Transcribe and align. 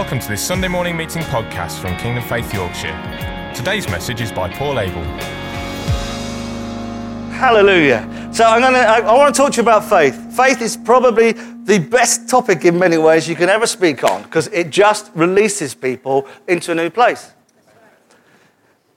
Welcome 0.00 0.20
to 0.20 0.28
this 0.28 0.42
Sunday 0.42 0.66
morning 0.66 0.96
meeting 0.96 1.20
podcast 1.24 1.78
from 1.78 1.94
Kingdom 1.98 2.24
Faith 2.24 2.54
Yorkshire. 2.54 3.52
Today's 3.54 3.86
message 3.86 4.22
is 4.22 4.32
by 4.32 4.48
Paul 4.48 4.80
Abel. 4.80 5.02
Hallelujah. 7.34 8.30
So 8.32 8.44
I'm 8.44 8.62
gonna, 8.62 8.78
I, 8.78 9.00
I 9.00 9.12
want 9.12 9.34
to 9.34 9.38
talk 9.38 9.52
to 9.52 9.56
you 9.58 9.62
about 9.62 9.84
faith. 9.84 10.34
Faith 10.34 10.62
is 10.62 10.74
probably 10.74 11.32
the 11.32 11.80
best 11.80 12.30
topic 12.30 12.64
in 12.64 12.78
many 12.78 12.96
ways 12.96 13.28
you 13.28 13.36
can 13.36 13.50
ever 13.50 13.66
speak 13.66 14.02
on 14.02 14.22
because 14.22 14.46
it 14.46 14.70
just 14.70 15.10
releases 15.14 15.74
people 15.74 16.26
into 16.48 16.72
a 16.72 16.74
new 16.74 16.88
place. 16.88 17.32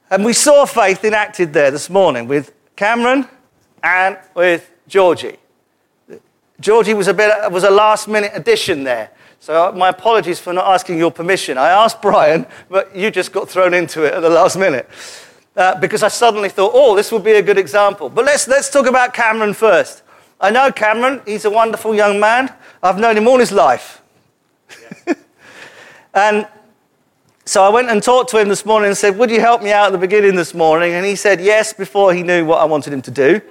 And 0.08 0.24
we 0.24 0.32
saw 0.32 0.64
faith 0.64 1.04
enacted 1.04 1.52
there 1.52 1.70
this 1.70 1.90
morning 1.90 2.26
with 2.26 2.54
Cameron 2.76 3.28
and 3.82 4.16
with 4.34 4.70
Georgie. 4.88 5.36
Georgie 6.60 6.94
was 6.94 7.08
a 7.08 7.14
bit 7.14 7.52
was 7.52 7.64
a 7.64 7.70
last 7.70 8.08
minute 8.08 8.30
addition 8.34 8.84
there. 8.84 9.10
So 9.44 9.70
my 9.72 9.90
apologies 9.90 10.40
for 10.40 10.54
not 10.54 10.64
asking 10.64 10.96
your 10.96 11.10
permission. 11.10 11.58
I 11.58 11.68
asked 11.68 12.00
Brian, 12.00 12.46
but 12.70 12.96
you 12.96 13.10
just 13.10 13.30
got 13.30 13.46
thrown 13.46 13.74
into 13.74 14.02
it 14.02 14.14
at 14.14 14.20
the 14.20 14.30
last 14.30 14.56
minute. 14.56 14.88
Uh, 15.54 15.78
because 15.78 16.02
I 16.02 16.08
suddenly 16.08 16.48
thought, 16.48 16.70
oh, 16.72 16.96
this 16.96 17.12
would 17.12 17.22
be 17.22 17.32
a 17.32 17.42
good 17.42 17.58
example. 17.58 18.08
But 18.08 18.24
let's, 18.24 18.48
let's 18.48 18.70
talk 18.70 18.86
about 18.86 19.12
Cameron 19.12 19.52
first. 19.52 20.02
I 20.40 20.50
know 20.50 20.72
Cameron, 20.72 21.20
he's 21.26 21.44
a 21.44 21.50
wonderful 21.50 21.94
young 21.94 22.18
man. 22.18 22.54
I've 22.82 22.98
known 22.98 23.18
him 23.18 23.28
all 23.28 23.38
his 23.38 23.52
life. 23.52 24.00
and 26.14 26.48
so 27.44 27.62
I 27.64 27.68
went 27.68 27.90
and 27.90 28.02
talked 28.02 28.30
to 28.30 28.40
him 28.40 28.48
this 28.48 28.64
morning 28.64 28.88
and 28.88 28.96
said, 28.96 29.18
Would 29.18 29.30
you 29.30 29.40
help 29.40 29.62
me 29.62 29.72
out 29.72 29.88
at 29.88 29.92
the 29.92 29.98
beginning 29.98 30.36
this 30.36 30.54
morning? 30.54 30.94
And 30.94 31.04
he 31.04 31.16
said 31.16 31.38
yes 31.38 31.74
before 31.74 32.14
he 32.14 32.22
knew 32.22 32.46
what 32.46 32.62
I 32.62 32.64
wanted 32.64 32.94
him 32.94 33.02
to 33.02 33.10
do. 33.10 33.42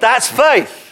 That's 0.00 0.26
faith. 0.26 0.86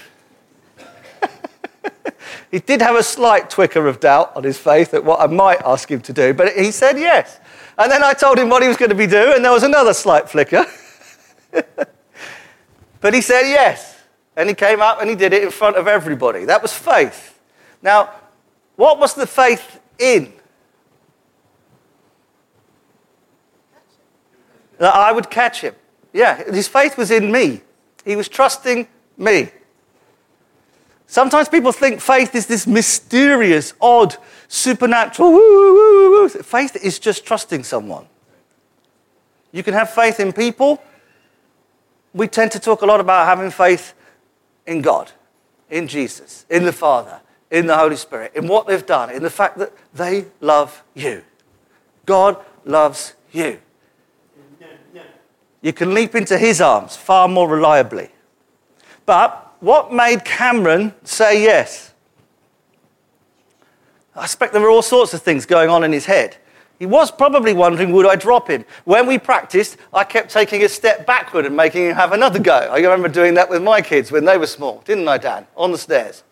he 2.51 2.61
did 2.61 2.81
have 2.81 2.97
a 2.97 3.03
slight 3.03 3.51
twicker 3.51 3.89
of 3.89 4.01
doubt 4.01 4.35
on 4.35 4.45
his 4.45 4.59
faith 4.59 4.95
at 4.95 5.05
what 5.05 5.21
I 5.21 5.27
might 5.27 5.61
ask 5.65 5.91
him 5.91 6.01
to 6.03 6.13
do, 6.13 6.33
but 6.33 6.53
he 6.55 6.71
said 6.71 6.99
yes. 6.99 7.39
And 7.77 7.93
then 7.93 8.03
I 8.03 8.13
told 8.15 8.39
him 8.39 8.49
what 8.49 8.63
he 8.63 8.69
was 8.69 8.77
going 8.77 8.89
to 8.89 8.95
be 8.95 9.07
doing, 9.07 9.35
and 9.37 9.45
there 9.45 9.53
was 9.53 9.63
another 9.63 9.93
slight 9.93 10.29
flicker. 10.29 10.65
but 13.01 13.15
he 13.15 13.21
said 13.21 13.43
yes. 13.43 13.97
And 14.37 14.49
he 14.49 14.55
came 14.55 14.81
up 14.81 15.01
and 15.01 15.11
he 15.11 15.17
did 15.17 15.33
it 15.33 15.43
in 15.43 15.51
front 15.51 15.77
of 15.77 15.89
everybody. 15.89 16.45
That 16.45 16.63
was 16.63 16.73
faith. 16.73 17.39
Now, 17.83 18.11
what 18.77 18.99
was 18.99 19.15
the 19.15 19.27
faith 19.27 19.81
in? 19.99 20.33
That 24.79 24.95
I 24.95 25.11
would 25.11 25.29
catch 25.29 25.61
him. 25.61 25.75
Yeah, 26.13 26.43
his 26.53 26.69
faith 26.69 26.97
was 26.97 27.11
in 27.11 27.31
me. 27.31 27.63
He 28.05 28.17
was 28.17 28.29
trusting 28.29 28.87
me. 29.17 29.51
Sometimes 31.11 31.49
people 31.49 31.73
think 31.73 32.03
faith 32.03 32.35
is 32.35 32.47
this 32.47 32.67
mysterious, 32.67 33.73
odd, 33.81 34.15
supernatural. 34.47 35.33
Woo, 35.33 35.39
woo, 35.39 36.11
woo, 36.11 36.29
faith 36.29 36.77
is 36.77 36.99
just 36.99 37.25
trusting 37.25 37.65
someone. 37.65 38.07
You 39.51 39.63
can 39.63 39.73
have 39.73 39.89
faith 39.91 40.21
in 40.21 40.35
people. 40.35 40.83
We 42.13 42.29
tend 42.29 42.53
to 42.53 42.61
talk 42.61 42.83
a 42.83 42.87
lot 42.87 43.01
about 43.01 43.27
having 43.27 43.51
faith 43.51 43.95
in 44.67 44.83
God, 44.83 45.11
in 45.71 45.89
Jesus, 45.89 46.45
in 46.51 46.65
the 46.65 46.75
Father, 46.75 47.21
in 47.51 47.67
the 47.67 47.77
Holy 47.77 47.97
Spirit, 47.97 48.33
in 48.35 48.47
what 48.47 48.67
they've 48.67 48.85
done, 48.85 49.09
in 49.09 49.23
the 49.23 49.31
fact 49.31 49.57
that 49.57 49.73
they 49.95 50.27
love 50.43 50.85
you. 50.95 51.25
God 52.05 52.37
loves 52.67 53.15
you. 53.33 53.59
You 55.63 55.73
can 55.73 55.95
leap 55.95 56.15
into 56.15 56.37
his 56.37 56.61
arms 56.61 56.97
far 56.97 57.29
more 57.29 57.49
reliably. 57.49 58.11
But 59.07 59.48
what 59.61 59.93
made 59.93 60.25
Cameron 60.25 60.95
say 61.05 61.43
yes? 61.43 61.93
I 64.15 64.25
expect 64.25 64.53
there 64.53 64.63
were 64.63 64.71
all 64.71 64.83
sorts 64.83 65.15
of 65.15 65.23
things 65.23 65.47
going 65.47 65.71
on 65.71 65.85
in 65.85 65.93
his 65.93 66.07
head. 66.07 66.37
He 66.79 66.87
was 66.87 67.11
probably 67.11 67.53
wondering, 67.53 67.93
would 67.93 68.07
I 68.07 68.15
drop 68.15 68.49
him? 68.49 68.65
When 68.85 69.07
we 69.07 69.19
practiced, 69.19 69.77
I 69.93 70.05
kept 70.05 70.31
taking 70.31 70.63
a 70.63 70.69
step 70.69 71.07
backward 71.07 71.45
and 71.45 71.57
making 71.57 71.87
him 71.87 71.97
have 71.97 72.13
another 72.13 72.39
go. 72.39 72.55
I 72.57 72.79
remember 72.79 73.09
doing 73.09 73.35
that 73.35 73.51
with 73.51 73.63
my 73.63 73.81
kids 73.81 74.13
when 74.13 74.25
they 74.25 74.39
were 74.39 74.47
small, 74.47 74.83
didn't 74.85 75.09
I, 75.09 75.19
Dan? 75.19 75.47
On 75.57 75.73
the 75.73 75.79
stairs. 75.79 76.23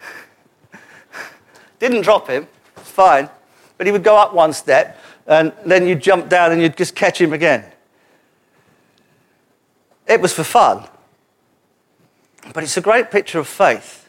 Didn't 1.78 2.02
drop 2.02 2.28
him, 2.28 2.48
it's 2.76 2.90
fine. 2.90 3.30
But 3.78 3.86
he 3.86 3.92
would 3.92 4.04
go 4.04 4.16
up 4.16 4.34
one 4.34 4.52
step, 4.52 4.98
and 5.26 5.52
then 5.64 5.86
you'd 5.86 6.02
jump 6.02 6.28
down 6.28 6.52
and 6.52 6.60
you'd 6.60 6.76
just 6.76 6.94
catch 6.94 7.18
him 7.18 7.32
again. 7.32 7.64
It 10.06 10.20
was 10.20 10.34
for 10.34 10.44
fun. 10.44 10.86
But 12.52 12.64
it's 12.64 12.76
a 12.76 12.80
great 12.80 13.10
picture 13.10 13.38
of 13.38 13.46
faith. 13.46 14.08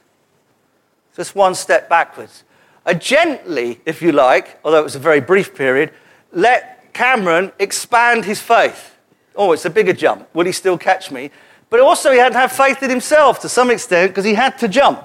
Just 1.16 1.36
one 1.36 1.56
step 1.56 1.90
backwards. 1.90 2.44
I 2.86 2.94
gently, 2.96 3.80
if 3.86 4.02
you 4.02 4.12
like, 4.12 4.60
although 4.66 4.80
it 4.80 4.84
was 4.84 4.96
a 4.96 5.00
very 5.00 5.22
brief 5.22 5.56
period, 5.56 5.92
let 6.32 6.94
Cameron 6.94 7.52
expand 7.60 8.26
his 8.26 8.42
faith. 8.42 8.96
Oh, 9.36 9.52
it's 9.52 9.66
a 9.66 9.70
bigger 9.70 9.94
jump. 9.94 10.28
Would 10.34 10.46
he 10.46 10.52
still 10.52 10.78
catch 10.78 11.12
me? 11.12 11.32
But 11.70 11.80
also, 11.80 12.12
he 12.12 12.18
had 12.18 12.34
to 12.34 12.38
have 12.38 12.52
faith 12.52 12.84
in 12.84 12.90
himself 12.90 13.40
to 13.42 13.50
some 13.50 13.72
extent 13.72 14.12
because 14.12 14.26
he 14.26 14.34
had 14.34 14.58
to 14.60 14.68
jump. 14.68 15.04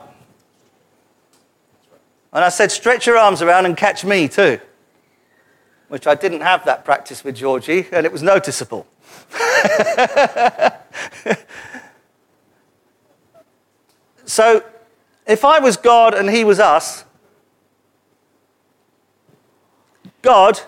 And 2.32 2.44
I 2.44 2.50
said, 2.50 2.70
stretch 2.70 3.06
your 3.06 3.16
arms 3.16 3.40
around 3.40 3.66
and 3.66 3.76
catch 3.76 4.04
me 4.04 4.28
too. 4.28 4.60
Which 5.88 6.06
I 6.06 6.14
didn't 6.14 6.42
have 6.42 6.66
that 6.66 6.84
practice 6.84 7.24
with 7.24 7.36
Georgie, 7.36 7.86
and 7.90 8.04
it 8.04 8.12
was 8.12 8.22
noticeable. 8.22 8.86
So, 14.38 14.62
if 15.26 15.44
I 15.44 15.58
was 15.58 15.76
God 15.76 16.14
and 16.14 16.30
he 16.30 16.44
was 16.44 16.60
us, 16.60 17.04
God 20.22 20.60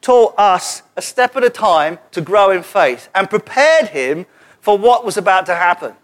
taught 0.00 0.36
us 0.36 0.82
a 0.96 1.02
step 1.02 1.36
at 1.36 1.44
a 1.44 1.48
time 1.48 2.00
to 2.10 2.20
grow 2.20 2.50
in 2.50 2.64
faith 2.64 3.08
and 3.14 3.30
prepared 3.30 3.90
him 3.90 4.26
for 4.60 4.76
what 4.76 5.04
was 5.04 5.16
about 5.16 5.46
to 5.46 5.54
happen. 5.54 5.94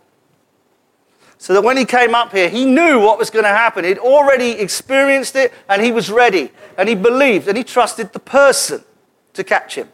So 1.39 1.55
that 1.55 1.63
when 1.63 1.77
he 1.77 1.85
came 1.85 2.15
up 2.15 2.31
here, 2.31 2.49
he 2.49 2.65
knew 2.65 3.01
what 3.01 3.19
was 3.19 3.31
going 3.31 3.45
to 3.45 3.49
happen. 3.49 3.85
He'd 3.85 3.99
already 3.99 4.53
experienced 4.53 5.35
it 5.35 5.53
and 5.69 5.83
he 5.83 5.91
was 5.91 6.13
ready. 6.13 6.53
And 6.77 6.89
he 6.89 6.95
believed 6.95 7.49
and 7.49 7.59
he 7.59 7.65
trusted 7.65 8.13
the 8.13 8.21
person 8.21 8.85
to 9.33 9.43
catch 9.43 9.75
him 9.75 9.89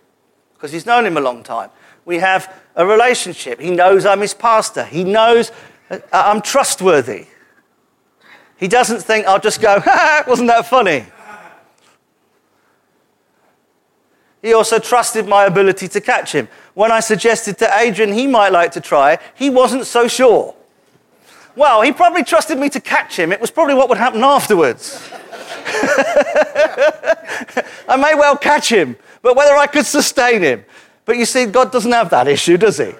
because 0.53 0.73
he's 0.73 0.85
known 0.85 1.07
him 1.07 1.17
a 1.17 1.23
long 1.23 1.43
time. 1.43 1.71
We 2.05 2.19
have 2.19 2.55
a 2.77 2.85
relationship. 2.85 3.61
He 3.61 3.71
knows 3.71 4.05
I'm 4.05 4.21
his 4.21 4.35
pastor. 4.35 4.85
He 4.85 5.05
knows 5.05 5.53
Uh, 5.91 5.99
I'm 6.13 6.41
trustworthy. 6.41 7.27
He 8.57 8.69
doesn't 8.69 9.01
think, 9.03 9.27
I'll 9.27 9.41
just 9.41 9.61
go, 9.61 9.81
ha, 9.85 10.25
wasn't 10.27 10.49
that 10.49 10.67
funny? 10.67 11.07
He 14.43 14.53
also 14.53 14.79
trusted 14.79 15.27
my 15.27 15.45
ability 15.45 15.89
to 15.89 16.01
catch 16.03 16.33
him. 16.33 16.49
When 16.75 16.93
I 16.93 17.01
suggested 17.01 17.57
to 17.59 17.79
Adrian 17.79 18.13
he 18.13 18.27
might 18.27 18.53
like 18.53 18.73
to 18.73 18.81
try, 18.81 19.19
he 19.35 19.49
wasn't 19.49 19.87
so 19.87 20.07
sure. 20.07 20.55
Well, 21.57 21.81
he 21.83 21.93
probably 21.93 22.25
trusted 22.25 22.59
me 22.59 22.69
to 22.71 22.81
catch 22.81 23.19
him. 23.19 23.33
It 23.33 23.41
was 23.41 23.51
probably 23.51 23.75
what 23.75 23.89
would 23.89 23.97
happen 23.97 24.23
afterwards. 24.23 25.11
I 27.89 27.97
may 27.97 28.15
well 28.15 28.37
catch 28.37 28.71
him, 28.71 28.97
but 29.23 29.35
whether 29.35 29.55
I 29.55 29.67
could 29.67 29.87
sustain 29.87 30.43
him. 30.43 30.65
But 31.07 31.17
you 31.17 31.25
see, 31.25 31.47
God 31.47 31.73
doesn't 31.73 31.93
have 31.93 32.11
that 32.11 32.29
issue, 32.29 32.59
does 32.59 32.79
he? 32.79 32.93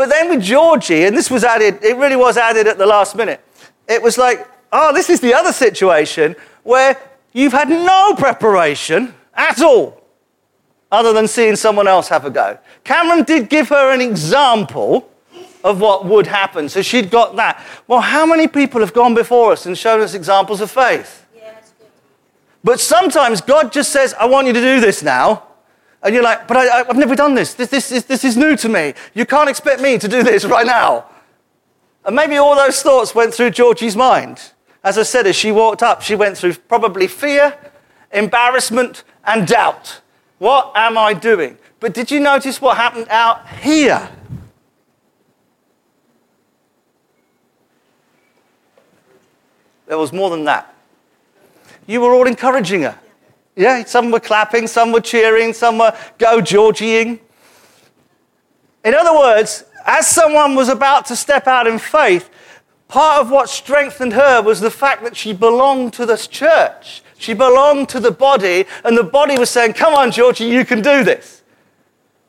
But 0.00 0.08
then 0.08 0.30
with 0.30 0.40
Georgie, 0.40 1.04
and 1.04 1.14
this 1.14 1.30
was 1.30 1.44
added, 1.44 1.84
it 1.84 1.94
really 1.98 2.16
was 2.16 2.38
added 2.38 2.66
at 2.66 2.78
the 2.78 2.86
last 2.86 3.14
minute, 3.14 3.44
it 3.86 4.02
was 4.02 4.16
like, 4.16 4.48
oh, 4.72 4.94
this 4.94 5.10
is 5.10 5.20
the 5.20 5.34
other 5.34 5.52
situation 5.52 6.36
where 6.62 6.96
you've 7.34 7.52
had 7.52 7.68
no 7.68 8.14
preparation 8.16 9.14
at 9.34 9.60
all, 9.60 10.02
other 10.90 11.12
than 11.12 11.28
seeing 11.28 11.54
someone 11.54 11.86
else 11.86 12.08
have 12.08 12.24
a 12.24 12.30
go. 12.30 12.58
Cameron 12.82 13.24
did 13.24 13.50
give 13.50 13.68
her 13.68 13.92
an 13.92 14.00
example 14.00 15.06
of 15.62 15.82
what 15.82 16.06
would 16.06 16.26
happen, 16.26 16.70
so 16.70 16.80
she'd 16.80 17.10
got 17.10 17.36
that. 17.36 17.62
Well, 17.86 18.00
how 18.00 18.24
many 18.24 18.48
people 18.48 18.80
have 18.80 18.94
gone 18.94 19.14
before 19.14 19.52
us 19.52 19.66
and 19.66 19.76
shown 19.76 20.00
us 20.00 20.14
examples 20.14 20.62
of 20.62 20.70
faith? 20.70 21.26
Yeah, 21.36 21.60
but 22.64 22.80
sometimes 22.80 23.42
God 23.42 23.70
just 23.70 23.92
says, 23.92 24.14
I 24.14 24.24
want 24.24 24.46
you 24.46 24.54
to 24.54 24.62
do 24.62 24.80
this 24.80 25.02
now. 25.02 25.42
And 26.02 26.14
you're 26.14 26.24
like, 26.24 26.48
but 26.48 26.56
I, 26.56 26.84
have 26.84 26.96
never 26.96 27.14
done 27.14 27.34
this. 27.34 27.54
This, 27.54 27.68
this, 27.68 27.88
this, 27.90 28.04
this 28.04 28.24
is 28.24 28.36
new 28.36 28.56
to 28.56 28.68
me. 28.68 28.94
You 29.14 29.26
can't 29.26 29.50
expect 29.50 29.82
me 29.82 29.98
to 29.98 30.08
do 30.08 30.22
this 30.22 30.44
right 30.44 30.66
now. 30.66 31.06
And 32.04 32.16
maybe 32.16 32.36
all 32.38 32.56
those 32.56 32.82
thoughts 32.82 33.14
went 33.14 33.34
through 33.34 33.50
Georgie's 33.50 33.96
mind. 33.96 34.52
As 34.82 34.96
I 34.96 35.02
said, 35.02 35.26
as 35.26 35.36
she 35.36 35.52
walked 35.52 35.82
up, 35.82 36.00
she 36.00 36.14
went 36.14 36.38
through 36.38 36.54
probably 36.54 37.06
fear, 37.06 37.56
embarrassment, 38.12 39.04
and 39.24 39.46
doubt. 39.46 40.00
What 40.38 40.72
am 40.74 40.96
I 40.96 41.12
doing? 41.12 41.58
But 41.80 41.92
did 41.92 42.10
you 42.10 42.18
notice 42.18 42.62
what 42.62 42.78
happened 42.78 43.08
out 43.10 43.46
here? 43.48 44.08
There 49.86 49.98
was 49.98 50.12
more 50.12 50.30
than 50.30 50.44
that. 50.44 50.74
You 51.86 52.00
were 52.00 52.14
all 52.14 52.26
encouraging 52.26 52.82
her. 52.82 52.98
Yeah, 53.60 53.84
some 53.84 54.10
were 54.10 54.20
clapping, 54.20 54.66
some 54.66 54.90
were 54.90 55.02
cheering, 55.02 55.52
some 55.52 55.76
were 55.76 55.94
go 56.16 56.40
Georgieing. 56.40 57.20
In 58.82 58.94
other 58.94 59.12
words, 59.12 59.64
as 59.84 60.06
someone 60.06 60.54
was 60.54 60.70
about 60.70 61.04
to 61.06 61.14
step 61.14 61.46
out 61.46 61.66
in 61.66 61.78
faith, 61.78 62.30
part 62.88 63.20
of 63.20 63.30
what 63.30 63.50
strengthened 63.50 64.14
her 64.14 64.40
was 64.40 64.60
the 64.60 64.70
fact 64.70 65.02
that 65.02 65.14
she 65.14 65.34
belonged 65.34 65.92
to 65.92 66.06
this 66.06 66.26
church. 66.26 67.02
She 67.18 67.34
belonged 67.34 67.90
to 67.90 68.00
the 68.00 68.10
body, 68.10 68.64
and 68.82 68.96
the 68.96 69.04
body 69.04 69.38
was 69.38 69.50
saying, 69.50 69.74
Come 69.74 69.92
on, 69.92 70.10
Georgie, 70.10 70.46
you 70.46 70.64
can 70.64 70.80
do 70.80 71.04
this. 71.04 71.42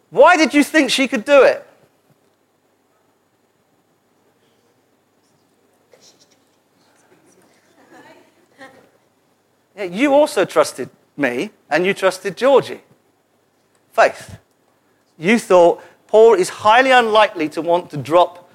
Why 0.09 0.35
did 0.35 0.53
you 0.53 0.65
think 0.65 0.91
she 0.91 1.07
could 1.07 1.23
do 1.23 1.43
it? 1.43 1.65
Yeah, 9.77 9.83
you 9.83 10.13
also 10.13 10.43
trusted 10.43 10.89
me, 11.21 11.51
and 11.69 11.85
you 11.85 11.93
trusted 11.93 12.35
Georgie. 12.35 12.81
Faith. 13.93 14.37
You 15.17 15.39
thought 15.39 15.81
Paul 16.07 16.33
is 16.33 16.49
highly 16.49 16.91
unlikely 16.91 17.47
to 17.49 17.61
want 17.61 17.89
to 17.91 17.97
drop 17.97 18.51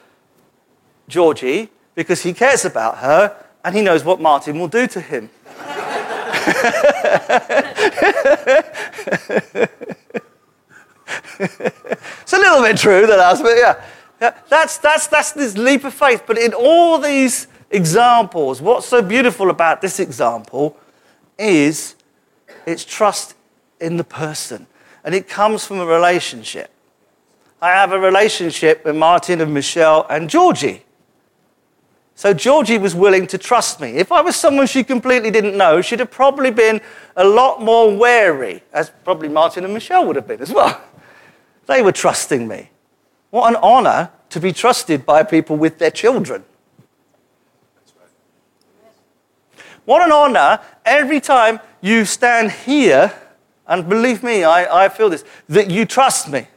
Georgie 1.09 1.71
because 1.95 2.23
he 2.23 2.33
cares 2.33 2.65
about 2.65 2.99
her 2.99 3.35
and 3.65 3.75
he 3.75 3.83
knows 3.83 4.05
what 4.05 4.21
Martin 4.21 4.59
will 4.61 4.69
do 4.69 4.87
to 4.87 5.01
him. 5.01 5.31
it's 11.39 12.33
a 12.33 12.39
little 12.39 12.63
bit 12.63 12.77
true 12.77 13.07
that 13.07 13.17
that's, 13.17 13.43
but 13.43 13.57
yeah. 13.57 13.83
yeah. 14.21 14.39
That's, 14.49 14.79
that's, 14.79 15.09
that's 15.09 15.33
this 15.33 15.57
leap 15.57 15.85
of 15.85 15.95
faith. 15.95 16.23
But 16.27 16.39
in 16.39 16.55
all 16.55 16.99
these 16.99 17.49
examples, 17.71 18.63
what's 18.63 18.87
so 18.87 19.03
beautiful 19.03 19.51
about 19.51 19.81
this 19.81 19.99
example 19.99 20.77
is 21.39 21.96
it's 22.67 22.85
trust 22.85 23.35
in 23.81 23.97
the 23.97 24.05
person. 24.05 24.67
And 25.05 25.15
it 25.15 25.29
comes 25.29 25.65
from 25.65 25.79
a 25.79 25.87
relationship. 25.87 26.71
I 27.63 27.71
have 27.71 27.93
a 27.93 27.99
relationship 27.99 28.85
with 28.85 28.97
Martin 28.97 29.41
and 29.41 29.55
Michelle 29.55 30.07
and 30.11 30.29
Georgie. 30.29 30.83
So 32.15 32.33
Georgie 32.33 32.79
was 32.79 32.95
willing 32.95 33.27
to 33.29 33.39
trust 33.39 33.81
me. 33.81 33.91
If 33.91 34.11
I 34.11 34.23
was 34.23 34.37
someone 34.37 34.67
she 34.67 34.83
completely 34.83 35.31
didn't 35.31 35.57
know, 35.57 35.81
she'd 35.81 36.01
have 36.01 36.11
probably 36.11 36.51
been 36.51 36.81
a 37.15 37.25
lot 37.25 37.63
more 37.63 37.95
wary, 37.95 38.63
as 38.73 38.91
probably 39.05 39.29
Martin 39.29 39.65
and 39.65 39.75
Michelle 39.75 40.07
would 40.07 40.17
have 40.17 40.27
been 40.27 40.41
as 40.41 40.51
well. 40.51 40.81
They 41.67 41.83
were 41.83 41.93
trusting 41.93 42.49
me. 42.49 42.71
What 43.31 43.51
an 43.51 43.61
honor 43.63 44.11
to 44.31 44.41
be 44.41 44.53
trusted 44.53 45.05
by 45.05 45.23
people 45.25 45.57
with 45.57 45.79
their 45.79 45.91
children. 45.91 46.45
What 49.85 50.03
an 50.03 50.11
honor 50.11 50.59
every 50.85 51.21
time 51.21 51.61
you 51.87 52.05
stand 52.05 52.51
here, 52.51 53.13
and 53.67 53.89
believe 53.89 54.23
me, 54.23 54.45
I, 54.45 54.87
I 54.87 54.89
feel 54.89 55.09
this, 55.09 55.25
that 55.49 55.71
you 55.71 55.85
trust 55.85 56.31
me, 56.31 56.49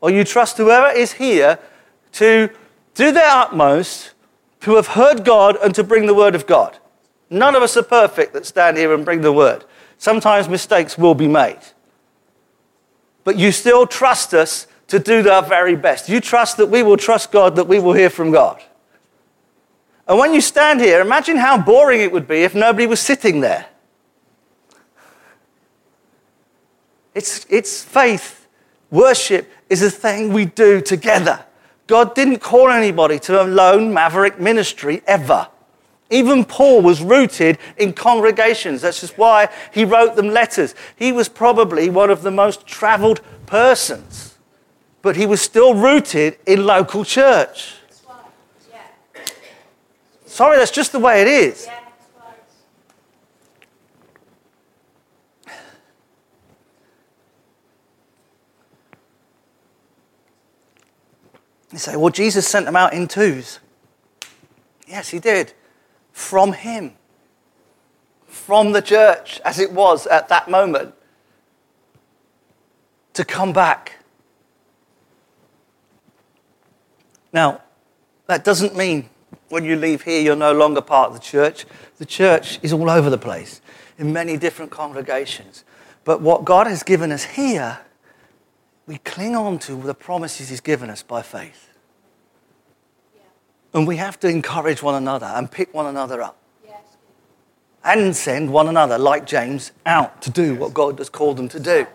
or 0.00 0.10
you 0.10 0.24
trust 0.24 0.56
whoever 0.58 0.88
is 0.96 1.12
here 1.12 1.58
to 2.12 2.50
do 2.94 3.12
their 3.12 3.28
utmost 3.28 4.12
to 4.60 4.76
have 4.76 4.88
heard 4.88 5.24
God 5.24 5.56
and 5.62 5.74
to 5.74 5.84
bring 5.84 6.06
the 6.06 6.14
word 6.14 6.34
of 6.34 6.46
God. 6.46 6.78
None 7.30 7.54
of 7.54 7.62
us 7.62 7.76
are 7.76 7.82
perfect 7.82 8.32
that 8.32 8.46
stand 8.46 8.76
here 8.76 8.94
and 8.94 9.04
bring 9.04 9.20
the 9.20 9.32
word. 9.32 9.64
Sometimes 9.98 10.48
mistakes 10.48 10.96
will 10.96 11.14
be 11.14 11.28
made. 11.28 11.58
But 13.24 13.36
you 13.36 13.52
still 13.52 13.86
trust 13.86 14.34
us 14.34 14.66
to 14.88 14.98
do 14.98 15.28
our 15.28 15.42
very 15.42 15.76
best. 15.76 16.08
You 16.08 16.20
trust 16.20 16.58
that 16.58 16.66
we 16.66 16.82
will 16.82 16.96
trust 16.96 17.32
God, 17.32 17.56
that 17.56 17.66
we 17.66 17.78
will 17.78 17.94
hear 17.94 18.10
from 18.10 18.30
God. 18.30 18.62
And 20.06 20.18
when 20.18 20.34
you 20.34 20.42
stand 20.42 20.80
here, 20.80 21.00
imagine 21.00 21.38
how 21.38 21.56
boring 21.56 22.02
it 22.02 22.12
would 22.12 22.28
be 22.28 22.42
if 22.42 22.54
nobody 22.54 22.86
was 22.86 23.00
sitting 23.00 23.40
there. 23.40 23.66
It's, 27.14 27.46
it's 27.48 27.82
faith. 27.82 28.46
Worship 28.90 29.50
is 29.70 29.82
a 29.82 29.90
thing 29.90 30.32
we 30.32 30.46
do 30.46 30.80
together. 30.80 31.44
God 31.86 32.14
didn't 32.14 32.38
call 32.38 32.70
anybody 32.70 33.18
to 33.20 33.42
a 33.42 33.44
lone 33.44 33.92
maverick 33.92 34.40
ministry 34.40 35.02
ever. 35.06 35.48
Even 36.10 36.44
Paul 36.44 36.82
was 36.82 37.02
rooted 37.02 37.58
in 37.76 37.92
congregations. 37.92 38.82
That's 38.82 39.00
just 39.00 39.18
why 39.18 39.48
he 39.72 39.84
wrote 39.84 40.16
them 40.16 40.28
letters. 40.28 40.74
He 40.96 41.12
was 41.12 41.28
probably 41.28 41.90
one 41.90 42.10
of 42.10 42.22
the 42.22 42.30
most 42.30 42.66
traveled 42.66 43.20
persons, 43.46 44.38
but 45.02 45.16
he 45.16 45.26
was 45.26 45.40
still 45.40 45.74
rooted 45.74 46.38
in 46.46 46.66
local 46.66 47.04
church. 47.04 47.74
Sorry, 50.26 50.58
that's 50.58 50.70
just 50.70 50.92
the 50.92 50.98
way 50.98 51.22
it 51.22 51.28
is. 51.28 51.68
You 61.74 61.80
say, 61.80 61.96
well, 61.96 62.10
Jesus 62.10 62.46
sent 62.46 62.66
them 62.66 62.76
out 62.76 62.92
in 62.92 63.08
twos. 63.08 63.58
Yes, 64.86 65.08
he 65.08 65.18
did. 65.18 65.54
From 66.12 66.52
him. 66.52 66.92
From 68.28 68.70
the 68.70 68.80
church, 68.80 69.40
as 69.44 69.58
it 69.58 69.72
was 69.72 70.06
at 70.06 70.28
that 70.28 70.48
moment. 70.48 70.94
To 73.14 73.24
come 73.24 73.52
back. 73.52 74.04
Now, 77.32 77.60
that 78.28 78.44
doesn't 78.44 78.76
mean 78.76 79.10
when 79.48 79.64
you 79.64 79.74
leave 79.74 80.02
here 80.02 80.20
you're 80.20 80.36
no 80.36 80.52
longer 80.52 80.80
part 80.80 81.08
of 81.08 81.14
the 81.14 81.20
church. 81.20 81.66
The 81.98 82.06
church 82.06 82.60
is 82.62 82.72
all 82.72 82.88
over 82.88 83.10
the 83.10 83.18
place 83.18 83.60
in 83.98 84.12
many 84.12 84.36
different 84.36 84.70
congregations. 84.70 85.64
But 86.04 86.20
what 86.20 86.44
God 86.44 86.68
has 86.68 86.84
given 86.84 87.10
us 87.10 87.24
here 87.24 87.80
we 88.86 88.98
cling 88.98 89.34
on 89.34 89.58
to 89.60 89.74
the 89.76 89.94
promises 89.94 90.48
He's 90.48 90.60
given 90.60 90.90
us 90.90 91.02
by 91.02 91.22
faith. 91.22 91.70
Yeah. 93.14 93.22
And 93.72 93.86
we 93.86 93.96
have 93.96 94.20
to 94.20 94.28
encourage 94.28 94.82
one 94.82 94.94
another 94.94 95.26
and 95.26 95.50
pick 95.50 95.72
one 95.72 95.86
another 95.86 96.22
up. 96.22 96.36
Yes. 96.66 96.96
And 97.82 98.14
send 98.14 98.52
one 98.52 98.68
another, 98.68 98.98
like 98.98 99.26
James, 99.26 99.72
out 99.86 100.20
to 100.22 100.30
do 100.30 100.54
what 100.54 100.74
God 100.74 100.98
has 100.98 101.08
called 101.08 101.38
them 101.38 101.48
to 101.48 101.60
do. 101.60 101.70
Amen. 101.70 101.86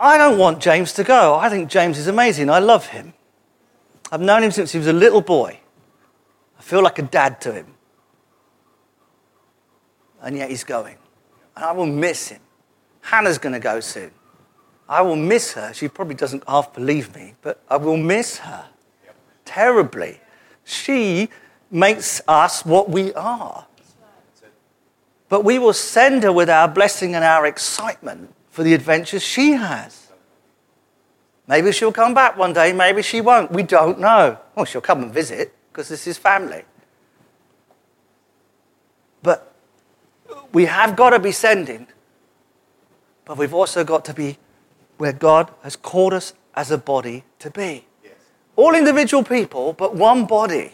I 0.00 0.18
don't 0.18 0.38
want 0.38 0.60
James 0.60 0.92
to 0.94 1.04
go. 1.04 1.36
I 1.36 1.48
think 1.48 1.70
James 1.70 1.98
is 1.98 2.08
amazing. 2.08 2.50
I 2.50 2.58
love 2.58 2.86
him. 2.86 3.14
I've 4.10 4.20
known 4.20 4.42
him 4.42 4.50
since 4.50 4.72
he 4.72 4.78
was 4.78 4.86
a 4.86 4.92
little 4.92 5.20
boy. 5.20 5.60
I 6.58 6.62
feel 6.62 6.82
like 6.82 6.98
a 6.98 7.02
dad 7.02 7.40
to 7.42 7.52
him. 7.52 7.74
And 10.20 10.36
yet 10.36 10.50
he's 10.50 10.64
going. 10.64 10.96
And 11.54 11.64
I 11.64 11.72
will 11.72 11.86
miss 11.86 12.28
him. 12.28 12.40
Hannah's 13.02 13.38
going 13.38 13.52
to 13.52 13.60
go 13.60 13.78
soon. 13.78 14.10
I 14.88 15.02
will 15.02 15.16
miss 15.16 15.52
her. 15.54 15.72
She 15.72 15.88
probably 15.88 16.14
doesn't 16.14 16.44
half 16.48 16.72
believe 16.72 17.14
me, 17.14 17.34
but 17.42 17.60
I 17.68 17.76
will 17.76 17.96
miss 17.96 18.38
her 18.38 18.66
terribly. 19.44 20.20
She 20.64 21.30
makes 21.70 22.20
us 22.28 22.64
what 22.64 22.90
we 22.90 23.14
are. 23.14 23.66
But 25.28 25.44
we 25.44 25.58
will 25.58 25.72
send 25.72 26.22
her 26.22 26.32
with 26.32 26.48
our 26.48 26.68
blessing 26.68 27.14
and 27.14 27.24
our 27.24 27.46
excitement 27.46 28.32
for 28.50 28.62
the 28.62 28.74
adventures 28.74 29.22
she 29.22 29.52
has. 29.52 30.08
Maybe 31.48 31.72
she'll 31.72 31.92
come 31.92 32.14
back 32.14 32.36
one 32.36 32.52
day, 32.52 32.72
maybe 32.72 33.02
she 33.02 33.20
won't. 33.20 33.50
We 33.50 33.62
don't 33.62 33.98
know. 33.98 34.38
Well, 34.54 34.64
she'll 34.64 34.80
come 34.80 35.02
and 35.02 35.12
visit 35.12 35.54
because 35.72 35.88
this 35.88 36.06
is 36.06 36.18
family. 36.18 36.62
But 39.22 39.52
we 40.52 40.66
have 40.66 40.96
got 40.96 41.10
to 41.10 41.18
be 41.18 41.32
sending, 41.32 41.86
but 43.24 43.36
we've 43.36 43.54
also 43.54 43.84
got 43.84 44.04
to 44.06 44.14
be 44.14 44.38
where 44.98 45.12
God 45.12 45.52
has 45.62 45.76
called 45.76 46.12
us 46.12 46.34
as 46.54 46.70
a 46.70 46.78
body 46.78 47.24
to 47.38 47.50
be. 47.50 47.84
Yes. 48.02 48.14
All 48.56 48.74
individual 48.74 49.22
people, 49.22 49.72
but 49.72 49.94
one 49.94 50.26
body. 50.26 50.72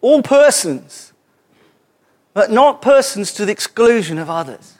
All 0.00 0.22
persons, 0.22 1.12
but 2.32 2.50
not 2.50 2.82
persons 2.82 3.32
to 3.34 3.44
the 3.44 3.52
exclusion 3.52 4.18
of 4.18 4.28
others. 4.28 4.78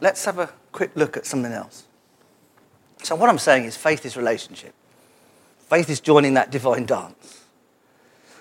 Let's 0.00 0.24
have 0.26 0.38
a 0.38 0.52
quick 0.70 0.90
look 0.94 1.16
at 1.16 1.24
something 1.24 1.52
else. 1.52 1.84
So, 3.02 3.14
what 3.14 3.30
I'm 3.30 3.38
saying 3.38 3.64
is 3.64 3.76
faith 3.76 4.04
is 4.04 4.16
relationship, 4.16 4.74
faith 5.60 5.88
is 5.88 6.00
joining 6.00 6.34
that 6.34 6.50
divine 6.50 6.84
dance. 6.84 7.42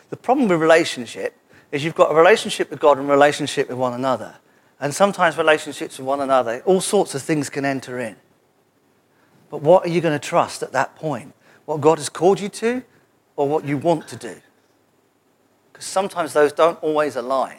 The 0.10 0.18
problem 0.18 0.48
with 0.48 0.60
relationship 0.60 1.36
is 1.74 1.84
you've 1.84 1.96
got 1.96 2.12
a 2.12 2.16
relationship 2.16 2.70
with 2.70 2.80
God 2.80 3.00
and 3.00 3.10
relationship 3.10 3.68
with 3.68 3.80
one 3.80 3.94
another. 3.94 4.36
And 4.80 4.94
sometimes 4.94 5.40
relationships 5.40 5.98
with 5.98 6.06
one 6.06 6.22
another, 6.22 6.62
all 6.68 6.82
sorts 6.82 7.16
of 7.16 7.24
things 7.24 7.50
can 7.50 7.66
enter 7.66 8.00
in. 8.00 8.16
But 9.50 9.64
what 9.64 9.84
are 9.84 9.90
you 9.90 10.00
going 10.00 10.18
to 10.18 10.26
trust 10.26 10.62
at 10.62 10.72
that 10.74 10.96
point? 10.96 11.34
What 11.66 11.82
God 11.82 11.98
has 11.98 12.10
called 12.10 12.40
you 12.40 12.48
to 12.50 12.84
or 13.36 13.50
what 13.50 13.66
you 13.66 13.80
want 13.80 14.08
to 14.10 14.16
do? 14.16 14.36
Because 15.72 15.86
sometimes 15.86 16.34
those 16.34 16.54
don't 16.54 16.82
always 16.84 17.16
align. 17.16 17.58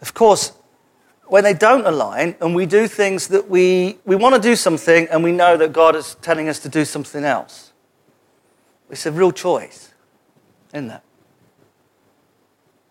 Of 0.00 0.14
course, 0.14 0.54
when 1.26 1.44
they 1.44 1.54
don't 1.54 1.86
align 1.86 2.36
and 2.40 2.54
we 2.54 2.64
do 2.64 2.88
things 2.88 3.28
that 3.28 3.50
we, 3.50 3.98
we 4.06 4.16
want 4.16 4.34
to 4.34 4.40
do 4.40 4.56
something 4.56 5.08
and 5.10 5.22
we 5.22 5.32
know 5.32 5.58
that 5.58 5.74
God 5.74 5.94
is 5.94 6.16
telling 6.22 6.48
us 6.48 6.58
to 6.60 6.70
do 6.70 6.86
something 6.86 7.22
else, 7.22 7.72
it's 8.94 9.06
a 9.06 9.12
real 9.12 9.32
choice, 9.32 9.92
isn't 10.72 10.88
it? 10.88 11.00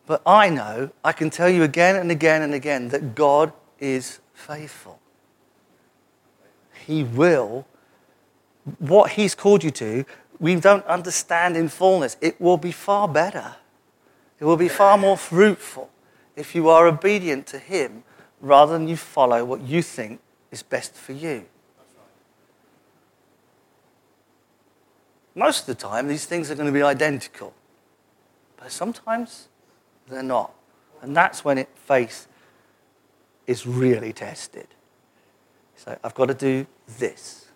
But 0.06 0.22
I 0.26 0.50
know, 0.50 0.92
I 1.02 1.14
can 1.14 1.30
tell 1.30 1.50
you 1.50 1.64
again 1.64 1.96
and 1.96 2.12
again 2.12 2.42
and 2.42 2.54
again 2.54 2.90
that 2.90 3.16
God 3.16 3.54
is 3.80 4.20
faithful. 4.34 5.00
He 6.86 7.06
will 7.06 7.66
what 8.80 9.12
He's 9.12 9.34
called 9.34 9.64
you 9.64 9.72
to, 9.72 10.06
we 10.40 10.56
don't 10.56 10.86
understand 10.88 11.56
in 11.56 11.70
fullness, 11.70 12.18
it 12.20 12.40
will 12.40 12.58
be 12.58 12.74
far 12.74 13.08
better. 13.08 13.56
It 14.42 14.46
will 14.46 14.58
be 14.58 14.68
far 14.68 14.98
more 14.98 15.18
fruitful 15.18 15.90
if 16.36 16.54
you 16.54 16.68
are 16.68 16.86
obedient 16.86 17.48
to 17.48 17.60
Him 17.60 18.04
rather 18.42 18.74
than 18.74 18.90
you 18.90 18.98
follow 18.98 19.46
what 19.46 19.62
you 19.62 19.82
think 19.82 20.20
is 20.52 20.64
best 20.64 20.96
for 20.96 21.14
you. 21.14 21.46
Most 25.36 25.62
of 25.62 25.66
the 25.68 25.76
time, 25.76 26.08
these 26.08 26.26
things 26.26 26.52
are 26.52 26.56
going 26.56 26.68
to 26.68 26.74
be 26.74 26.84
identical. 26.84 27.54
But 28.58 28.72
sometimes 28.72 29.48
they're 30.08 30.24
not. 30.24 30.54
And 31.02 31.16
that's 31.16 31.44
when 31.44 31.58
it, 31.58 31.70
faith 31.76 32.28
is 33.48 33.66
really 33.66 34.14
tested. 34.14 34.68
So 35.76 35.98
I've 36.04 36.14
got 36.14 36.28
to 36.28 36.34
do 36.34 36.66
this. 36.98 37.48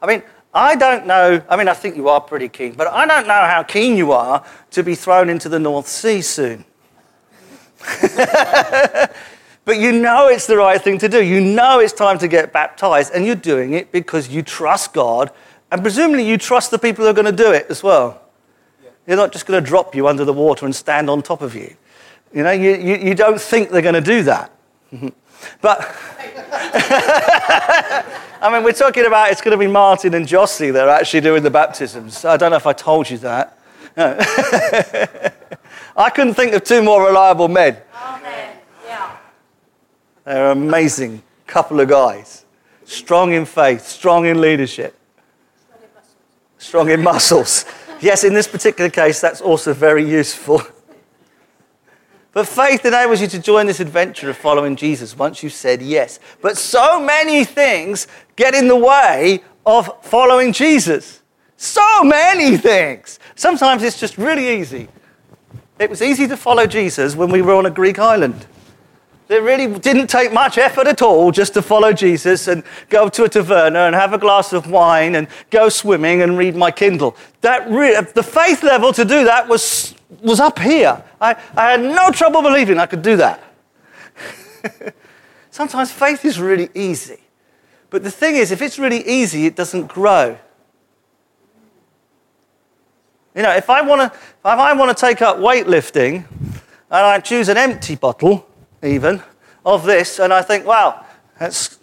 I 0.00 0.06
mean, 0.06 0.22
I 0.52 0.76
don't 0.76 1.06
know, 1.06 1.42
I 1.48 1.56
mean, 1.56 1.68
I 1.68 1.74
think 1.74 1.96
you 1.96 2.08
are 2.08 2.20
pretty 2.20 2.48
keen, 2.48 2.74
but 2.74 2.86
I 2.88 3.06
don't 3.06 3.26
know 3.26 3.32
how 3.32 3.62
keen 3.62 3.96
you 3.96 4.12
are 4.12 4.44
to 4.72 4.82
be 4.82 4.94
thrown 4.94 5.30
into 5.30 5.48
the 5.48 5.58
North 5.58 5.86
Sea 5.86 6.20
soon. 6.20 6.66
but 9.64 9.78
you 9.78 9.92
know 9.92 10.28
it's 10.28 10.46
the 10.46 10.56
right 10.56 10.80
thing 10.80 10.98
to 10.98 11.08
do. 11.08 11.24
You 11.24 11.40
know 11.40 11.80
it's 11.80 11.92
time 11.92 12.18
to 12.18 12.28
get 12.28 12.52
baptized, 12.52 13.12
and 13.14 13.24
you're 13.24 13.34
doing 13.34 13.72
it 13.72 13.90
because 13.90 14.28
you 14.28 14.42
trust 14.42 14.92
God, 14.92 15.30
and 15.72 15.80
presumably 15.82 16.28
you 16.28 16.36
trust 16.36 16.70
the 16.70 16.78
people 16.78 17.04
who 17.04 17.10
are 17.10 17.14
going 17.14 17.24
to 17.24 17.32
do 17.32 17.50
it 17.50 17.66
as 17.70 17.82
well. 17.82 18.20
Yeah. 18.84 18.90
They're 19.06 19.16
not 19.16 19.32
just 19.32 19.46
going 19.46 19.62
to 19.62 19.66
drop 19.66 19.94
you 19.94 20.06
under 20.06 20.22
the 20.24 20.32
water 20.32 20.66
and 20.66 20.76
stand 20.76 21.08
on 21.08 21.22
top 21.22 21.40
of 21.40 21.54
you. 21.54 21.74
You 22.34 22.42
know, 22.42 22.50
you, 22.50 22.76
you, 22.76 22.96
you 22.96 23.14
don't 23.14 23.40
think 23.40 23.70
they're 23.70 23.80
going 23.80 23.94
to 23.94 24.02
do 24.02 24.22
that. 24.24 24.52
but. 25.62 25.96
I 28.42 28.52
mean, 28.52 28.64
we're 28.64 28.72
talking 28.72 29.06
about 29.06 29.30
it's 29.30 29.40
going 29.40 29.52
to 29.52 29.58
be 29.58 29.66
Martin 29.66 30.12
and 30.12 30.26
Jossie 30.26 30.74
that 30.74 30.86
are 30.88 30.90
actually 30.90 31.22
doing 31.22 31.42
the 31.42 31.50
baptisms. 31.50 32.22
I 32.26 32.36
don't 32.36 32.50
know 32.50 32.56
if 32.56 32.66
I 32.66 32.74
told 32.74 33.08
you 33.08 33.16
that. 33.18 33.58
No. 33.96 34.16
I 35.96 36.10
couldn't 36.10 36.34
think 36.34 36.52
of 36.52 36.64
two 36.64 36.82
more 36.82 37.06
reliable 37.06 37.48
men. 37.48 37.78
Amen. 37.94 38.56
Yeah. 38.84 39.16
They're 40.24 40.52
an 40.52 40.58
amazing 40.58 41.22
couple 41.46 41.80
of 41.80 41.88
guys. 41.88 42.44
Strong 42.84 43.32
in 43.32 43.46
faith, 43.46 43.86
strong 43.86 44.26
in 44.26 44.40
leadership, 44.40 44.98
strong 46.62 46.90
in 46.90 47.02
muscles. 47.02 47.64
yes, 48.00 48.24
in 48.24 48.34
this 48.34 48.46
particular 48.46 48.88
case, 48.88 49.20
that's 49.20 49.40
also 49.40 49.74
very 49.74 50.08
useful. 50.08 50.62
But 52.32 52.48
faith 52.48 52.86
enables 52.86 53.20
you 53.20 53.26
to 53.26 53.38
join 53.38 53.66
this 53.66 53.80
adventure 53.80 54.30
of 54.30 54.38
following 54.38 54.74
Jesus 54.74 55.16
once 55.16 55.42
you've 55.42 55.52
said 55.52 55.82
yes. 55.82 56.18
But 56.40 56.56
so 56.56 56.98
many 56.98 57.44
things 57.44 58.06
get 58.36 58.54
in 58.54 58.68
the 58.68 58.76
way 58.76 59.42
of 59.66 59.90
following 60.02 60.52
Jesus. 60.52 61.20
So 61.58 62.02
many 62.02 62.56
things. 62.56 63.18
Sometimes 63.34 63.82
it's 63.82 64.00
just 64.00 64.16
really 64.16 64.60
easy. 64.60 64.88
It 65.78 65.90
was 65.90 66.00
easy 66.00 66.26
to 66.28 66.36
follow 66.36 66.66
Jesus 66.66 67.14
when 67.14 67.30
we 67.30 67.42
were 67.42 67.54
on 67.54 67.66
a 67.66 67.70
Greek 67.70 67.98
island. 67.98 68.46
It 69.32 69.42
really 69.42 69.78
didn't 69.78 70.08
take 70.08 70.32
much 70.32 70.58
effort 70.58 70.86
at 70.86 71.00
all 71.00 71.32
just 71.32 71.54
to 71.54 71.62
follow 71.62 71.92
Jesus 71.92 72.48
and 72.48 72.62
go 72.90 73.08
to 73.08 73.24
a 73.24 73.28
taverna 73.28 73.86
and 73.86 73.94
have 73.94 74.12
a 74.12 74.18
glass 74.18 74.52
of 74.52 74.70
wine 74.70 75.14
and 75.14 75.26
go 75.50 75.70
swimming 75.70 76.20
and 76.20 76.36
read 76.36 76.54
my 76.54 76.70
Kindle. 76.70 77.16
That 77.40 77.68
re- 77.70 77.98
the 78.14 78.22
faith 78.22 78.62
level 78.62 78.92
to 78.92 79.04
do 79.04 79.24
that 79.24 79.48
was, 79.48 79.94
was 80.20 80.38
up 80.38 80.58
here. 80.58 81.02
I, 81.20 81.34
I 81.56 81.70
had 81.72 81.80
no 81.80 82.10
trouble 82.10 82.42
believing 82.42 82.78
I 82.78 82.84
could 82.84 83.00
do 83.00 83.16
that. 83.16 83.42
Sometimes 85.50 85.90
faith 85.90 86.24
is 86.24 86.38
really 86.38 86.68
easy. 86.74 87.18
But 87.88 88.02
the 88.02 88.10
thing 88.10 88.36
is, 88.36 88.50
if 88.50 88.60
it's 88.60 88.78
really 88.78 89.06
easy, 89.06 89.46
it 89.46 89.56
doesn't 89.56 89.86
grow. 89.86 90.38
You 93.34 93.42
know, 93.42 93.52
if 93.52 93.70
I 93.70 93.80
want 93.80 94.12
to, 94.12 94.18
if 94.18 94.44
I 94.44 94.74
want 94.74 94.96
to 94.96 95.00
take 95.00 95.22
up 95.22 95.38
weightlifting 95.38 96.24
and 96.36 96.62
I 96.90 97.18
choose 97.20 97.48
an 97.48 97.56
empty 97.56 97.96
bottle, 97.96 98.46
even, 98.82 99.22
of 99.64 99.84
this, 99.84 100.18
and 100.18 100.32
I 100.32 100.42
think, 100.42 100.66
wow, 100.66 101.04
that's, 101.38 101.78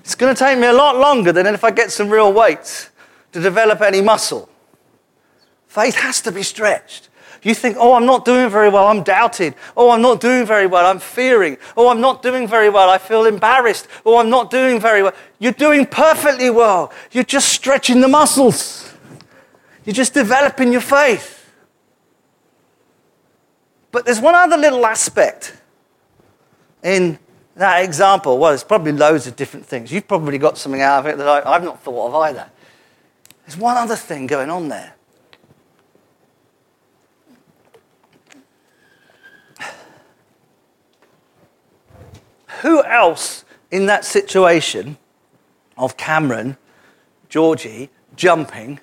it's 0.00 0.14
going 0.14 0.34
to 0.34 0.38
take 0.38 0.58
me 0.58 0.66
a 0.66 0.72
lot 0.72 0.96
longer 0.96 1.32
than 1.32 1.46
if 1.46 1.62
I 1.62 1.70
get 1.70 1.92
some 1.92 2.10
real 2.10 2.32
weight 2.32 2.90
to 3.32 3.40
develop 3.40 3.80
any 3.80 4.00
muscle. 4.00 4.48
Faith 5.68 5.94
has 5.96 6.20
to 6.22 6.32
be 6.32 6.42
stretched. 6.42 7.08
You 7.42 7.54
think, 7.54 7.76
oh, 7.78 7.94
I'm 7.94 8.04
not 8.04 8.24
doing 8.24 8.50
very 8.50 8.68
well, 8.68 8.86
I'm 8.88 9.02
doubted. 9.02 9.54
Oh, 9.76 9.90
I'm 9.90 10.02
not 10.02 10.20
doing 10.20 10.44
very 10.44 10.66
well, 10.66 10.84
I'm 10.84 10.98
fearing. 10.98 11.56
Oh, 11.76 11.88
I'm 11.88 12.00
not 12.00 12.22
doing 12.22 12.46
very 12.46 12.68
well, 12.68 12.90
I 12.90 12.98
feel 12.98 13.24
embarrassed. 13.24 13.88
Oh, 14.04 14.18
I'm 14.18 14.28
not 14.28 14.50
doing 14.50 14.78
very 14.78 15.02
well. 15.02 15.14
You're 15.38 15.52
doing 15.52 15.86
perfectly 15.86 16.50
well. 16.50 16.92
You're 17.12 17.24
just 17.24 17.48
stretching 17.48 18.00
the 18.00 18.08
muscles, 18.08 18.92
you're 19.84 19.94
just 19.94 20.12
developing 20.12 20.72
your 20.72 20.82
faith. 20.82 21.39
But 23.92 24.04
there's 24.04 24.20
one 24.20 24.34
other 24.34 24.56
little 24.56 24.84
aspect 24.86 25.56
in 26.82 27.18
that 27.56 27.84
example. 27.84 28.38
Well, 28.38 28.50
there's 28.50 28.64
probably 28.64 28.92
loads 28.92 29.26
of 29.26 29.36
different 29.36 29.66
things. 29.66 29.90
You've 29.92 30.08
probably 30.08 30.38
got 30.38 30.56
something 30.58 30.80
out 30.80 31.00
of 31.00 31.06
it 31.06 31.18
that 31.18 31.28
I, 31.28 31.54
I've 31.54 31.64
not 31.64 31.82
thought 31.82 32.08
of 32.08 32.14
either. 32.14 32.48
There's 33.46 33.56
one 33.58 33.76
other 33.76 33.96
thing 33.96 34.26
going 34.26 34.50
on 34.50 34.68
there. 34.68 34.94
Who 42.62 42.84
else 42.84 43.44
in 43.70 43.86
that 43.86 44.04
situation 44.04 44.98
of 45.78 45.96
Cameron, 45.96 46.58
Georgie, 47.28 47.88
jumping, 48.14 48.80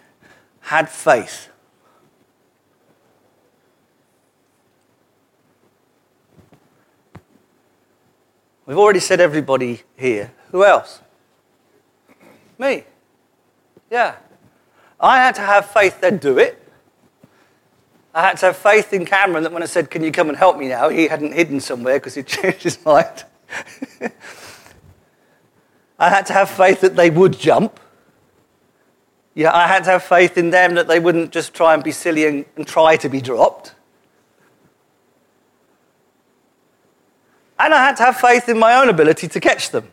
had 0.61 0.89
faith? 0.89 1.49
We've 8.67 8.77
already 8.77 8.99
said 8.99 9.21
everybody 9.21 9.81
here. 9.95 10.33
Who 10.51 10.65
else? 10.65 10.99
Me. 12.59 12.83
Yeah. 13.89 14.17
I 14.99 15.17
had 15.17 15.35
to 15.35 15.41
have 15.41 15.71
faith 15.71 16.01
they'd 16.01 16.19
do 16.19 16.37
it. 16.37 16.61
I 18.13 18.23
had 18.27 18.37
to 18.37 18.47
have 18.47 18.57
faith 18.57 18.91
in 18.91 19.05
Cameron 19.05 19.43
that 19.43 19.53
when 19.53 19.63
I 19.63 19.67
said, 19.67 19.89
Can 19.89 20.03
you 20.03 20.11
come 20.11 20.27
and 20.27 20.37
help 20.37 20.57
me 20.57 20.67
now? 20.67 20.89
he 20.89 21.07
hadn't 21.07 21.33
hidden 21.33 21.61
somewhere 21.61 21.95
because 21.95 22.15
he'd 22.15 22.27
changed 22.27 22.63
his 22.63 22.83
mind. 22.83 23.23
I 25.99 26.09
had 26.09 26.25
to 26.25 26.33
have 26.33 26.49
faith 26.49 26.81
that 26.81 26.97
they 26.97 27.09
would 27.09 27.39
jump. 27.39 27.79
Yeah, 29.33 29.55
I 29.55 29.67
had 29.67 29.85
to 29.85 29.91
have 29.91 30.03
faith 30.03 30.37
in 30.37 30.49
them 30.49 30.75
that 30.75 30.87
they 30.87 30.99
wouldn't 30.99 31.31
just 31.31 31.53
try 31.53 31.73
and 31.73 31.81
be 31.83 31.91
silly 31.91 32.25
and, 32.25 32.43
and 32.57 32.67
try 32.67 32.97
to 32.97 33.07
be 33.07 33.21
dropped. 33.21 33.75
And 37.59 37.73
I 37.73 37.85
had 37.85 37.97
to 37.97 38.03
have 38.03 38.17
faith 38.17 38.49
in 38.49 38.59
my 38.59 38.75
own 38.75 38.89
ability 38.89 39.27
to 39.29 39.39
catch 39.39 39.71
them. 39.71 39.91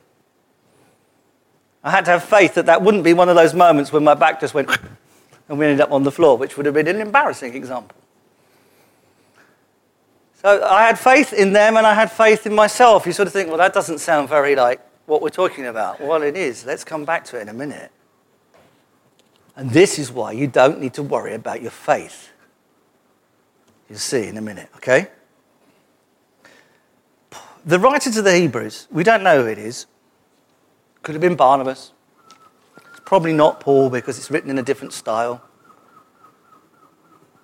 I 1.82 1.90
had 1.90 2.04
to 2.06 2.12
have 2.12 2.24
faith 2.24 2.54
that 2.54 2.66
that 2.66 2.82
wouldn't 2.82 3.04
be 3.04 3.12
one 3.12 3.28
of 3.28 3.36
those 3.36 3.54
moments 3.54 3.92
when 3.92 4.04
my 4.04 4.14
back 4.14 4.40
just 4.40 4.54
went 4.54 4.70
and 5.48 5.58
we 5.58 5.66
ended 5.66 5.80
up 5.80 5.92
on 5.92 6.02
the 6.02 6.12
floor, 6.12 6.36
which 6.36 6.56
would 6.56 6.66
have 6.66 6.74
been 6.74 6.88
an 6.88 7.00
embarrassing 7.00 7.54
example. 7.54 7.96
So 10.44 10.62
I 10.62 10.82
had 10.82 10.98
faith 10.98 11.32
in 11.32 11.52
them 11.52 11.76
and 11.76 11.86
I 11.86 11.94
had 11.94 12.10
faith 12.10 12.46
in 12.46 12.54
myself. 12.54 13.06
You 13.06 13.12
sort 13.12 13.26
of 13.26 13.32
think, 13.32 13.48
well, 13.48 13.58
that 13.58 13.72
doesn't 13.72 13.98
sound 13.98 14.28
very 14.28 14.54
like 14.54 14.80
what 15.06 15.22
we're 15.22 15.30
talking 15.30 15.66
about. 15.66 16.00
Well, 16.00 16.22
it 16.22 16.36
is. 16.36 16.64
Let's 16.64 16.84
come 16.84 17.04
back 17.04 17.24
to 17.26 17.38
it 17.38 17.42
in 17.42 17.48
a 17.48 17.54
minute. 17.54 17.90
And 19.56 19.70
this 19.70 19.98
is 19.98 20.10
why 20.10 20.32
you 20.32 20.46
don't 20.46 20.80
need 20.80 20.94
to 20.94 21.02
worry 21.02 21.34
about 21.34 21.62
your 21.62 21.70
faith. 21.70 22.30
You'll 23.88 23.98
see 23.98 24.26
in 24.26 24.36
a 24.36 24.42
minute, 24.42 24.68
okay? 24.76 25.08
The 27.66 27.78
writer 27.78 28.10
to 28.10 28.20
the 28.20 28.36
Hebrews, 28.36 28.88
we 28.90 29.04
don't 29.04 29.22
know 29.22 29.42
who 29.42 29.48
it 29.48 29.58
is. 29.58 29.86
Could 31.02 31.14
have 31.14 31.22
been 31.22 31.34
Barnabas. 31.34 31.92
It's 32.76 33.00
probably 33.04 33.32
not 33.32 33.60
Paul 33.60 33.88
because 33.88 34.18
it's 34.18 34.30
written 34.30 34.50
in 34.50 34.58
a 34.58 34.62
different 34.62 34.92
style. 34.92 35.42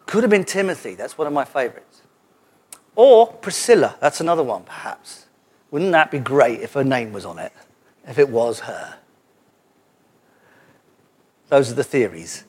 Could 0.04 0.22
have 0.22 0.30
been 0.30 0.44
Timothy. 0.44 0.94
That's 0.94 1.16
one 1.16 1.26
of 1.26 1.32
my 1.32 1.44
favorites. 1.44 2.02
Or 2.96 3.28
Priscilla. 3.28 3.96
That's 4.00 4.20
another 4.20 4.42
one, 4.42 4.64
perhaps. 4.64 5.26
Wouldn't 5.70 5.92
that 5.92 6.10
be 6.10 6.18
great 6.18 6.60
if 6.60 6.74
her 6.74 6.84
name 6.84 7.12
was 7.12 7.24
on 7.24 7.38
it? 7.38 7.52
If 8.06 8.18
it 8.18 8.28
was 8.28 8.60
her? 8.60 8.98
Those 11.48 11.70
are 11.70 11.74
the 11.74 11.84
theories. 11.84 12.44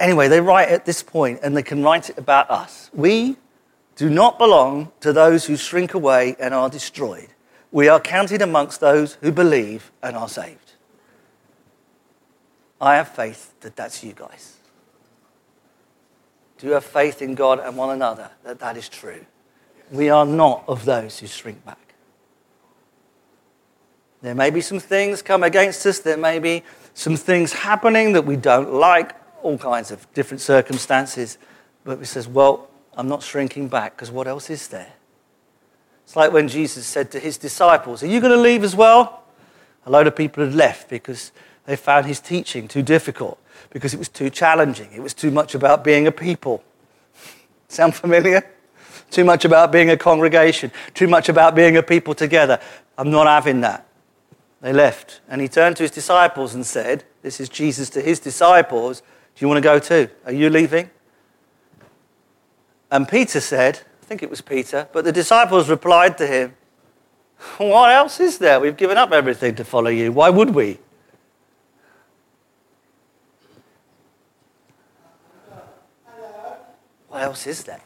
Anyway, 0.00 0.28
they 0.28 0.40
write 0.40 0.68
at 0.68 0.84
this 0.84 1.02
point 1.02 1.40
and 1.42 1.56
they 1.56 1.62
can 1.62 1.82
write 1.82 2.10
it 2.10 2.18
about 2.18 2.50
us. 2.50 2.90
We 2.92 3.36
do 4.00 4.08
not 4.08 4.38
belong 4.38 4.90
to 5.00 5.12
those 5.12 5.44
who 5.44 5.58
shrink 5.58 5.92
away 5.92 6.34
and 6.40 6.54
are 6.54 6.70
destroyed. 6.70 7.28
We 7.70 7.86
are 7.88 8.00
counted 8.00 8.40
amongst 8.40 8.80
those 8.80 9.18
who 9.20 9.30
believe 9.30 9.92
and 10.02 10.16
are 10.16 10.26
saved. 10.26 10.72
I 12.80 12.96
have 12.96 13.08
faith 13.08 13.52
that 13.60 13.76
that's 13.76 14.02
you 14.02 14.14
guys. 14.14 14.56
Do 16.56 16.68
you 16.68 16.72
have 16.72 16.84
faith 16.86 17.20
in 17.20 17.34
God 17.34 17.60
and 17.60 17.76
one 17.76 17.90
another 17.90 18.30
that 18.42 18.58
that 18.60 18.78
is 18.78 18.88
true? 18.88 19.26
We 19.90 20.08
are 20.08 20.24
not 20.24 20.64
of 20.66 20.86
those 20.86 21.18
who 21.18 21.26
shrink 21.26 21.62
back. 21.66 21.92
There 24.22 24.34
may 24.34 24.48
be 24.48 24.62
some 24.62 24.80
things 24.80 25.20
come 25.20 25.42
against 25.42 25.84
us. 25.84 25.98
There 25.98 26.16
may 26.16 26.38
be 26.38 26.62
some 26.94 27.16
things 27.16 27.52
happening 27.52 28.14
that 28.14 28.24
we 28.24 28.36
don't 28.36 28.72
like, 28.72 29.14
all 29.42 29.58
kinds 29.58 29.90
of 29.90 30.10
different 30.14 30.40
circumstances. 30.40 31.36
But 31.84 31.98
he 31.98 32.06
says, 32.06 32.26
Well, 32.26 32.69
I'm 33.00 33.08
not 33.08 33.22
shrinking 33.22 33.68
back 33.68 33.96
because 33.96 34.10
what 34.10 34.28
else 34.28 34.50
is 34.50 34.68
there? 34.68 34.92
It's 36.04 36.16
like 36.16 36.32
when 36.32 36.48
Jesus 36.48 36.86
said 36.86 37.10
to 37.12 37.18
his 37.18 37.38
disciples, 37.38 38.02
Are 38.02 38.06
you 38.06 38.20
going 38.20 38.30
to 38.30 38.38
leave 38.38 38.62
as 38.62 38.76
well? 38.76 39.22
A 39.86 39.90
load 39.90 40.06
of 40.06 40.14
people 40.14 40.44
had 40.44 40.54
left 40.54 40.90
because 40.90 41.32
they 41.64 41.76
found 41.76 42.04
his 42.04 42.20
teaching 42.20 42.68
too 42.68 42.82
difficult, 42.82 43.38
because 43.70 43.94
it 43.94 43.96
was 43.96 44.10
too 44.10 44.28
challenging. 44.28 44.90
It 44.92 45.00
was 45.00 45.14
too 45.14 45.30
much 45.30 45.54
about 45.54 45.82
being 45.82 46.06
a 46.06 46.12
people. 46.12 46.62
Sound 47.68 47.94
familiar? 47.94 48.46
Too 49.10 49.24
much 49.24 49.46
about 49.46 49.72
being 49.72 49.88
a 49.88 49.96
congregation, 49.96 50.70
too 50.92 51.08
much 51.08 51.30
about 51.30 51.54
being 51.54 51.78
a 51.78 51.82
people 51.82 52.14
together. 52.14 52.60
I'm 52.98 53.10
not 53.10 53.26
having 53.26 53.62
that. 53.62 53.86
They 54.60 54.74
left. 54.74 55.22
And 55.26 55.40
he 55.40 55.48
turned 55.48 55.78
to 55.78 55.84
his 55.84 55.90
disciples 55.90 56.54
and 56.54 56.66
said, 56.66 57.04
This 57.22 57.40
is 57.40 57.48
Jesus 57.48 57.88
to 57.90 58.02
his 58.02 58.20
disciples, 58.20 59.00
Do 59.00 59.06
you 59.38 59.48
want 59.48 59.56
to 59.56 59.62
go 59.62 59.78
too? 59.78 60.10
Are 60.26 60.32
you 60.32 60.50
leaving? 60.50 60.90
And 62.90 63.08
Peter 63.08 63.40
said, 63.40 63.80
I 64.02 64.06
think 64.06 64.22
it 64.22 64.30
was 64.30 64.40
Peter, 64.40 64.88
but 64.92 65.04
the 65.04 65.12
disciples 65.12 65.68
replied 65.68 66.18
to 66.18 66.26
him, 66.26 66.54
What 67.58 67.90
else 67.92 68.20
is 68.20 68.38
there? 68.38 68.58
We've 68.58 68.76
given 68.76 68.98
up 68.98 69.12
everything 69.12 69.54
to 69.56 69.64
follow 69.64 69.90
you. 69.90 70.12
Why 70.12 70.30
would 70.30 70.50
we? 70.50 70.78
What 77.08 77.22
else 77.22 77.46
is 77.46 77.64
there? 77.64 77.82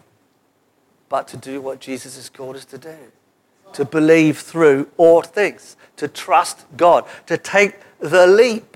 But 1.09 1.29
to 1.29 1.37
do 1.37 1.61
what 1.61 1.81
Jesus 1.81 2.17
has 2.17 2.29
called 2.29 2.57
us 2.57 2.65
to 2.67 2.79
do 2.79 2.97
to 3.75 3.85
believe 3.85 4.39
through 4.39 4.89
all 4.97 5.21
things, 5.21 5.77
to 5.97 6.09
trust 6.09 6.65
God, 6.77 7.05
to 7.27 7.37
take 7.37 7.77
the 7.99 8.27
leap, 8.27 8.74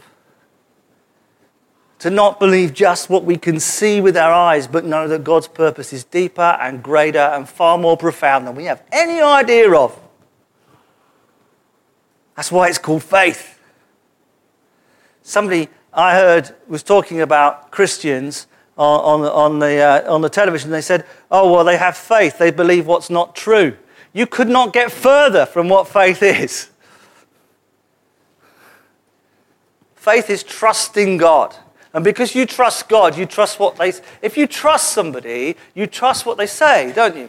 to 1.98 2.10
not 2.10 2.38
believe 2.38 2.72
just 2.72 3.10
what 3.10 3.24
we 3.24 3.36
can 3.36 3.58
see 3.58 4.00
with 4.00 4.16
our 4.16 4.32
eyes, 4.32 4.66
but 4.66 4.84
know 4.84 5.08
that 5.08 5.24
God's 5.24 5.48
purpose 5.48 5.92
is 5.92 6.04
deeper 6.04 6.56
and 6.60 6.82
greater 6.82 7.18
and 7.18 7.48
far 7.48 7.76
more 7.76 7.96
profound 7.96 8.46
than 8.46 8.54
we 8.54 8.64
have 8.64 8.82
any 8.92 9.20
idea 9.20 9.72
of. 9.72 9.98
That's 12.36 12.52
why 12.52 12.68
it's 12.68 12.78
called 12.78 13.02
faith. 13.02 13.58
Somebody 15.22 15.68
I 15.92 16.14
heard 16.14 16.54
was 16.68 16.84
talking 16.84 17.20
about 17.20 17.72
Christians 17.72 18.46
on, 18.76 19.24
on, 19.24 19.28
on 19.28 19.58
the, 19.58 19.80
uh, 19.80 20.14
on 20.14 20.20
the 20.20 20.28
television. 20.28 20.70
They 20.70 20.80
said, 20.80 21.04
Oh, 21.30 21.52
well, 21.52 21.64
they 21.64 21.76
have 21.76 21.96
faith. 21.96 22.38
They 22.38 22.52
believe 22.52 22.86
what's 22.86 23.10
not 23.10 23.34
true. 23.34 23.76
You 24.12 24.26
could 24.26 24.48
not 24.48 24.72
get 24.72 24.92
further 24.92 25.44
from 25.46 25.68
what 25.68 25.88
faith 25.88 26.22
is. 26.22 26.70
Faith 29.96 30.30
is 30.30 30.44
trusting 30.44 31.16
God. 31.16 31.56
And 31.98 32.04
because 32.04 32.32
you 32.32 32.46
trust 32.46 32.88
God, 32.88 33.18
you 33.18 33.26
trust 33.26 33.58
what 33.58 33.74
they 33.74 33.92
If 34.22 34.36
you 34.36 34.46
trust 34.46 34.92
somebody, 34.92 35.56
you 35.74 35.88
trust 35.88 36.26
what 36.26 36.38
they 36.38 36.46
say, 36.46 36.92
don't 36.92 37.16
you? 37.16 37.28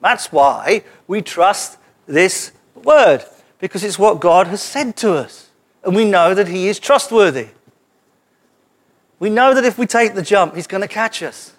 That's 0.00 0.30
why 0.30 0.84
we 1.08 1.20
trust 1.20 1.78
this 2.06 2.52
word, 2.76 3.24
because 3.58 3.82
it's 3.82 3.98
what 3.98 4.20
God 4.20 4.46
has 4.46 4.62
said 4.62 4.96
to 4.98 5.14
us. 5.14 5.50
And 5.82 5.96
we 5.96 6.04
know 6.04 6.32
that 6.32 6.46
He 6.46 6.68
is 6.68 6.78
trustworthy. 6.78 7.48
We 9.18 9.30
know 9.30 9.52
that 9.52 9.64
if 9.64 9.76
we 9.78 9.84
take 9.84 10.14
the 10.14 10.22
jump, 10.22 10.54
He's 10.54 10.68
going 10.68 10.82
to 10.82 10.86
catch 10.86 11.20
us. 11.20 11.52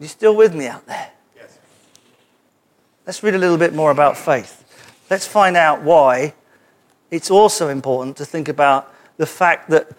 You 0.00 0.06
still 0.06 0.34
with 0.34 0.54
me 0.54 0.68
out 0.68 0.86
there? 0.86 1.10
Yes. 1.36 1.58
Let's 3.06 3.22
read 3.22 3.34
a 3.34 3.38
little 3.38 3.58
bit 3.58 3.74
more 3.74 3.90
about 3.90 4.16
faith. 4.16 4.64
Let's 5.10 5.26
find 5.26 5.54
out 5.54 5.82
why 5.82 6.32
it's 7.10 7.30
also 7.30 7.68
important 7.68 8.16
to 8.16 8.24
think 8.24 8.48
about 8.48 8.92
the 9.16 9.26
fact 9.26 9.70
that 9.70 9.90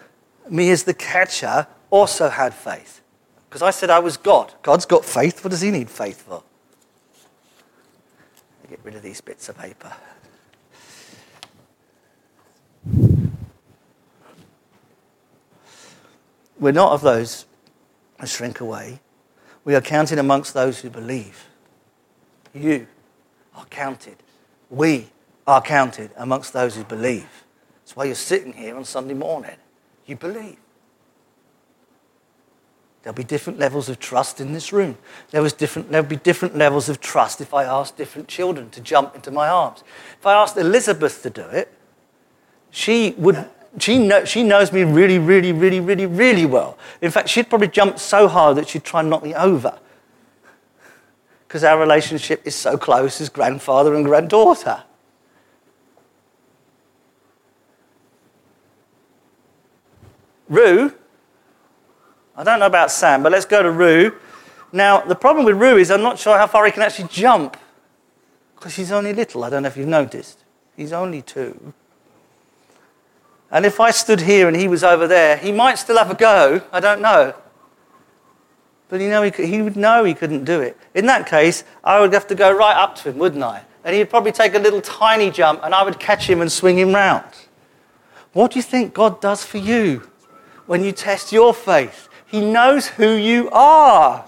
me 0.50 0.70
as 0.70 0.84
the 0.84 0.94
catcher 0.94 1.66
also 1.90 2.28
had 2.28 2.54
faith. 2.54 3.02
Because 3.48 3.62
I 3.62 3.70
said 3.70 3.90
I 3.90 3.98
was 3.98 4.16
God. 4.16 4.52
God's 4.62 4.84
got 4.84 5.04
faith. 5.04 5.42
What 5.42 5.50
does 5.50 5.62
he 5.62 5.70
need 5.70 5.88
faith 5.88 6.22
for? 6.22 6.42
Get 8.68 8.80
rid 8.84 8.96
of 8.96 9.02
these 9.02 9.22
bits 9.22 9.48
of 9.48 9.56
paper. 9.56 9.90
We're 16.60 16.72
not 16.72 16.92
of 16.92 17.00
those 17.00 17.46
who 18.20 18.26
shrink 18.26 18.60
away. 18.60 19.00
We 19.64 19.74
are 19.74 19.80
counted 19.80 20.18
amongst 20.18 20.52
those 20.52 20.80
who 20.80 20.90
believe. 20.90 21.46
You 22.52 22.86
are 23.54 23.64
counted. 23.66 24.16
We 24.68 25.08
are 25.48 25.62
counted 25.62 26.10
amongst 26.16 26.52
those 26.52 26.76
who 26.76 26.84
believe. 26.84 27.44
That's 27.80 27.96
why 27.96 28.04
you're 28.04 28.14
sitting 28.14 28.52
here 28.52 28.76
on 28.76 28.84
Sunday 28.84 29.14
morning. 29.14 29.56
You 30.04 30.14
believe. 30.14 30.58
There'll 33.02 33.16
be 33.16 33.24
different 33.24 33.58
levels 33.58 33.88
of 33.88 33.98
trust 33.98 34.42
in 34.42 34.52
this 34.52 34.72
room. 34.74 34.98
There 35.30 35.40
was 35.40 35.54
different, 35.54 35.90
there'll 35.90 36.06
be 36.06 36.16
different 36.16 36.56
levels 36.56 36.90
of 36.90 37.00
trust 37.00 37.40
if 37.40 37.54
I 37.54 37.64
asked 37.64 37.96
different 37.96 38.28
children 38.28 38.68
to 38.70 38.82
jump 38.82 39.14
into 39.14 39.30
my 39.30 39.48
arms. 39.48 39.82
If 40.18 40.26
I 40.26 40.34
asked 40.34 40.58
Elizabeth 40.58 41.22
to 41.22 41.30
do 41.30 41.42
it, 41.42 41.72
she 42.70 43.14
would 43.16 43.48
she, 43.78 43.98
know, 43.98 44.24
she 44.26 44.42
knows 44.42 44.70
me 44.70 44.82
really, 44.82 45.18
really, 45.18 45.52
really, 45.52 45.80
really, 45.80 46.06
really 46.06 46.44
well. 46.44 46.76
In 47.00 47.10
fact, 47.10 47.28
she'd 47.28 47.48
probably 47.48 47.68
jump 47.68 47.98
so 47.98 48.28
hard 48.28 48.56
that 48.56 48.68
she'd 48.68 48.84
try 48.84 49.00
and 49.00 49.08
knock 49.08 49.22
me 49.22 49.34
over. 49.34 49.78
Because 51.46 51.64
our 51.64 51.78
relationship 51.78 52.42
is 52.44 52.54
so 52.54 52.76
close 52.76 53.20
as 53.20 53.28
grandfather 53.28 53.94
and 53.94 54.04
granddaughter. 54.04 54.82
Rue, 60.48 60.92
I 62.36 62.44
don't 62.44 62.60
know 62.60 62.66
about 62.66 62.90
Sam, 62.90 63.22
but 63.22 63.32
let's 63.32 63.44
go 63.44 63.62
to 63.62 63.70
Rue. 63.70 64.12
Now, 64.72 65.00
the 65.00 65.14
problem 65.14 65.44
with 65.44 65.56
Rue 65.56 65.76
is 65.76 65.90
I'm 65.90 66.02
not 66.02 66.18
sure 66.18 66.38
how 66.38 66.46
far 66.46 66.64
he 66.66 66.72
can 66.72 66.82
actually 66.82 67.08
jump 67.08 67.56
because 68.54 68.76
he's 68.76 68.92
only 68.92 69.12
little. 69.12 69.44
I 69.44 69.50
don't 69.50 69.62
know 69.62 69.68
if 69.68 69.76
you've 69.76 69.88
noticed. 69.88 70.44
He's 70.76 70.92
only 70.92 71.22
two. 71.22 71.72
And 73.50 73.64
if 73.64 73.80
I 73.80 73.90
stood 73.90 74.20
here 74.20 74.46
and 74.46 74.56
he 74.56 74.68
was 74.68 74.84
over 74.84 75.06
there, 75.06 75.36
he 75.36 75.52
might 75.52 75.76
still 75.76 75.96
have 75.96 76.10
a 76.10 76.14
go. 76.14 76.62
I 76.70 76.80
don't 76.80 77.00
know. 77.00 77.34
But 78.88 79.00
you 79.00 79.10
know, 79.10 79.22
he, 79.22 79.46
he 79.46 79.62
would 79.62 79.76
know 79.76 80.04
he 80.04 80.14
couldn't 80.14 80.44
do 80.44 80.60
it. 80.60 80.76
In 80.94 81.06
that 81.06 81.26
case, 81.26 81.64
I 81.82 82.00
would 82.00 82.12
have 82.12 82.26
to 82.28 82.34
go 82.34 82.56
right 82.56 82.76
up 82.76 82.94
to 82.96 83.10
him, 83.10 83.18
wouldn't 83.18 83.42
I? 83.42 83.62
And 83.84 83.94
he'd 83.94 84.10
probably 84.10 84.32
take 84.32 84.54
a 84.54 84.58
little 84.58 84.80
tiny 84.80 85.30
jump 85.30 85.60
and 85.62 85.74
I 85.74 85.82
would 85.82 85.98
catch 85.98 86.28
him 86.28 86.40
and 86.40 86.50
swing 86.50 86.78
him 86.78 86.94
round. 86.94 87.24
What 88.32 88.52
do 88.52 88.58
you 88.58 88.62
think 88.62 88.94
God 88.94 89.20
does 89.20 89.44
for 89.44 89.58
you 89.58 90.07
when 90.68 90.84
you 90.84 90.92
test 90.92 91.32
your 91.32 91.52
faith? 91.52 92.08
He 92.26 92.40
knows 92.40 92.86
who 92.86 93.10
you 93.10 93.50
are. 93.50 94.24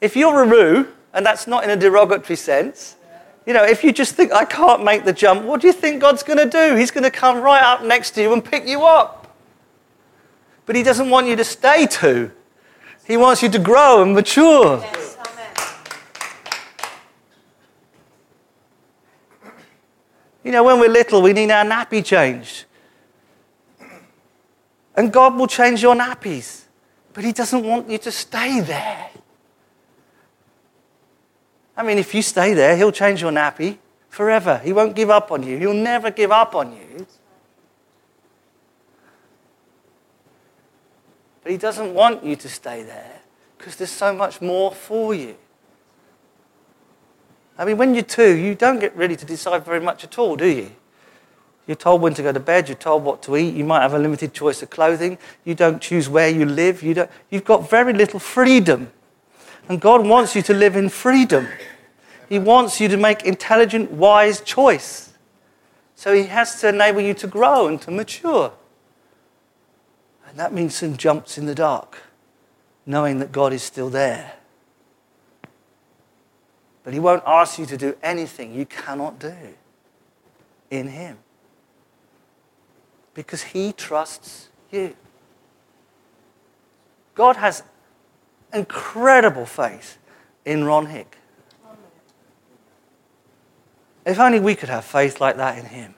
If 0.00 0.16
you're 0.16 0.42
a 0.42 0.46
Roo, 0.46 0.88
and 1.14 1.24
that's 1.24 1.46
not 1.46 1.64
in 1.64 1.70
a 1.70 1.76
derogatory 1.76 2.36
sense, 2.36 2.96
you 3.46 3.54
know, 3.54 3.64
if 3.64 3.84
you 3.84 3.92
just 3.92 4.16
think, 4.16 4.32
I 4.32 4.44
can't 4.44 4.82
make 4.82 5.04
the 5.04 5.12
jump, 5.12 5.44
what 5.44 5.60
do 5.60 5.68
you 5.68 5.72
think 5.72 6.00
God's 6.00 6.24
going 6.24 6.38
to 6.38 6.50
do? 6.50 6.74
He's 6.74 6.90
going 6.90 7.04
to 7.04 7.12
come 7.12 7.40
right 7.40 7.62
up 7.62 7.84
next 7.84 8.10
to 8.12 8.22
you 8.22 8.32
and 8.32 8.44
pick 8.44 8.66
you 8.66 8.82
up. 8.82 9.36
But 10.66 10.74
He 10.74 10.82
doesn't 10.82 11.08
want 11.08 11.28
you 11.28 11.36
to 11.36 11.44
stay 11.44 11.86
too, 11.86 12.32
He 13.06 13.16
wants 13.16 13.42
you 13.42 13.48
to 13.48 13.58
grow 13.60 14.02
and 14.02 14.14
mature. 14.14 14.80
Yes, 14.80 15.16
you 20.42 20.50
know, 20.52 20.64
when 20.64 20.78
we're 20.78 20.90
little, 20.90 21.22
we 21.22 21.32
need 21.32 21.50
our 21.50 21.64
nappy 21.64 22.04
changed. 22.04 22.65
And 24.96 25.12
God 25.12 25.36
will 25.36 25.46
change 25.46 25.82
your 25.82 25.94
nappies, 25.94 26.62
but 27.12 27.22
He 27.22 27.32
doesn't 27.32 27.62
want 27.62 27.90
you 27.90 27.98
to 27.98 28.10
stay 28.10 28.60
there. 28.60 29.10
I 31.76 31.82
mean, 31.82 31.98
if 31.98 32.14
you 32.14 32.22
stay 32.22 32.54
there, 32.54 32.74
he'll 32.76 32.90
change 32.90 33.20
your 33.20 33.30
nappy 33.30 33.76
forever. 34.08 34.58
He 34.64 34.72
won't 34.72 34.96
give 34.96 35.10
up 35.10 35.30
on 35.30 35.42
you. 35.42 35.58
He'll 35.58 35.74
never 35.74 36.10
give 36.10 36.32
up 36.32 36.54
on 36.54 36.72
you. 36.72 37.06
But 41.42 41.52
he 41.52 41.58
doesn't 41.58 41.92
want 41.92 42.24
you 42.24 42.34
to 42.34 42.48
stay 42.48 42.82
there 42.82 43.20
because 43.58 43.76
there's 43.76 43.90
so 43.90 44.14
much 44.14 44.40
more 44.40 44.72
for 44.72 45.14
you. 45.14 45.36
I 47.58 47.64
mean, 47.64 47.76
when 47.76 47.94
you're 47.94 48.04
two, 48.04 48.34
you 48.34 48.54
don't 48.54 48.78
get 48.78 48.96
really 48.96 49.16
to 49.16 49.24
decide 49.26 49.64
very 49.64 49.80
much 49.80 50.02
at 50.02 50.18
all, 50.18 50.36
do 50.36 50.46
you? 50.46 50.72
You're 51.66 51.76
told 51.76 52.00
when 52.00 52.14
to 52.14 52.22
go 52.22 52.32
to 52.32 52.40
bed, 52.40 52.68
you're 52.68 52.76
told 52.76 53.02
what 53.02 53.22
to 53.24 53.36
eat, 53.36 53.54
you 53.54 53.64
might 53.64 53.82
have 53.82 53.94
a 53.94 53.98
limited 53.98 54.32
choice 54.32 54.62
of 54.62 54.70
clothing, 54.70 55.18
you 55.44 55.54
don't 55.54 55.80
choose 55.80 56.08
where 56.08 56.28
you 56.28 56.44
live, 56.44 56.82
you 56.82 56.94
don't, 56.94 57.10
you've 57.30 57.44
got 57.44 57.68
very 57.68 57.92
little 57.92 58.20
freedom. 58.20 58.92
And 59.68 59.80
God 59.80 60.06
wants 60.06 60.36
you 60.36 60.42
to 60.42 60.54
live 60.54 60.76
in 60.76 60.88
freedom. 60.88 61.48
He 62.28 62.38
wants 62.38 62.80
you 62.80 62.88
to 62.88 62.96
make 62.96 63.24
intelligent, 63.24 63.90
wise 63.90 64.40
choice. 64.40 65.12
So 65.96 66.14
he 66.14 66.24
has 66.24 66.60
to 66.60 66.68
enable 66.68 67.00
you 67.00 67.14
to 67.14 67.26
grow 67.26 67.66
and 67.66 67.80
to 67.82 67.90
mature. 67.90 68.52
And 70.28 70.38
that 70.38 70.52
means 70.52 70.76
some 70.76 70.96
jumps 70.96 71.38
in 71.38 71.46
the 71.46 71.54
dark, 71.54 72.02
knowing 72.84 73.18
that 73.20 73.32
God 73.32 73.52
is 73.52 73.62
still 73.62 73.88
there. 73.88 74.34
But 76.84 76.94
He 76.94 77.00
won't 77.00 77.24
ask 77.26 77.58
you 77.58 77.66
to 77.66 77.76
do 77.76 77.96
anything 78.00 78.54
you 78.54 78.64
cannot 78.64 79.18
do 79.18 79.34
in 80.70 80.86
Him. 80.86 81.18
Because 83.16 83.42
He 83.42 83.72
trusts 83.72 84.50
you. 84.70 84.94
God 87.14 87.36
has 87.36 87.62
incredible 88.52 89.46
faith 89.46 89.96
in 90.44 90.64
Ron 90.64 90.86
Hick. 90.86 91.16
If 94.04 94.20
only 94.20 94.38
we 94.38 94.54
could 94.54 94.68
have 94.68 94.84
faith 94.84 95.18
like 95.18 95.36
that 95.38 95.58
in 95.58 95.64
Him. 95.64 95.94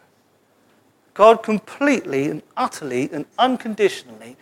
God 1.13 1.43
completely 1.43 2.31
and 2.31 2.43
utterly 2.57 3.11
and 3.13 3.27
unconditionally 3.37 4.37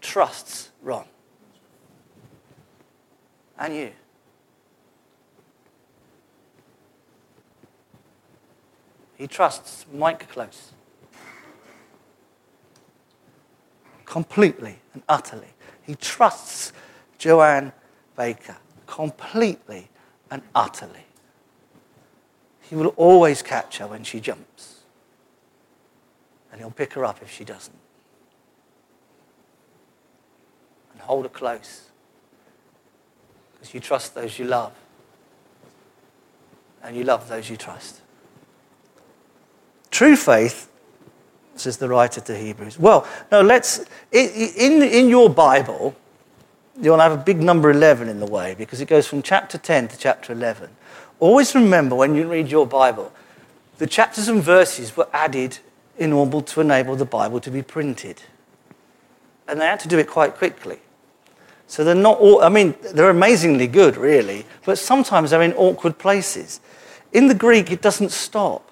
trusts 0.00 0.70
Ron. 0.80 1.06
And 3.58 3.74
you. 3.74 3.90
He 9.16 9.26
trusts 9.26 9.84
Mike 9.92 10.30
Close. 10.30 10.70
Completely 14.10 14.76
and 14.92 15.04
utterly. 15.08 15.46
He 15.82 15.94
trusts 15.94 16.72
Joanne 17.16 17.72
Baker 18.16 18.56
completely 18.88 19.88
and 20.32 20.42
utterly. 20.52 21.04
He 22.62 22.74
will 22.74 22.88
always 22.96 23.40
catch 23.40 23.78
her 23.78 23.86
when 23.86 24.02
she 24.02 24.18
jumps. 24.18 24.80
And 26.50 26.60
he'll 26.60 26.72
pick 26.72 26.94
her 26.94 27.04
up 27.04 27.22
if 27.22 27.30
she 27.30 27.44
doesn't. 27.44 27.76
And 30.92 31.02
hold 31.02 31.24
her 31.24 31.28
close. 31.28 31.90
Because 33.52 33.72
you 33.72 33.78
trust 33.78 34.16
those 34.16 34.40
you 34.40 34.44
love. 34.44 34.72
And 36.82 36.96
you 36.96 37.04
love 37.04 37.28
those 37.28 37.48
you 37.48 37.56
trust. 37.56 38.00
True 39.92 40.16
faith, 40.16 40.69
says 41.60 41.76
the 41.76 41.88
writer 41.88 42.20
to 42.20 42.36
Hebrews. 42.36 42.78
Well, 42.78 43.06
no, 43.30 43.42
let's, 43.42 43.84
in, 44.12 44.82
in 44.82 45.08
your 45.08 45.30
Bible, 45.30 45.94
you'll 46.80 46.98
have 46.98 47.12
a 47.12 47.16
big 47.16 47.40
number 47.40 47.70
11 47.70 48.08
in 48.08 48.20
the 48.20 48.26
way 48.26 48.54
because 48.58 48.80
it 48.80 48.86
goes 48.86 49.06
from 49.06 49.22
chapter 49.22 49.58
10 49.58 49.88
to 49.88 49.98
chapter 49.98 50.32
11. 50.32 50.70
Always 51.18 51.54
remember 51.54 51.94
when 51.94 52.14
you 52.14 52.28
read 52.28 52.48
your 52.48 52.66
Bible, 52.66 53.12
the 53.78 53.86
chapters 53.86 54.28
and 54.28 54.42
verses 54.42 54.96
were 54.96 55.08
added 55.12 55.58
in 55.98 56.12
order 56.12 56.40
to 56.40 56.60
enable 56.60 56.96
the 56.96 57.04
Bible 57.04 57.40
to 57.40 57.50
be 57.50 57.62
printed. 57.62 58.22
And 59.46 59.60
they 59.60 59.66
had 59.66 59.80
to 59.80 59.88
do 59.88 59.98
it 59.98 60.08
quite 60.08 60.36
quickly. 60.36 60.78
So 61.66 61.84
they're 61.84 61.94
not 61.94 62.18
all, 62.18 62.42
I 62.42 62.48
mean, 62.48 62.74
they're 62.94 63.10
amazingly 63.10 63.66
good, 63.66 63.96
really, 63.96 64.44
but 64.64 64.78
sometimes 64.78 65.30
they're 65.30 65.42
in 65.42 65.52
awkward 65.52 65.98
places. 65.98 66.60
In 67.12 67.28
the 67.28 67.34
Greek, 67.34 67.70
it 67.70 67.82
doesn't 67.82 68.10
stop. 68.10 68.69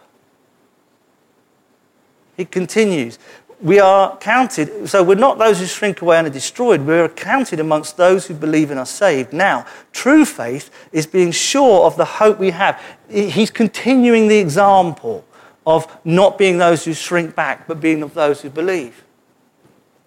It 2.38 2.50
continues. 2.52 3.18
We 3.60 3.80
are 3.80 4.16
counted, 4.18 4.88
so 4.88 5.02
we're 5.02 5.16
not 5.16 5.38
those 5.38 5.58
who 5.58 5.66
shrink 5.66 6.00
away 6.00 6.16
and 6.16 6.28
are 6.28 6.30
destroyed. 6.30 6.82
We're 6.82 7.08
counted 7.08 7.58
amongst 7.58 7.96
those 7.96 8.28
who 8.28 8.34
believe 8.34 8.70
and 8.70 8.78
are 8.78 8.86
saved. 8.86 9.32
Now, 9.32 9.66
true 9.92 10.24
faith 10.24 10.70
is 10.92 11.06
being 11.06 11.32
sure 11.32 11.84
of 11.84 11.96
the 11.96 12.04
hope 12.04 12.38
we 12.38 12.50
have. 12.50 12.80
He's 13.10 13.50
continuing 13.50 14.28
the 14.28 14.38
example 14.38 15.24
of 15.66 15.92
not 16.04 16.38
being 16.38 16.58
those 16.58 16.84
who 16.84 16.94
shrink 16.94 17.34
back, 17.34 17.66
but 17.66 17.80
being 17.80 18.04
of 18.04 18.14
those 18.14 18.42
who 18.42 18.48
believe. 18.48 19.04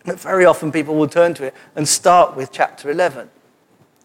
But 0.05 0.17
very 0.17 0.45
often 0.45 0.71
people 0.71 0.95
will 0.95 1.09
turn 1.09 1.33
to 1.35 1.43
it 1.43 1.53
and 1.75 1.85
start 1.85 2.37
with 2.37 2.53
chapter 2.53 2.89
11. 2.89 3.29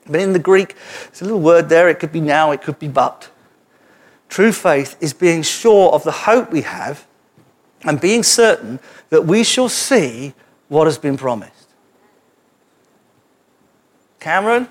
But 0.06 0.20
in 0.20 0.32
the 0.32 0.40
Greek, 0.40 0.74
there's 1.04 1.22
a 1.22 1.24
little 1.24 1.40
word 1.40 1.68
there. 1.68 1.88
It 1.88 2.00
could 2.00 2.12
be 2.12 2.20
now, 2.20 2.50
it 2.50 2.62
could 2.62 2.80
be 2.80 2.88
but. 2.88 3.30
True 4.28 4.52
faith 4.52 4.96
is 5.00 5.12
being 5.12 5.42
sure 5.42 5.92
of 5.92 6.02
the 6.02 6.10
hope 6.10 6.50
we 6.50 6.62
have 6.62 7.06
and 7.82 8.00
being 8.00 8.22
certain 8.22 8.80
that 9.10 9.26
we 9.26 9.44
shall 9.44 9.68
see 9.68 10.34
what 10.68 10.86
has 10.86 10.98
been 10.98 11.16
promised. 11.16 11.52
Cameron, 14.18 14.68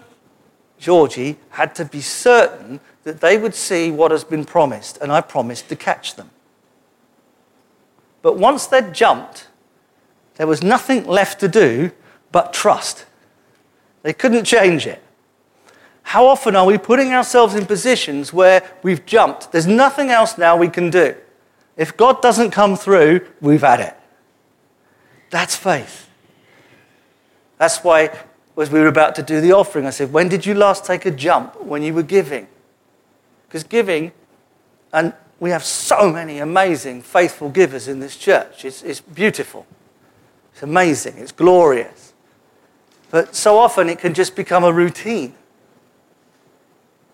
Georgie 0.77 1.37
had 1.49 1.73
to 1.75 1.85
be 1.85 2.01
certain 2.01 2.79
that 3.03 3.21
they 3.21 3.37
would 3.37 3.55
see 3.55 3.91
what 3.91 4.11
has 4.11 4.23
been 4.23 4.43
promised, 4.43 4.97
and 4.97 5.11
I 5.11 5.21
promised 5.21 5.69
to 5.69 5.75
catch 5.75 6.15
them. 6.15 6.29
But 8.21 8.37
once 8.37 8.65
they'd 8.65 8.93
jumped, 8.93 9.47
there 10.35 10.47
was 10.47 10.63
nothing 10.63 11.05
left 11.05 11.39
to 11.39 11.47
do 11.47 11.91
but 12.31 12.51
trust. 12.51 13.05
They 14.01 14.13
couldn't 14.13 14.43
change 14.43 14.85
it. 14.85 15.01
How 16.03 16.27
often 16.27 16.55
are 16.55 16.65
we 16.65 16.77
putting 16.77 17.13
ourselves 17.13 17.55
in 17.55 17.65
positions 17.65 18.33
where 18.33 18.61
we've 18.83 19.05
jumped? 19.05 19.51
There's 19.51 19.67
nothing 19.67 20.09
else 20.09 20.37
now 20.37 20.57
we 20.57 20.67
can 20.67 20.89
do. 20.89 21.15
If 21.77 21.97
God 21.97 22.21
doesn't 22.21 22.51
come 22.51 22.75
through, 22.75 23.27
we've 23.41 23.61
had 23.61 23.79
it. 23.79 23.95
That's 25.29 25.55
faith. 25.55 26.09
That's 27.57 27.83
why, 27.83 28.17
as 28.57 28.69
we 28.69 28.79
were 28.79 28.88
about 28.88 29.15
to 29.15 29.23
do 29.23 29.41
the 29.41 29.51
offering, 29.51 29.85
I 29.85 29.89
said, 29.89 30.13
When 30.13 30.29
did 30.29 30.45
you 30.45 30.53
last 30.53 30.85
take 30.85 31.05
a 31.05 31.11
jump 31.11 31.61
when 31.61 31.83
you 31.83 31.93
were 31.93 32.03
giving? 32.03 32.47
Because 33.47 33.63
giving, 33.63 34.11
and 34.93 35.13
we 35.39 35.49
have 35.49 35.63
so 35.63 36.11
many 36.11 36.39
amazing, 36.39 37.01
faithful 37.01 37.49
givers 37.49 37.88
in 37.88 37.99
this 37.99 38.15
church. 38.15 38.63
It's, 38.63 38.81
it's 38.83 39.01
beautiful, 39.01 39.65
it's 40.53 40.63
amazing, 40.63 41.17
it's 41.17 41.31
glorious. 41.31 42.13
But 43.11 43.35
so 43.35 43.57
often 43.57 43.89
it 43.89 43.99
can 43.99 44.13
just 44.13 44.35
become 44.35 44.63
a 44.63 44.71
routine. 44.71 45.33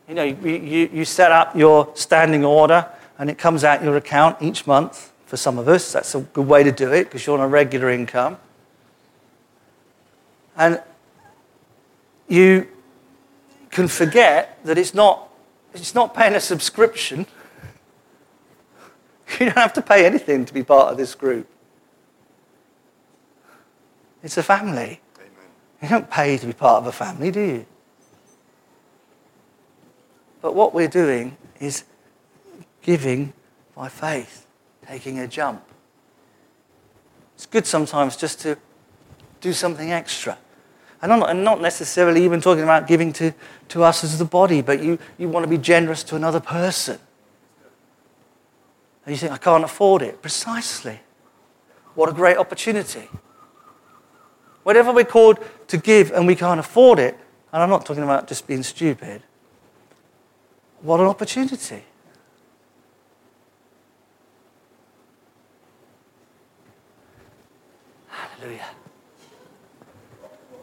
You 0.07 0.15
know, 0.15 0.23
you, 0.23 0.49
you, 0.49 0.89
you 0.93 1.05
set 1.05 1.31
up 1.31 1.55
your 1.55 1.91
standing 1.95 2.43
order 2.43 2.87
and 3.21 3.29
it 3.29 3.37
comes 3.37 3.63
out 3.63 3.83
your 3.83 3.95
account 3.97 4.41
each 4.41 4.65
month 4.65 5.13
for 5.27 5.37
some 5.37 5.59
of 5.59 5.67
us. 5.67 5.93
That's 5.93 6.15
a 6.15 6.21
good 6.21 6.47
way 6.47 6.63
to 6.63 6.71
do 6.71 6.91
it 6.91 7.03
because 7.03 7.23
you're 7.27 7.37
on 7.37 7.45
a 7.45 7.47
regular 7.47 7.91
income. 7.91 8.37
And 10.57 10.81
you 12.27 12.67
can 13.69 13.87
forget 13.87 14.57
that 14.65 14.79
it's 14.79 14.95
not, 14.95 15.29
it's 15.71 15.93
not 15.93 16.15
paying 16.15 16.33
a 16.33 16.41
subscription. 16.41 17.27
You 19.39 19.45
don't 19.45 19.55
have 19.55 19.73
to 19.73 19.81
pay 19.81 20.05
anything 20.05 20.43
to 20.43 20.53
be 20.53 20.61
part 20.61 20.91
of 20.91 20.97
this 20.97 21.15
group. 21.15 21.47
It's 24.21 24.35
a 24.35 24.43
family. 24.43 24.99
Amen. 25.15 25.29
You 25.81 25.87
don't 25.87 26.09
pay 26.09 26.37
to 26.37 26.45
be 26.47 26.51
part 26.51 26.81
of 26.81 26.87
a 26.87 26.91
family, 26.91 27.31
do 27.31 27.39
you? 27.39 27.65
But 30.41 30.53
what 30.53 30.73
we're 30.73 30.89
doing 30.89 31.37
is 31.61 31.85
giving 32.81 33.33
by 33.75 33.87
faith, 33.89 34.45
taking 34.87 35.19
a 35.19 35.27
jump. 35.27 35.63
It's 37.35 37.45
good 37.45 37.65
sometimes 37.65 38.15
just 38.15 38.39
to 38.41 38.57
do 39.39 39.53
something 39.53 39.91
extra. 39.91 40.37
And 41.01 41.11
I'm 41.11 41.19
not, 41.19 41.29
I'm 41.29 41.43
not 41.43 41.61
necessarily 41.61 42.23
even 42.23 42.41
talking 42.41 42.63
about 42.63 42.87
giving 42.87 43.11
to, 43.13 43.33
to 43.69 43.83
us 43.83 44.03
as 44.03 44.19
the 44.19 44.25
body, 44.25 44.61
but 44.61 44.83
you, 44.83 44.99
you 45.17 45.27
want 45.27 45.43
to 45.43 45.49
be 45.49 45.57
generous 45.57 46.03
to 46.03 46.15
another 46.15 46.39
person. 46.39 46.99
And 49.05 49.15
you 49.15 49.17
think, 49.17 49.31
I 49.31 49.37
can't 49.37 49.63
afford 49.63 50.03
it. 50.03 50.21
Precisely. 50.21 50.99
What 51.95 52.09
a 52.09 52.13
great 52.13 52.37
opportunity. 52.37 53.09
Whatever 54.63 54.93
we're 54.93 55.05
called 55.05 55.39
to 55.67 55.77
give 55.77 56.11
and 56.11 56.27
we 56.27 56.35
can't 56.35 56.59
afford 56.59 56.99
it, 56.99 57.17
and 57.51 57.63
I'm 57.63 57.69
not 57.69 57.85
talking 57.85 58.03
about 58.03 58.27
just 58.27 58.45
being 58.45 58.61
stupid, 58.61 59.23
what 60.81 60.99
an 60.99 61.07
opportunity. 61.07 61.83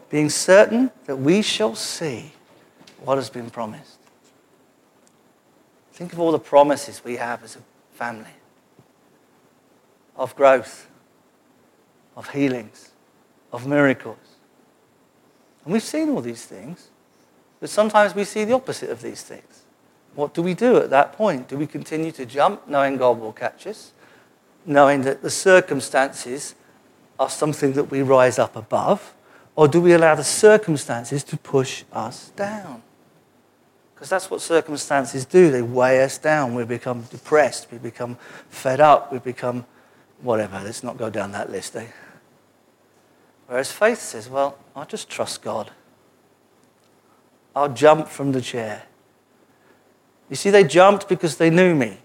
Being 0.09 0.29
certain 0.29 0.91
that 1.05 1.17
we 1.17 1.41
shall 1.41 1.75
see 1.75 2.31
what 3.03 3.15
has 3.17 3.29
been 3.29 3.49
promised. 3.49 3.97
Think 5.93 6.13
of 6.13 6.19
all 6.19 6.31
the 6.31 6.39
promises 6.39 7.03
we 7.03 7.17
have 7.17 7.43
as 7.43 7.55
a 7.55 7.59
family 7.93 8.25
of 10.15 10.35
growth, 10.35 10.87
of 12.15 12.29
healings, 12.29 12.91
of 13.51 13.67
miracles. 13.67 14.17
And 15.63 15.73
we've 15.73 15.83
seen 15.83 16.09
all 16.09 16.21
these 16.21 16.45
things, 16.45 16.89
but 17.59 17.69
sometimes 17.69 18.15
we 18.15 18.23
see 18.23 18.43
the 18.43 18.53
opposite 18.53 18.89
of 18.89 19.01
these 19.01 19.21
things. 19.23 19.63
What 20.15 20.33
do 20.33 20.41
we 20.41 20.53
do 20.53 20.77
at 20.77 20.89
that 20.89 21.13
point? 21.13 21.47
Do 21.47 21.57
we 21.57 21.67
continue 21.67 22.11
to 22.13 22.25
jump 22.25 22.67
knowing 22.67 22.97
God 22.97 23.19
will 23.19 23.33
catch 23.33 23.67
us, 23.67 23.93
knowing 24.65 25.01
that 25.03 25.21
the 25.21 25.29
circumstances 25.29 26.55
are 27.19 27.29
something 27.29 27.73
that 27.73 27.85
we 27.85 28.01
rise 28.01 28.39
up 28.39 28.55
above? 28.55 29.13
Or 29.55 29.67
do 29.67 29.81
we 29.81 29.93
allow 29.93 30.15
the 30.15 30.23
circumstances 30.23 31.23
to 31.25 31.37
push 31.37 31.83
us 31.91 32.29
down? 32.29 32.81
Because 33.93 34.09
that's 34.09 34.31
what 34.31 34.39
circumstances 34.39 35.25
do. 35.25 35.51
They 35.51 35.61
weigh 35.61 36.01
us 36.03 36.17
down. 36.17 36.55
We 36.55 36.63
become 36.63 37.01
depressed. 37.11 37.67
We 37.69 37.77
become 37.77 38.17
fed 38.49 38.79
up. 38.79 39.11
We 39.11 39.19
become 39.19 39.65
whatever. 40.21 40.61
Let's 40.63 40.83
not 40.83 40.97
go 40.97 41.09
down 41.09 41.33
that 41.33 41.51
list. 41.51 41.75
Eh? 41.75 41.85
Whereas 43.47 43.71
faith 43.71 43.99
says, 43.99 44.29
well, 44.29 44.57
I'll 44.75 44.85
just 44.85 45.09
trust 45.09 45.41
God. 45.41 45.71
I'll 47.55 47.73
jump 47.73 48.07
from 48.07 48.31
the 48.31 48.41
chair. 48.41 48.83
You 50.29 50.35
see, 50.35 50.49
they 50.49 50.63
jumped 50.63 51.09
because 51.09 51.35
they 51.35 51.49
knew 51.49 51.75
me. 51.75 51.97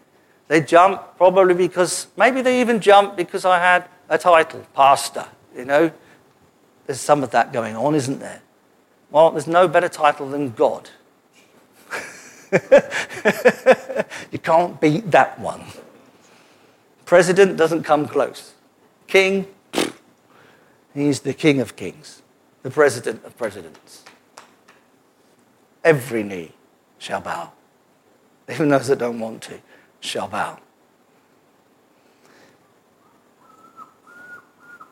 They 0.48 0.62
jumped 0.62 1.16
probably 1.16 1.54
because, 1.54 2.08
maybe 2.16 2.42
they 2.42 2.60
even 2.60 2.80
jumped 2.80 3.16
because 3.16 3.44
I 3.44 3.58
had 3.58 3.88
a 4.08 4.18
title, 4.18 4.66
pastor. 4.74 5.26
You 5.56 5.64
know, 5.64 5.92
there's 6.86 7.00
some 7.00 7.22
of 7.22 7.30
that 7.30 7.52
going 7.52 7.76
on, 7.76 7.94
isn't 7.94 8.20
there? 8.20 8.42
Well, 9.10 9.30
there's 9.30 9.46
no 9.46 9.68
better 9.68 9.88
title 9.88 10.28
than 10.28 10.50
God. 10.50 10.90
you 14.32 14.38
can't 14.38 14.80
beat 14.80 15.10
that 15.10 15.38
one. 15.38 15.64
President 17.04 17.56
doesn't 17.56 17.82
come 17.82 18.06
close. 18.06 18.54
King, 19.06 19.46
he's 20.94 21.20
the 21.20 21.34
king 21.34 21.60
of 21.60 21.76
kings, 21.76 22.22
the 22.62 22.70
president 22.70 23.24
of 23.24 23.36
presidents. 23.36 24.04
Every 25.82 26.22
knee 26.22 26.52
shall 26.98 27.20
bow, 27.20 27.52
even 28.50 28.68
those 28.68 28.88
that 28.88 28.98
don't 28.98 29.20
want 29.20 29.42
to 29.42 29.60
shall 30.00 30.28
bow. 30.28 30.58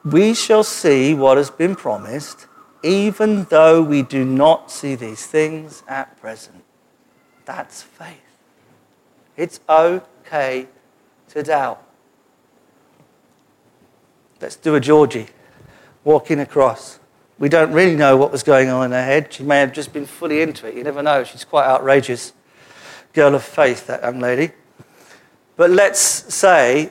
We 0.04 0.34
shall 0.34 0.64
see 0.64 1.14
what 1.14 1.36
has 1.36 1.50
been 1.50 1.76
promised, 1.76 2.46
even 2.82 3.44
though 3.44 3.82
we 3.82 4.02
do 4.02 4.24
not 4.24 4.70
see 4.70 4.94
these 4.96 5.26
things 5.26 5.84
at 5.86 6.20
present. 6.20 6.64
That's 7.44 7.82
faith. 7.82 8.18
It's 9.36 9.60
okay 9.68 10.68
to 11.28 11.42
doubt. 11.42 11.82
Let's 14.40 14.56
do 14.56 14.74
a 14.74 14.80
Georgie 14.80 15.28
walking 16.02 16.40
across. 16.40 16.98
We 17.38 17.48
don't 17.48 17.72
really 17.72 17.96
know 17.96 18.16
what 18.16 18.32
was 18.32 18.42
going 18.42 18.68
on 18.68 18.86
in 18.86 18.90
her 18.92 19.04
head. 19.04 19.32
She 19.32 19.44
may 19.44 19.60
have 19.60 19.72
just 19.72 19.92
been 19.92 20.06
fully 20.06 20.42
into 20.42 20.66
it. 20.66 20.74
You 20.74 20.82
never 20.82 21.02
know. 21.02 21.22
She's 21.22 21.44
quite 21.44 21.66
outrageous. 21.66 22.32
Girl 23.12 23.34
of 23.34 23.44
faith, 23.44 23.86
that 23.86 24.02
young 24.02 24.18
lady. 24.20 24.52
But 25.56 25.70
let's 25.70 26.00
say 26.00 26.90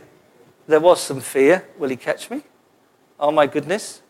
there 0.68 0.80
was 0.80 1.02
some 1.02 1.20
fear. 1.20 1.68
Will 1.78 1.90
he 1.90 1.98
catch 1.98 2.30
me? 2.30 2.44
Oh 3.22 3.32
my 3.32 3.46
goodness. 3.48 4.02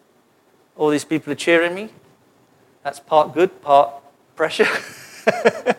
All 0.78 0.90
these 0.90 1.06
people 1.06 1.34
are 1.34 1.36
cheering 1.36 1.76
me. 1.76 1.90
That's 2.84 3.00
part 3.00 3.34
good, 3.34 3.62
part 3.62 3.94
pressure. 4.36 4.68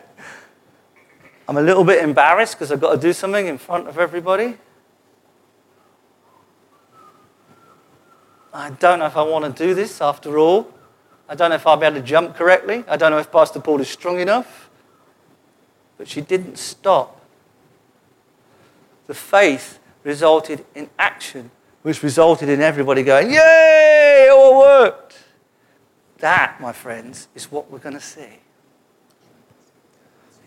I'm 1.47 1.57
a 1.57 1.61
little 1.61 1.83
bit 1.83 2.01
embarrassed 2.01 2.53
because 2.53 2.71
I've 2.71 2.79
got 2.79 2.93
to 2.93 3.01
do 3.01 3.11
something 3.11 3.47
in 3.47 3.57
front 3.57 3.89
of 3.89 3.97
everybody. 3.97 4.57
I 8.53 8.69
don't 8.69 8.99
know 8.99 9.07
if 9.07 9.17
I 9.17 9.23
want 9.23 9.43
to 9.57 9.67
do 9.67 9.73
this 9.73 9.99
after 9.99 10.37
all. 10.37 10.71
I 11.27 11.35
don't 11.35 11.49
know 11.49 11.55
if 11.55 11.65
I'll 11.65 11.75
be 11.75 11.87
able 11.87 11.97
to 11.97 12.03
jump 12.03 12.35
correctly. 12.35 12.83
I 12.87 12.97
don't 12.97 13.11
know 13.11 13.17
if 13.17 13.31
Pastor 13.31 13.59
Paul 13.59 13.81
is 13.81 13.89
strong 13.89 14.19
enough. 14.19 14.69
But 15.97 16.07
she 16.07 16.21
didn't 16.21 16.57
stop. 16.57 17.19
The 19.07 19.15
faith 19.15 19.79
resulted 20.03 20.63
in 20.75 20.89
action, 20.99 21.49
which 21.83 22.01
resulted 22.01 22.49
in 22.49 22.61
everybody 22.61 23.03
going, 23.03 23.31
Yay, 23.31 24.25
it 24.27 24.31
all 24.31 24.59
worked. 24.59 25.17
That, 26.17 26.59
my 26.59 26.71
friends, 26.71 27.27
is 27.35 27.51
what 27.51 27.69
we're 27.69 27.79
going 27.79 27.95
to 27.95 28.01
see. 28.01 28.39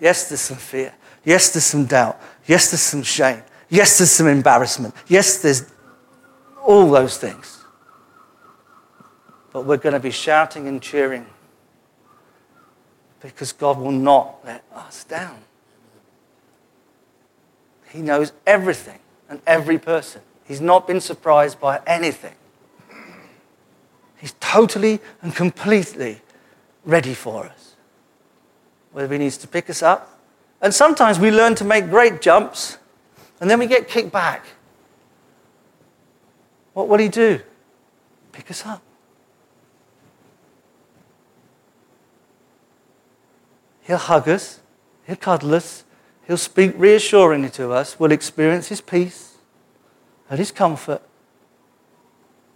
Yes, 0.00 0.28
there's 0.28 0.40
some 0.40 0.56
fear. 0.56 0.94
Yes, 1.24 1.52
there's 1.52 1.64
some 1.64 1.84
doubt. 1.84 2.20
Yes, 2.46 2.70
there's 2.70 2.80
some 2.80 3.02
shame. 3.02 3.42
Yes, 3.68 3.98
there's 3.98 4.10
some 4.10 4.26
embarrassment. 4.26 4.94
Yes, 5.06 5.38
there's 5.38 5.70
all 6.62 6.90
those 6.90 7.18
things. 7.18 7.64
But 9.52 9.64
we're 9.64 9.76
going 9.76 9.94
to 9.94 10.00
be 10.00 10.10
shouting 10.10 10.68
and 10.68 10.80
cheering 10.80 11.26
because 13.20 13.52
God 13.52 13.78
will 13.78 13.90
not 13.90 14.38
let 14.44 14.64
us 14.74 15.04
down. 15.04 15.38
He 17.90 18.02
knows 18.02 18.32
everything 18.46 18.98
and 19.28 19.40
every 19.46 19.78
person. 19.78 20.20
He's 20.46 20.60
not 20.60 20.86
been 20.86 21.00
surprised 21.00 21.60
by 21.60 21.80
anything. 21.86 22.34
He's 24.16 24.34
totally 24.40 25.00
and 25.20 25.34
completely 25.34 26.20
ready 26.84 27.14
for 27.14 27.44
us 27.44 27.74
whether 28.92 29.12
he 29.12 29.18
needs 29.18 29.36
to 29.36 29.46
pick 29.46 29.68
us 29.68 29.82
up. 29.82 30.18
And 30.62 30.72
sometimes 30.72 31.18
we 31.18 31.30
learn 31.30 31.54
to 31.56 31.64
make 31.64 31.90
great 31.90 32.22
jumps 32.22 32.78
and 33.42 33.50
then 33.50 33.58
we 33.58 33.66
get 33.66 33.88
kicked 33.88 34.10
back. 34.10 34.42
What 36.72 36.88
will 36.88 36.96
he 36.96 37.08
do? 37.08 37.40
Pick 38.32 38.50
us 38.50 38.64
up. 38.64 38.82
He'll 43.82 43.98
hug 43.98 44.30
us, 44.30 44.60
he'll 45.06 45.16
cuddle 45.16 45.54
us, 45.54 45.84
he'll 46.26 46.38
speak 46.38 46.72
reassuringly 46.76 47.50
to 47.50 47.72
us, 47.72 48.00
we'll 48.00 48.12
experience 48.12 48.68
his 48.68 48.80
peace 48.80 49.35
and 50.28 50.38
his 50.38 50.50
comfort. 50.50 51.02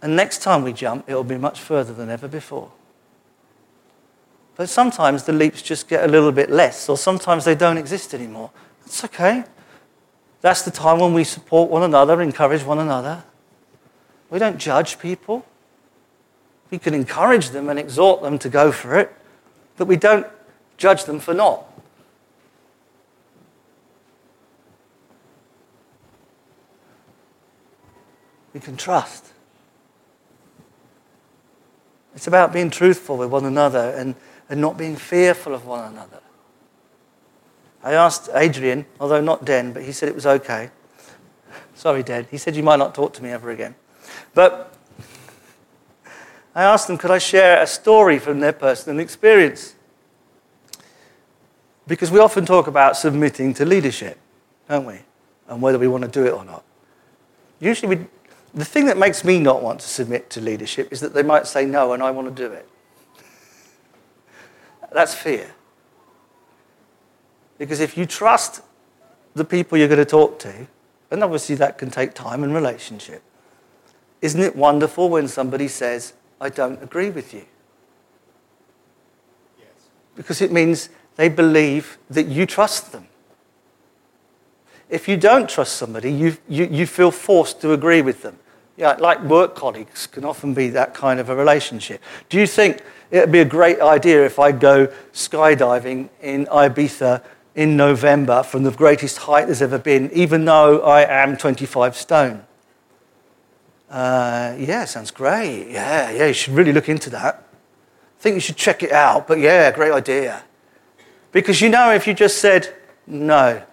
And 0.01 0.15
next 0.15 0.41
time 0.41 0.63
we 0.63 0.73
jump, 0.73 1.09
it'll 1.09 1.23
be 1.23 1.37
much 1.37 1.59
further 1.59 1.93
than 1.93 2.09
ever 2.09 2.27
before. 2.27 2.71
But 4.55 4.69
sometimes 4.69 5.23
the 5.23 5.33
leaps 5.33 5.61
just 5.61 5.87
get 5.87 6.03
a 6.03 6.07
little 6.07 6.31
bit 6.31 6.49
less, 6.49 6.89
or 6.89 6.97
sometimes 6.97 7.45
they 7.45 7.55
don't 7.55 7.77
exist 7.77 8.13
anymore. 8.13 8.51
That's 8.81 9.03
okay. 9.05 9.43
That's 10.41 10.63
the 10.63 10.71
time 10.71 10.99
when 10.99 11.13
we 11.13 11.23
support 11.23 11.69
one 11.69 11.83
another, 11.83 12.21
encourage 12.21 12.63
one 12.63 12.79
another. 12.79 13.23
We 14.29 14.39
don't 14.39 14.57
judge 14.57 14.97
people. 14.99 15.45
We 16.71 16.79
can 16.79 16.93
encourage 16.93 17.49
them 17.49 17.69
and 17.69 17.77
exhort 17.77 18.21
them 18.21 18.39
to 18.39 18.49
go 18.49 18.71
for 18.71 18.97
it, 18.97 19.13
but 19.77 19.85
we 19.87 19.97
don't 19.97 20.25
judge 20.77 21.03
them 21.03 21.19
for 21.19 21.33
not. 21.33 21.65
We 28.53 28.59
can 28.59 28.77
trust. 28.77 29.27
It's 32.15 32.27
about 32.27 32.51
being 32.51 32.69
truthful 32.69 33.17
with 33.17 33.29
one 33.29 33.45
another 33.45 33.93
and 33.95 34.15
and 34.51 34.59
not 34.59 34.77
being 34.77 34.97
fearful 34.97 35.55
of 35.55 35.65
one 35.65 35.93
another. 35.93 36.19
I 37.81 37.93
asked 37.93 38.29
Adrian, 38.33 38.85
although 38.99 39.21
not 39.21 39.45
Den, 39.45 39.71
but 39.71 39.83
he 39.83 39.93
said 39.93 40.09
it 40.09 40.13
was 40.13 40.25
okay. 40.25 40.69
Sorry, 41.73 42.03
Den. 42.03 42.27
He 42.29 42.37
said 42.37 42.57
you 42.57 42.61
might 42.61 42.75
not 42.75 42.93
talk 42.93 43.13
to 43.13 43.23
me 43.23 43.29
ever 43.29 43.49
again. 43.49 43.75
But 44.33 44.75
I 46.53 46.63
asked 46.63 46.87
them, 46.87 46.97
could 46.97 47.11
I 47.11 47.17
share 47.17 47.61
a 47.61 47.65
story 47.65 48.19
from 48.19 48.41
their 48.41 48.51
personal 48.51 48.99
experience? 48.99 49.73
Because 51.87 52.11
we 52.11 52.19
often 52.19 52.45
talk 52.45 52.67
about 52.67 52.97
submitting 52.97 53.53
to 53.53 53.65
leadership, 53.65 54.19
don't 54.67 54.85
we? 54.85 54.99
And 55.47 55.61
whether 55.61 55.79
we 55.79 55.87
want 55.87 56.03
to 56.03 56.09
do 56.09 56.25
it 56.25 56.33
or 56.33 56.43
not. 56.43 56.65
Usually, 57.61 57.95
we, 57.95 58.05
the 58.53 58.65
thing 58.65 58.85
that 58.85 58.97
makes 58.97 59.23
me 59.23 59.39
not 59.39 59.61
want 59.61 59.79
to 59.79 59.87
submit 59.87 60.29
to 60.31 60.41
leadership 60.41 60.91
is 60.91 60.99
that 60.99 61.13
they 61.13 61.23
might 61.23 61.47
say 61.47 61.65
no 61.65 61.93
and 61.93 62.03
I 62.03 62.11
want 62.11 62.35
to 62.35 62.47
do 62.47 62.51
it. 62.51 62.67
That's 64.91 65.13
fear. 65.15 65.51
Because 67.57 67.79
if 67.79 67.97
you 67.97 68.05
trust 68.05 68.61
the 69.35 69.45
people 69.45 69.77
you're 69.77 69.87
going 69.87 69.99
to 69.99 70.05
talk 70.05 70.39
to, 70.39 70.67
and 71.09 71.23
obviously 71.23 71.55
that 71.55 71.77
can 71.77 71.89
take 71.89 72.13
time 72.13 72.43
and 72.43 72.53
relationship, 72.53 73.23
isn't 74.21 74.41
it 74.41 74.55
wonderful 74.55 75.09
when 75.09 75.27
somebody 75.27 75.67
says, 75.67 76.13
I 76.39 76.49
don't 76.49 76.81
agree 76.83 77.09
with 77.09 77.33
you? 77.33 77.45
Yes. 79.57 79.89
Because 80.15 80.41
it 80.41 80.51
means 80.51 80.89
they 81.15 81.29
believe 81.29 81.97
that 82.09 82.27
you 82.27 82.45
trust 82.45 82.91
them. 82.91 83.07
If 84.91 85.07
you 85.07 85.15
don't 85.15 85.49
trust 85.49 85.77
somebody, 85.77 86.11
you, 86.11 86.37
you, 86.49 86.65
you 86.65 86.85
feel 86.85 87.11
forced 87.11 87.61
to 87.61 87.71
agree 87.71 88.01
with 88.01 88.23
them. 88.23 88.37
Yeah, 88.75 88.97
like 88.99 89.23
work 89.23 89.55
colleagues 89.55 90.05
can 90.05 90.25
often 90.25 90.53
be 90.53 90.69
that 90.71 90.93
kind 90.93 91.19
of 91.19 91.29
a 91.29 91.35
relationship. 91.35 92.01
Do 92.27 92.37
you 92.37 92.45
think 92.45 92.81
it'd 93.09 93.31
be 93.31 93.39
a 93.39 93.45
great 93.45 93.79
idea 93.79 94.25
if 94.25 94.37
I 94.37 94.51
go 94.51 94.87
skydiving 95.13 96.09
in 96.21 96.45
Ibiza 96.47 97.23
in 97.55 97.77
November 97.77 98.43
from 98.43 98.63
the 98.63 98.71
greatest 98.71 99.19
height 99.19 99.45
there's 99.45 99.61
ever 99.61 99.77
been, 99.77 100.11
even 100.11 100.43
though 100.43 100.81
I 100.81 101.03
am 101.03 101.37
25 101.37 101.95
stone? 101.95 102.43
Uh, 103.89 104.55
yeah, 104.57 104.83
sounds 104.83 105.11
great. 105.11 105.69
Yeah, 105.69 106.11
yeah, 106.11 106.27
you 106.27 106.33
should 106.33 106.53
really 106.53 106.73
look 106.73 106.89
into 106.89 107.09
that. 107.11 107.47
I 108.19 108.21
think 108.21 108.35
you 108.35 108.41
should 108.41 108.57
check 108.57 108.83
it 108.83 108.91
out, 108.91 109.25
but 109.25 109.39
yeah, 109.39 109.71
great 109.71 109.93
idea. 109.93 110.43
Because 111.31 111.61
you 111.61 111.69
know, 111.69 111.93
if 111.93 112.07
you 112.07 112.13
just 112.13 112.39
said 112.39 112.75
no, 113.07 113.63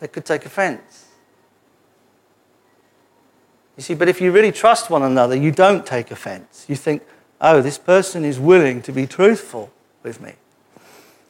they 0.00 0.08
could 0.08 0.24
take 0.24 0.46
offense. 0.46 1.06
You 3.76 3.82
see, 3.82 3.94
but 3.94 4.08
if 4.08 4.20
you 4.20 4.32
really 4.32 4.50
trust 4.52 4.90
one 4.90 5.02
another, 5.02 5.36
you 5.36 5.52
don't 5.52 5.86
take 5.86 6.10
offense. 6.10 6.66
You 6.68 6.74
think, 6.74 7.02
oh, 7.40 7.62
this 7.62 7.78
person 7.78 8.24
is 8.24 8.38
willing 8.38 8.82
to 8.82 8.92
be 8.92 9.06
truthful 9.06 9.70
with 10.02 10.20
me. 10.20 10.32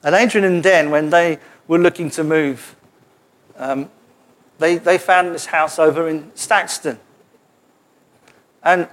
And 0.03 0.15
Adrian 0.15 0.47
and 0.47 0.63
Den, 0.63 0.91
when 0.91 1.11
they 1.11 1.39
were 1.67 1.79
looking 1.79 2.09
to 2.11 2.25
move, 2.25 2.75
um, 3.57 3.91
they, 4.59 4.79
they 4.79 4.97
found 4.97 5.35
this 5.35 5.47
house 5.47 5.79
over 5.79 6.09
in 6.09 6.33
Staxton. 6.35 6.99
And 8.63 8.89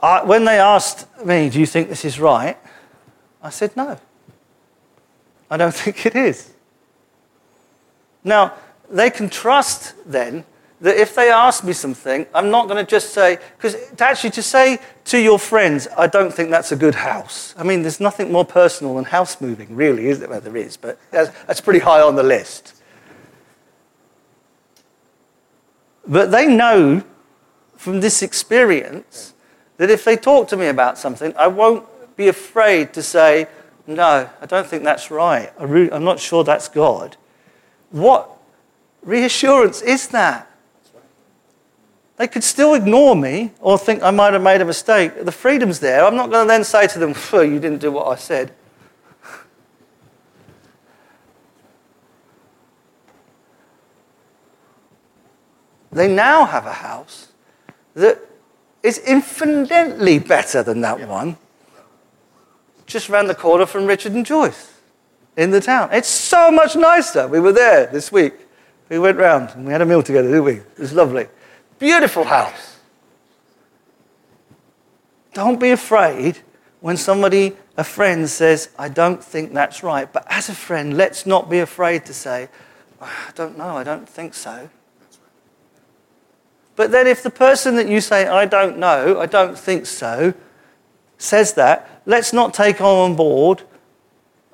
I, 0.00 0.24
when 0.24 0.44
they 0.44 0.58
asked 0.58 1.06
me, 1.24 1.50
Do 1.50 1.60
you 1.60 1.66
think 1.66 1.88
this 1.88 2.04
is 2.04 2.18
right? 2.18 2.56
I 3.42 3.50
said, 3.50 3.76
No. 3.76 3.98
I 5.50 5.56
don't 5.56 5.74
think 5.74 6.04
it 6.06 6.16
is. 6.16 6.52
Now, 8.28 8.52
they 8.90 9.08
can 9.08 9.30
trust 9.30 9.94
then 10.04 10.44
that 10.80 10.96
if 10.96 11.14
they 11.14 11.30
ask 11.30 11.64
me 11.64 11.72
something, 11.72 12.26
I'm 12.34 12.50
not 12.50 12.68
going 12.68 12.84
to 12.84 12.88
just 12.88 13.14
say, 13.14 13.38
because 13.56 13.74
actually 14.00 14.30
to 14.30 14.42
say 14.42 14.78
to 15.06 15.18
your 15.18 15.38
friends, 15.38 15.88
I 15.96 16.06
don't 16.06 16.32
think 16.32 16.50
that's 16.50 16.70
a 16.70 16.76
good 16.76 16.94
house. 16.94 17.54
I 17.56 17.64
mean, 17.64 17.82
there's 17.82 18.00
nothing 18.00 18.30
more 18.30 18.44
personal 18.44 18.94
than 18.94 19.04
house 19.04 19.40
moving, 19.40 19.74
really, 19.74 20.06
is 20.08 20.20
there? 20.20 20.28
Well, 20.28 20.42
there 20.42 20.56
is, 20.56 20.76
but 20.76 21.00
that's, 21.10 21.30
that's 21.46 21.60
pretty 21.60 21.80
high 21.80 22.02
on 22.02 22.16
the 22.16 22.22
list. 22.22 22.74
But 26.06 26.30
they 26.30 26.46
know 26.46 27.02
from 27.76 28.00
this 28.00 28.22
experience 28.22 29.32
that 29.78 29.90
if 29.90 30.04
they 30.04 30.16
talk 30.16 30.48
to 30.48 30.56
me 30.56 30.66
about 30.66 30.98
something, 30.98 31.32
I 31.36 31.46
won't 31.46 31.86
be 32.16 32.28
afraid 32.28 32.92
to 32.92 33.02
say, 33.02 33.48
no, 33.86 34.28
I 34.40 34.46
don't 34.46 34.66
think 34.66 34.84
that's 34.84 35.10
right. 35.10 35.50
I'm 35.58 36.04
not 36.04 36.20
sure 36.20 36.44
that's 36.44 36.68
God. 36.68 37.16
What 37.90 38.30
reassurance 39.02 39.82
is 39.82 40.08
that? 40.08 40.50
They 42.16 42.26
could 42.26 42.44
still 42.44 42.74
ignore 42.74 43.14
me 43.14 43.52
or 43.60 43.78
think 43.78 44.02
I 44.02 44.10
might 44.10 44.32
have 44.32 44.42
made 44.42 44.60
a 44.60 44.64
mistake. 44.64 45.24
The 45.24 45.32
freedom's 45.32 45.78
there. 45.78 46.04
I'm 46.04 46.16
not 46.16 46.30
going 46.30 46.44
to 46.44 46.48
then 46.48 46.64
say 46.64 46.86
to 46.88 46.98
them, 46.98 47.14
you 47.32 47.60
didn't 47.60 47.78
do 47.78 47.92
what 47.92 48.08
I 48.08 48.16
said. 48.16 48.52
They 55.90 56.12
now 56.12 56.44
have 56.44 56.66
a 56.66 56.72
house 56.72 57.28
that 57.94 58.18
is 58.82 58.98
infinitely 58.98 60.18
better 60.18 60.62
than 60.62 60.80
that 60.82 61.08
one, 61.08 61.36
just 62.86 63.08
round 63.08 63.28
the 63.30 63.34
corner 63.34 63.64
from 63.64 63.86
Richard 63.86 64.12
and 64.12 64.26
Joyce 64.26 64.77
in 65.38 65.52
the 65.52 65.60
town. 65.60 65.88
It's 65.92 66.08
so 66.08 66.50
much 66.50 66.74
nicer. 66.74 67.28
We 67.28 67.38
were 67.38 67.52
there 67.52 67.86
this 67.86 68.10
week. 68.10 68.34
We 68.88 68.98
went 68.98 69.18
round 69.18 69.50
and 69.54 69.64
we 69.64 69.72
had 69.72 69.80
a 69.80 69.86
meal 69.86 70.02
together, 70.02 70.28
didn't 70.28 70.44
we? 70.44 70.54
It 70.54 70.78
was 70.78 70.92
lovely. 70.92 71.28
Beautiful 71.78 72.24
house. 72.24 72.80
Don't 75.34 75.60
be 75.60 75.70
afraid 75.70 76.38
when 76.80 76.96
somebody, 76.96 77.56
a 77.76 77.84
friend, 77.84 78.28
says, 78.28 78.70
I 78.76 78.88
don't 78.88 79.22
think 79.22 79.54
that's 79.54 79.84
right. 79.84 80.12
But 80.12 80.26
as 80.28 80.48
a 80.48 80.54
friend, 80.54 80.96
let's 80.96 81.24
not 81.24 81.48
be 81.48 81.60
afraid 81.60 82.04
to 82.06 82.14
say, 82.14 82.48
ah, 83.00 83.28
I 83.28 83.32
don't 83.36 83.56
know, 83.56 83.76
I 83.76 83.84
don't 83.84 84.08
think 84.08 84.34
so. 84.34 84.68
But 86.74 86.90
then 86.90 87.06
if 87.06 87.22
the 87.22 87.30
person 87.30 87.76
that 87.76 87.88
you 87.88 88.00
say, 88.00 88.26
I 88.26 88.44
don't 88.44 88.78
know, 88.78 89.20
I 89.20 89.26
don't 89.26 89.56
think 89.56 89.86
so, 89.86 90.34
says 91.16 91.52
that, 91.54 92.02
let's 92.06 92.32
not 92.32 92.54
take 92.54 92.80
on 92.80 93.14
board, 93.14 93.62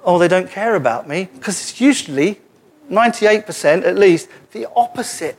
oh, 0.04 0.18
they 0.18 0.28
don't 0.28 0.50
care 0.50 0.74
about 0.74 1.08
me, 1.08 1.28
because 1.34 1.60
it's 1.60 1.80
usually 1.80 2.40
98% 2.90 3.84
at 3.84 3.96
least 3.96 4.28
the 4.52 4.68
opposite. 4.76 5.38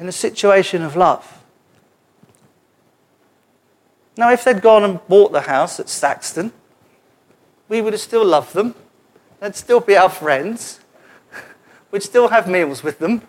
in 0.00 0.08
a 0.08 0.12
situation 0.12 0.82
of 0.82 0.96
love. 0.96 1.44
Now, 4.16 4.32
if 4.32 4.42
they'd 4.44 4.62
gone 4.62 4.82
and 4.82 5.06
bought 5.06 5.30
the 5.30 5.42
house 5.42 5.78
at 5.78 5.88
Saxton, 5.88 6.52
we 7.68 7.82
would 7.82 7.92
have 7.92 8.00
still 8.00 8.24
loved 8.24 8.54
them. 8.54 8.74
They'd 9.38 9.54
still 9.54 9.80
be 9.80 9.96
our 9.96 10.08
friends. 10.08 10.80
We'd 11.90 12.02
still 12.02 12.28
have 12.28 12.48
meals 12.48 12.82
with 12.82 12.98
them. 12.98 13.22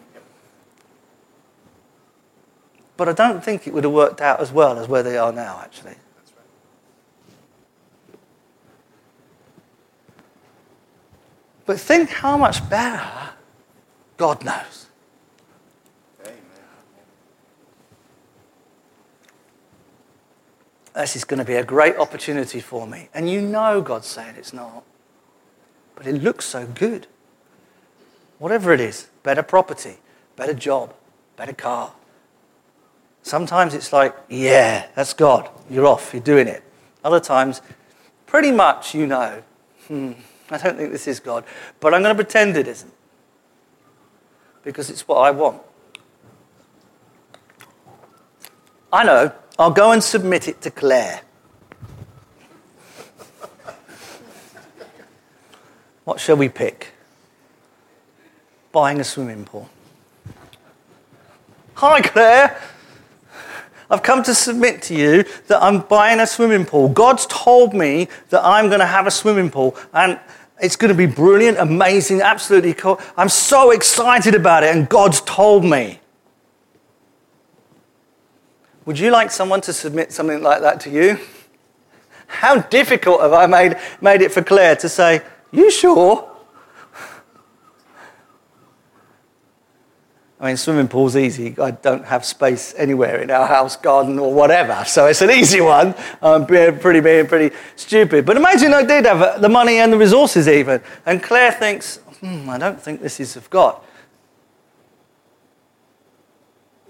But 2.97 3.09
I 3.09 3.13
don't 3.13 3.43
think 3.43 3.67
it 3.67 3.73
would 3.73 3.83
have 3.83 3.93
worked 3.93 4.21
out 4.21 4.39
as 4.39 4.51
well 4.51 4.79
as 4.79 4.87
where 4.87 5.03
they 5.03 5.17
are 5.17 5.31
now, 5.31 5.59
actually. 5.61 5.95
But 11.71 11.79
think 11.79 12.09
how 12.09 12.35
much 12.35 12.69
better 12.69 13.29
God 14.17 14.43
knows. 14.43 14.87
this 20.93 21.15
is 21.15 21.23
going 21.23 21.37
to 21.37 21.45
be 21.45 21.53
a 21.53 21.63
great 21.63 21.95
opportunity 21.95 22.59
for 22.59 22.85
me. 22.85 23.07
And 23.13 23.29
you 23.29 23.41
know 23.41 23.79
God's 23.79 24.07
saying 24.07 24.35
it's 24.37 24.51
not. 24.51 24.83
But 25.95 26.07
it 26.07 26.21
looks 26.21 26.43
so 26.43 26.67
good. 26.67 27.07
Whatever 28.37 28.73
it 28.73 28.81
is 28.81 29.07
better 29.23 29.41
property, 29.41 29.95
better 30.35 30.53
job, 30.53 30.93
better 31.37 31.53
car. 31.53 31.93
Sometimes 33.23 33.73
it's 33.73 33.93
like, 33.93 34.13
yeah, 34.27 34.87
that's 34.93 35.13
God. 35.13 35.49
You're 35.69 35.87
off, 35.87 36.13
you're 36.13 36.21
doing 36.21 36.49
it. 36.49 36.63
Other 37.01 37.21
times, 37.21 37.61
pretty 38.25 38.51
much 38.51 38.93
you 38.93 39.07
know, 39.07 39.41
hmm, 39.87 40.11
I 40.51 40.57
don't 40.57 40.77
think 40.77 40.91
this 40.91 41.07
is 41.07 41.19
God. 41.19 41.45
But 41.79 41.93
I'm 41.93 42.03
going 42.03 42.15
to 42.15 42.23
pretend 42.23 42.57
it 42.57 42.67
isn't. 42.67 42.93
Because 44.63 44.89
it's 44.89 45.07
what 45.07 45.17
I 45.17 45.31
want. 45.31 45.61
I 48.93 49.03
know 49.05 49.31
I'll 49.57 49.71
go 49.71 49.91
and 49.91 50.03
submit 50.03 50.47
it 50.47 50.61
to 50.61 50.71
Claire. 50.71 51.21
What 56.03 56.19
shall 56.19 56.35
we 56.35 56.49
pick? 56.49 56.89
Buying 58.71 58.99
a 58.99 59.03
swimming 59.03 59.45
pool. 59.45 59.69
Hi, 61.75 62.01
Claire. 62.01 62.61
I've 63.89 64.03
come 64.03 64.23
to 64.23 64.33
submit 64.33 64.81
to 64.83 64.95
you 64.95 65.25
that 65.47 65.61
I'm 65.61 65.79
buying 65.81 66.19
a 66.19 66.27
swimming 66.27 66.65
pool. 66.65 66.87
God's 66.87 67.25
told 67.25 67.73
me 67.73 68.07
that 68.29 68.43
I'm 68.43 68.67
going 68.67 68.79
to 68.79 68.85
have 68.85 69.05
a 69.05 69.11
swimming 69.11 69.49
pool, 69.49 69.75
and 69.93 70.19
it's 70.61 70.75
going 70.75 70.89
to 70.89 70.95
be 70.95 71.07
brilliant, 71.07 71.57
amazing, 71.57 72.21
absolutely 72.21 72.73
cool. 72.75 73.01
I'm 73.17 73.29
so 73.29 73.71
excited 73.71 74.35
about 74.35 74.63
it, 74.63 74.73
and 74.75 74.87
God's 74.87 75.21
told 75.21 75.65
me. 75.65 75.99
Would 78.85 78.99
you 78.99 79.11
like 79.11 79.31
someone 79.31 79.61
to 79.61 79.73
submit 79.73 80.11
something 80.11 80.41
like 80.41 80.61
that 80.61 80.79
to 80.81 80.89
you? 80.89 81.19
How 82.27 82.59
difficult 82.59 83.21
have 83.21 83.33
I 83.33 83.47
made, 83.47 83.75
made 83.99 84.21
it 84.21 84.31
for 84.31 84.41
Claire 84.41 84.75
to 84.77 84.87
say, 84.87 85.21
You 85.51 85.69
sure? 85.69 86.30
I 90.41 90.47
mean, 90.47 90.57
swimming 90.57 90.87
pool's 90.87 91.15
easy. 91.15 91.55
I 91.59 91.71
don't 91.71 92.03
have 92.03 92.25
space 92.25 92.73
anywhere 92.75 93.21
in 93.21 93.31
our 93.31 93.47
house, 93.47 93.77
garden, 93.77 94.19
or 94.19 94.33
whatever. 94.33 94.83
So 94.87 95.05
it's 95.05 95.21
an 95.21 95.31
easy 95.31 95.61
one. 95.61 95.95
I'm 96.21 96.45
being 96.45 96.79
pretty, 96.79 96.99
being 96.99 97.27
pretty 97.27 97.55
stupid. 97.75 98.25
But 98.25 98.35
imagine 98.35 98.73
I 98.73 98.83
did 98.83 99.05
have 99.05 99.39
the 99.39 99.49
money 99.49 99.77
and 99.77 99.93
the 99.93 99.97
resources 99.97 100.47
even. 100.47 100.81
And 101.05 101.23
Claire 101.23 101.53
thinks, 101.53 101.97
hmm, 102.19 102.49
I 102.49 102.57
don't 102.57 102.81
think 102.81 103.01
this 103.01 103.19
is 103.19 103.37
of 103.37 103.49
God 103.49 103.79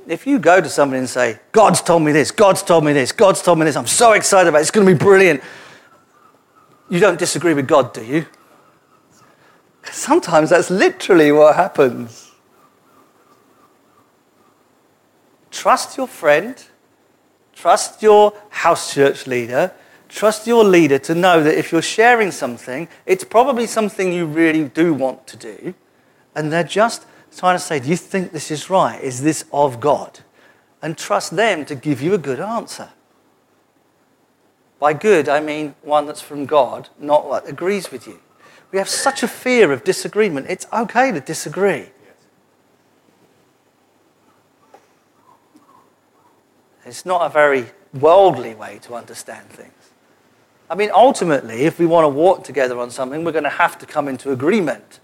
if 0.07 0.25
you 0.25 0.39
go 0.39 0.59
to 0.59 0.69
somebody 0.69 0.99
and 0.99 1.09
say, 1.09 1.39
God's 1.51 1.81
told 1.81 2.03
me 2.03 2.11
this, 2.11 2.31
God's 2.31 2.63
told 2.63 2.83
me 2.83 2.93
this, 2.93 3.11
God's 3.11 3.41
told 3.41 3.59
me 3.59 3.65
this, 3.65 3.75
I'm 3.75 3.87
so 3.87 4.13
excited 4.13 4.49
about 4.49 4.59
it, 4.59 4.61
it's 4.61 4.71
going 4.71 4.85
to 4.85 4.93
be 4.93 4.97
brilliant, 4.97 5.41
you 6.89 6.99
don't 6.99 7.19
disagree 7.19 7.53
with 7.53 7.67
God, 7.67 7.93
do 7.93 8.03
you? 8.03 8.25
Sometimes 9.91 10.49
that's 10.49 10.69
literally 10.69 11.31
what 11.31 11.55
happens. 11.55 12.30
Trust 15.51 15.97
your 15.97 16.07
friend, 16.07 16.55
trust 17.53 18.01
your 18.01 18.33
house 18.49 18.93
church 18.93 19.27
leader, 19.27 19.73
trust 20.07 20.47
your 20.47 20.63
leader 20.63 20.97
to 20.99 21.13
know 21.13 21.43
that 21.43 21.57
if 21.57 21.71
you're 21.71 21.81
sharing 21.81 22.31
something, 22.31 22.87
it's 23.05 23.23
probably 23.23 23.67
something 23.67 24.11
you 24.11 24.25
really 24.25 24.69
do 24.69 24.93
want 24.93 25.27
to 25.27 25.37
do, 25.37 25.73
and 26.33 26.51
they're 26.51 26.63
just 26.63 27.05
trying 27.37 27.55
to 27.55 27.63
say, 27.63 27.79
Do 27.79 27.89
you 27.89 27.97
think 27.97 28.31
this 28.31 28.49
is 28.49 28.69
right? 28.69 29.01
Is 29.01 29.21
this 29.21 29.45
of 29.53 29.79
God? 29.79 30.21
And 30.81 30.97
trust 30.97 31.35
them 31.35 31.65
to 31.65 31.75
give 31.75 32.01
you 32.01 32.13
a 32.13 32.17
good 32.17 32.39
answer. 32.39 32.89
By 34.79 34.93
good, 34.93 35.29
I 35.29 35.39
mean 35.39 35.75
one 35.83 36.07
that's 36.07 36.21
from 36.21 36.45
God, 36.47 36.89
not 36.97 37.27
what 37.27 37.47
agrees 37.47 37.91
with 37.91 38.07
you. 38.07 38.19
We 38.71 38.79
have 38.79 38.89
such 38.89 39.21
a 39.21 39.27
fear 39.27 39.71
of 39.71 39.83
disagreement. 39.83 40.47
It's 40.49 40.65
okay 40.73 41.11
to 41.11 41.19
disagree. 41.19 41.89
It's 46.91 47.05
not 47.05 47.25
a 47.25 47.29
very 47.29 47.67
worldly 47.93 48.53
way 48.53 48.79
to 48.81 48.95
understand 48.95 49.47
things. 49.47 49.71
I 50.69 50.75
mean, 50.75 50.91
ultimately, 50.93 51.61
if 51.61 51.79
we 51.79 51.85
want 51.85 52.03
to 52.03 52.09
walk 52.09 52.43
together 52.43 52.77
on 52.79 52.91
something, 52.91 53.23
we're 53.23 53.31
going 53.31 53.45
to 53.45 53.49
have 53.49 53.79
to 53.79 53.85
come 53.85 54.09
into 54.09 54.33
agreement. 54.33 54.99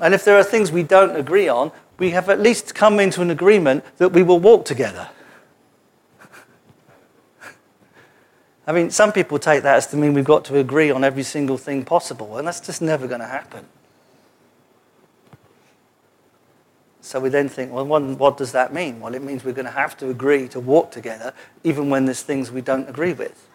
And 0.00 0.14
if 0.14 0.24
there 0.24 0.38
are 0.38 0.44
things 0.44 0.70
we 0.70 0.84
don't 0.84 1.16
agree 1.16 1.48
on, 1.48 1.72
we 1.98 2.10
have 2.10 2.28
at 2.28 2.38
least 2.38 2.76
come 2.76 3.00
into 3.00 3.22
an 3.22 3.30
agreement 3.30 3.82
that 3.96 4.10
we 4.10 4.22
will 4.22 4.38
walk 4.38 4.64
together. 4.64 5.08
I 8.68 8.72
mean, 8.72 8.90
some 8.90 9.10
people 9.10 9.40
take 9.40 9.64
that 9.64 9.74
as 9.74 9.88
to 9.88 9.96
mean 9.96 10.14
we've 10.14 10.24
got 10.24 10.44
to 10.44 10.60
agree 10.60 10.92
on 10.92 11.02
every 11.02 11.24
single 11.24 11.58
thing 11.58 11.84
possible, 11.84 12.38
and 12.38 12.46
that's 12.46 12.60
just 12.60 12.80
never 12.80 13.08
going 13.08 13.20
to 13.20 13.26
happen. 13.26 13.66
So 17.06 17.20
we 17.20 17.28
then 17.28 17.48
think, 17.48 17.72
well, 17.72 17.86
what 17.86 18.36
does 18.36 18.50
that 18.50 18.74
mean? 18.74 18.98
Well, 18.98 19.14
it 19.14 19.22
means 19.22 19.44
we're 19.44 19.52
going 19.52 19.66
to 19.66 19.70
have 19.70 19.96
to 19.98 20.10
agree 20.10 20.48
to 20.48 20.58
walk 20.58 20.90
together, 20.90 21.32
even 21.62 21.88
when 21.88 22.04
there's 22.04 22.22
things 22.22 22.50
we 22.50 22.60
don't 22.60 22.88
agree 22.88 23.12
with. 23.12 23.46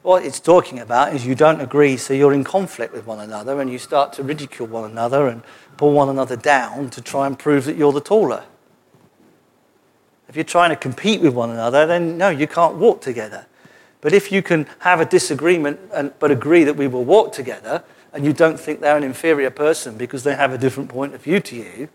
What 0.00 0.24
it's 0.24 0.40
talking 0.40 0.78
about 0.78 1.14
is 1.14 1.26
you 1.26 1.34
don't 1.34 1.60
agree, 1.60 1.98
so 1.98 2.14
you're 2.14 2.32
in 2.32 2.44
conflict 2.44 2.94
with 2.94 3.04
one 3.04 3.20
another 3.20 3.60
and 3.60 3.70
you 3.70 3.78
start 3.78 4.14
to 4.14 4.22
ridicule 4.22 4.68
one 4.68 4.90
another 4.90 5.26
and 5.26 5.42
pull 5.76 5.92
one 5.92 6.08
another 6.08 6.34
down 6.34 6.88
to 6.88 7.02
try 7.02 7.26
and 7.26 7.38
prove 7.38 7.66
that 7.66 7.76
you're 7.76 7.92
the 7.92 8.00
taller. 8.00 8.44
If 10.30 10.34
you're 10.34 10.44
trying 10.44 10.70
to 10.70 10.76
compete 10.76 11.20
with 11.20 11.34
one 11.34 11.50
another, 11.50 11.84
then 11.84 12.16
no, 12.16 12.30
you 12.30 12.46
can't 12.46 12.76
walk 12.76 13.02
together. 13.02 13.44
But 14.00 14.14
if 14.14 14.32
you 14.32 14.42
can 14.42 14.66
have 14.78 14.98
a 14.98 15.04
disagreement 15.04 15.78
and, 15.92 16.18
but 16.20 16.30
agree 16.30 16.64
that 16.64 16.76
we 16.76 16.86
will 16.86 17.04
walk 17.04 17.32
together, 17.32 17.84
and 18.18 18.26
you 18.26 18.32
don't 18.32 18.58
think 18.58 18.80
they're 18.80 18.96
an 18.96 19.04
inferior 19.04 19.48
person 19.48 19.96
because 19.96 20.24
they 20.24 20.34
have 20.34 20.52
a 20.52 20.58
different 20.58 20.88
point 20.88 21.14
of 21.14 21.22
view 21.22 21.38
to 21.38 21.54
you, 21.54 21.88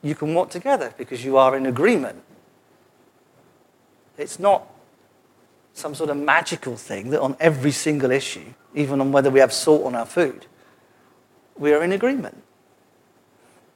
you 0.00 0.14
can 0.14 0.32
walk 0.32 0.48
together 0.48 0.94
because 0.96 1.22
you 1.22 1.36
are 1.36 1.54
in 1.54 1.66
agreement. 1.66 2.22
It's 4.16 4.38
not 4.38 4.66
some 5.74 5.94
sort 5.94 6.08
of 6.08 6.16
magical 6.16 6.76
thing 6.76 7.10
that 7.10 7.20
on 7.20 7.36
every 7.38 7.72
single 7.72 8.10
issue, 8.10 8.54
even 8.74 9.02
on 9.02 9.12
whether 9.12 9.28
we 9.28 9.40
have 9.40 9.52
salt 9.52 9.84
on 9.84 9.94
our 9.94 10.06
food, 10.06 10.46
we 11.58 11.74
are 11.74 11.84
in 11.84 11.92
agreement. 11.92 12.42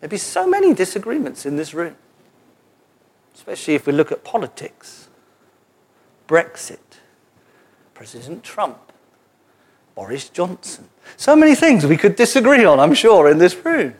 There'd 0.00 0.10
be 0.10 0.16
so 0.16 0.48
many 0.48 0.72
disagreements 0.72 1.44
in 1.44 1.56
this 1.56 1.74
room, 1.74 1.96
especially 3.34 3.74
if 3.74 3.86
we 3.86 3.92
look 3.92 4.10
at 4.10 4.24
politics, 4.24 5.10
Brexit, 6.26 6.78
President 7.92 8.42
Trump, 8.42 8.90
Boris 9.94 10.28
Johnson. 10.28 10.88
So 11.16 11.36
many 11.36 11.54
things 11.54 11.86
we 11.86 11.96
could 11.96 12.16
disagree 12.16 12.64
on, 12.64 12.80
I'm 12.80 12.94
sure, 12.94 13.28
in 13.28 13.38
this 13.38 13.54
room. 13.64 13.94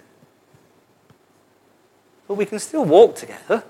But 2.26 2.34
we 2.34 2.46
can 2.46 2.58
still 2.58 2.84
walk 2.84 3.16
together. 3.16 3.62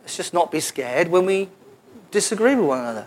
Let's 0.00 0.16
just 0.16 0.34
not 0.34 0.50
be 0.50 0.60
scared 0.60 1.08
when 1.08 1.24
we 1.24 1.48
disagree 2.10 2.54
with 2.54 2.66
one 2.66 2.80
another. 2.80 3.06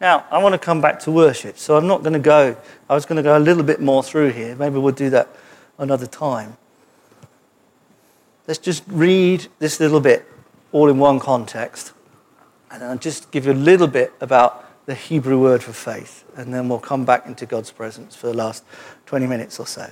Now, 0.00 0.26
I 0.30 0.38
want 0.42 0.52
to 0.52 0.58
come 0.58 0.80
back 0.80 1.00
to 1.00 1.10
worship, 1.10 1.56
so 1.56 1.76
I'm 1.76 1.86
not 1.86 2.02
going 2.02 2.12
to 2.12 2.18
go, 2.18 2.56
I 2.90 2.94
was 2.94 3.06
going 3.06 3.16
to 3.16 3.22
go 3.22 3.38
a 3.38 3.40
little 3.40 3.62
bit 3.62 3.80
more 3.80 4.02
through 4.02 4.30
here. 4.30 4.54
Maybe 4.56 4.78
we'll 4.78 4.92
do 4.92 5.08
that 5.10 5.28
another 5.78 6.06
time. 6.06 6.56
Let's 8.46 8.58
just 8.58 8.84
read 8.88 9.46
this 9.58 9.80
little 9.80 10.00
bit 10.00 10.26
all 10.72 10.88
in 10.88 10.98
one 10.98 11.18
context. 11.18 11.92
And 12.70 12.82
I'll 12.82 12.98
just 12.98 13.30
give 13.30 13.46
you 13.46 13.52
a 13.52 13.54
little 13.54 13.86
bit 13.86 14.12
about 14.20 14.64
the 14.86 14.94
Hebrew 14.94 15.40
word 15.40 15.62
for 15.62 15.72
faith, 15.72 16.24
and 16.36 16.54
then 16.54 16.68
we'll 16.68 16.78
come 16.78 17.04
back 17.04 17.26
into 17.26 17.44
God's 17.44 17.72
presence 17.72 18.14
for 18.14 18.28
the 18.28 18.34
last 18.34 18.64
20 19.06 19.26
minutes 19.26 19.58
or 19.58 19.66
so. 19.66 19.90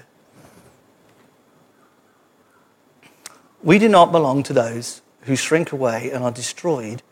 We 3.62 3.78
do 3.78 3.88
not 3.88 4.12
belong 4.12 4.42
to 4.44 4.52
those 4.52 5.02
who 5.22 5.36
shrink 5.36 5.72
away 5.72 6.10
and 6.12 6.22
are 6.22 6.30
destroyed. 6.30 7.02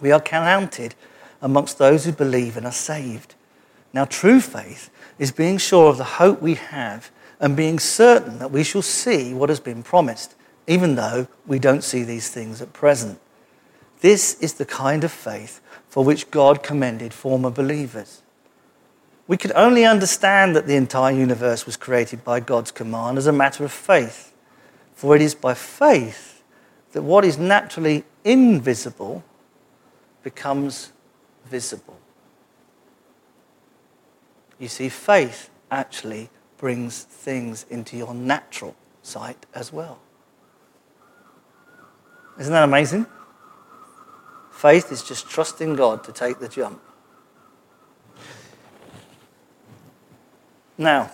We 0.00 0.10
are 0.10 0.20
counted 0.20 0.94
amongst 1.40 1.78
those 1.78 2.04
who 2.04 2.12
believe 2.12 2.56
and 2.56 2.66
are 2.66 2.72
saved. 2.72 3.36
Now, 3.92 4.04
true 4.04 4.40
faith 4.40 4.90
is 5.18 5.32
being 5.32 5.56
sure 5.56 5.88
of 5.88 5.96
the 5.96 6.04
hope 6.04 6.42
we 6.42 6.54
have 6.54 7.10
and 7.40 7.56
being 7.56 7.78
certain 7.78 8.38
that 8.38 8.50
we 8.50 8.64
shall 8.64 8.82
see 8.82 9.32
what 9.32 9.48
has 9.48 9.60
been 9.60 9.82
promised, 9.82 10.34
even 10.66 10.96
though 10.96 11.28
we 11.46 11.58
don't 11.58 11.84
see 11.84 12.02
these 12.02 12.28
things 12.28 12.60
at 12.60 12.72
present. 12.72 13.20
This 14.00 14.40
is 14.40 14.54
the 14.54 14.64
kind 14.64 15.04
of 15.04 15.12
faith 15.12 15.60
for 15.88 16.04
which 16.04 16.30
God 16.30 16.62
commended 16.62 17.12
former 17.12 17.50
believers. 17.50 18.22
We 19.26 19.36
could 19.36 19.52
only 19.52 19.84
understand 19.84 20.56
that 20.56 20.66
the 20.66 20.76
entire 20.76 21.14
universe 21.14 21.66
was 21.66 21.76
created 21.76 22.24
by 22.24 22.40
God's 22.40 22.70
command 22.70 23.18
as 23.18 23.26
a 23.26 23.32
matter 23.32 23.64
of 23.64 23.72
faith, 23.72 24.32
for 24.94 25.14
it 25.14 25.22
is 25.22 25.34
by 25.34 25.54
faith 25.54 26.42
that 26.92 27.02
what 27.02 27.24
is 27.24 27.36
naturally 27.36 28.04
invisible 28.24 29.22
becomes 30.22 30.92
visible. 31.46 31.98
You 34.58 34.68
see, 34.68 34.88
faith 34.88 35.50
actually 35.70 36.30
brings 36.56 37.02
things 37.02 37.66
into 37.70 37.96
your 37.96 38.14
natural 38.14 38.74
sight 39.02 39.46
as 39.54 39.72
well. 39.72 39.98
Isn't 42.38 42.52
that 42.52 42.64
amazing? 42.64 43.06
Faith 44.58 44.90
is 44.90 45.04
just 45.04 45.28
trusting 45.28 45.76
God 45.76 46.02
to 46.02 46.10
take 46.10 46.40
the 46.40 46.48
jump. 46.48 46.82
Now, 50.76 51.12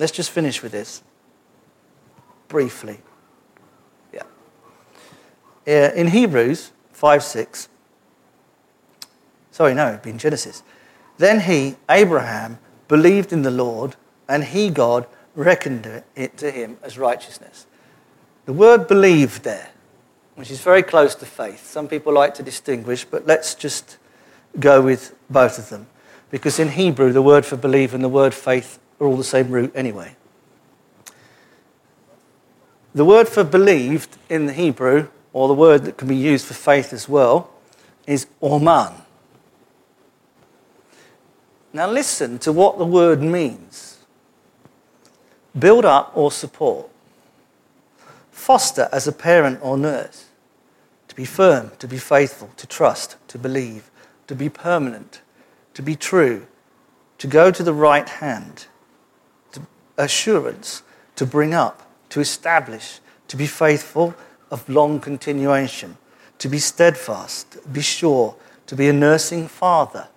let's 0.00 0.10
just 0.10 0.32
finish 0.32 0.64
with 0.64 0.72
this 0.72 1.00
briefly. 2.48 2.98
Yeah. 4.12 4.24
Uh, 5.64 5.94
in 5.94 6.08
Hebrews 6.08 6.72
5 6.90 7.22
6, 7.22 7.68
sorry, 9.52 9.74
no, 9.74 9.90
it'd 9.90 10.02
be 10.02 10.10
in 10.10 10.18
Genesis. 10.18 10.64
Then 11.18 11.42
he, 11.42 11.76
Abraham, 11.88 12.58
believed 12.88 13.32
in 13.32 13.42
the 13.42 13.52
Lord, 13.52 13.94
and 14.28 14.42
he, 14.42 14.70
God, 14.70 15.06
reckoned 15.36 16.02
it 16.16 16.36
to 16.38 16.50
him 16.50 16.78
as 16.82 16.98
righteousness. 16.98 17.66
The 18.44 18.52
word 18.52 18.88
believed 18.88 19.44
there 19.44 19.71
which 20.42 20.50
is 20.50 20.60
very 20.60 20.82
close 20.82 21.14
to 21.14 21.24
faith. 21.24 21.64
Some 21.64 21.86
people 21.86 22.12
like 22.12 22.34
to 22.34 22.42
distinguish, 22.42 23.04
but 23.04 23.28
let's 23.28 23.54
just 23.54 23.96
go 24.58 24.82
with 24.82 25.14
both 25.30 25.56
of 25.56 25.68
them. 25.68 25.86
Because 26.32 26.58
in 26.58 26.70
Hebrew, 26.70 27.12
the 27.12 27.22
word 27.22 27.46
for 27.46 27.56
believe 27.56 27.94
and 27.94 28.02
the 28.02 28.08
word 28.08 28.34
faith 28.34 28.80
are 28.98 29.06
all 29.06 29.16
the 29.16 29.22
same 29.22 29.52
root 29.52 29.70
anyway. 29.72 30.16
The 32.92 33.04
word 33.04 33.28
for 33.28 33.44
believed 33.44 34.16
in 34.28 34.46
the 34.46 34.52
Hebrew, 34.52 35.06
or 35.32 35.46
the 35.46 35.54
word 35.54 35.84
that 35.84 35.96
can 35.96 36.08
be 36.08 36.16
used 36.16 36.46
for 36.46 36.54
faith 36.54 36.92
as 36.92 37.08
well, 37.08 37.48
is 38.08 38.26
orman. 38.40 38.94
Now 41.72 41.88
listen 41.88 42.40
to 42.40 42.50
what 42.50 42.78
the 42.78 42.84
word 42.84 43.22
means 43.22 43.98
build 45.56 45.84
up 45.84 46.10
or 46.16 46.32
support 46.32 46.88
foster 48.42 48.88
as 48.90 49.06
a 49.06 49.12
parent 49.12 49.60
or 49.62 49.78
nurse, 49.78 50.24
to 51.12 51.16
be 51.16 51.26
firm, 51.26 51.70
to 51.78 51.86
be 51.86 51.98
faithful, 51.98 52.48
to 52.56 52.66
trust, 52.66 53.16
to 53.28 53.36
believe, 53.36 53.90
to 54.26 54.34
be 54.34 54.48
permanent, 54.48 55.20
to 55.74 55.82
be 55.82 55.94
true, 55.94 56.46
to 57.18 57.26
go 57.26 57.50
to 57.50 57.62
the 57.62 57.74
right 57.74 58.08
hand, 58.08 58.64
to 59.52 59.60
assurance, 59.98 60.82
to 61.14 61.26
bring 61.26 61.52
up, 61.52 61.86
to 62.08 62.20
establish, 62.20 63.00
to 63.28 63.36
be 63.36 63.46
faithful 63.46 64.14
of 64.50 64.66
long 64.70 65.00
continuation, 65.00 65.98
to 66.38 66.48
be 66.48 66.58
steadfast, 66.58 67.58
be 67.70 67.82
sure, 67.82 68.34
to 68.64 68.74
be 68.74 68.88
a 68.88 68.92
nursing 68.94 69.46
father, 69.46 70.08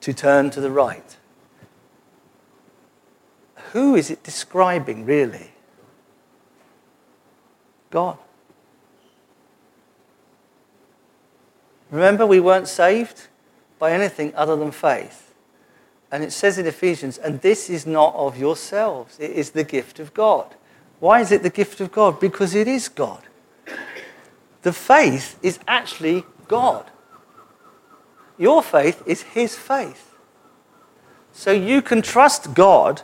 to 0.00 0.14
turn 0.14 0.48
to 0.48 0.58
the 0.62 0.70
right. 0.70 1.18
Who 3.72 3.94
is 3.94 4.10
it 4.10 4.22
describing, 4.22 5.04
really? 5.04 5.50
God. 7.90 8.16
Remember, 11.92 12.26
we 12.26 12.40
weren't 12.40 12.68
saved 12.68 13.28
by 13.78 13.92
anything 13.92 14.34
other 14.34 14.56
than 14.56 14.72
faith. 14.72 15.34
And 16.10 16.24
it 16.24 16.32
says 16.32 16.58
in 16.58 16.66
Ephesians, 16.66 17.18
and 17.18 17.40
this 17.42 17.70
is 17.70 17.86
not 17.86 18.14
of 18.14 18.38
yourselves, 18.38 19.18
it 19.20 19.30
is 19.30 19.50
the 19.50 19.62
gift 19.62 20.00
of 20.00 20.12
God. 20.12 20.54
Why 21.00 21.20
is 21.20 21.30
it 21.30 21.42
the 21.42 21.50
gift 21.50 21.80
of 21.80 21.92
God? 21.92 22.18
Because 22.18 22.54
it 22.54 22.66
is 22.66 22.88
God. 22.88 23.22
The 24.62 24.72
faith 24.72 25.38
is 25.42 25.58
actually 25.68 26.24
God. 26.48 26.90
Your 28.38 28.62
faith 28.62 29.02
is 29.06 29.22
His 29.22 29.54
faith. 29.54 30.16
So 31.32 31.50
you 31.50 31.82
can 31.82 32.02
trust 32.02 32.54
God 32.54 33.02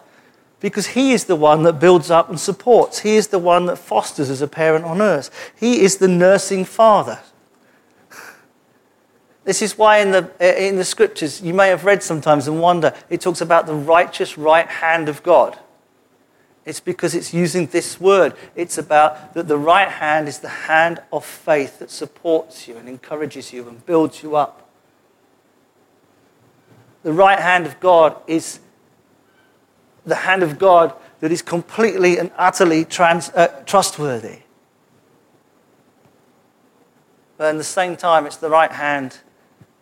because 0.60 0.88
He 0.88 1.12
is 1.12 1.24
the 1.24 1.36
one 1.36 1.62
that 1.64 1.74
builds 1.74 2.10
up 2.10 2.30
and 2.30 2.40
supports. 2.40 3.00
He 3.00 3.16
is 3.16 3.28
the 3.28 3.38
one 3.38 3.66
that 3.66 3.76
fosters 3.76 4.30
as 4.30 4.40
a 4.40 4.48
parent 4.48 4.84
on 4.84 5.02
earth. 5.02 5.52
He 5.58 5.80
is 5.80 5.98
the 5.98 6.08
nursing 6.08 6.64
father. 6.64 7.20
This 9.48 9.62
is 9.62 9.78
why 9.78 10.00
in 10.00 10.10
the, 10.10 10.30
in 10.68 10.76
the 10.76 10.84
scriptures, 10.84 11.40
you 11.40 11.54
may 11.54 11.68
have 11.68 11.86
read 11.86 12.02
sometimes 12.02 12.48
and 12.48 12.60
wonder, 12.60 12.92
it 13.08 13.22
talks 13.22 13.40
about 13.40 13.64
the 13.64 13.72
righteous 13.72 14.36
right 14.36 14.68
hand 14.68 15.08
of 15.08 15.22
God. 15.22 15.58
It's 16.66 16.80
because 16.80 17.14
it's 17.14 17.32
using 17.32 17.66
this 17.68 17.98
word. 17.98 18.34
It's 18.54 18.76
about 18.76 19.32
that 19.32 19.48
the 19.48 19.56
right 19.56 19.88
hand 19.88 20.28
is 20.28 20.40
the 20.40 20.50
hand 20.50 21.00
of 21.10 21.24
faith 21.24 21.78
that 21.78 21.90
supports 21.90 22.68
you 22.68 22.76
and 22.76 22.90
encourages 22.90 23.50
you 23.50 23.66
and 23.66 23.86
builds 23.86 24.22
you 24.22 24.36
up. 24.36 24.68
The 27.02 27.14
right 27.14 27.38
hand 27.38 27.64
of 27.64 27.80
God 27.80 28.16
is 28.26 28.60
the 30.04 30.16
hand 30.16 30.42
of 30.42 30.58
God 30.58 30.92
that 31.20 31.32
is 31.32 31.40
completely 31.40 32.18
and 32.18 32.30
utterly 32.36 32.84
trans, 32.84 33.30
uh, 33.30 33.46
trustworthy. 33.64 34.40
But 37.38 37.54
at 37.54 37.56
the 37.56 37.64
same 37.64 37.96
time, 37.96 38.26
it's 38.26 38.36
the 38.36 38.50
right 38.50 38.72
hand 38.72 39.20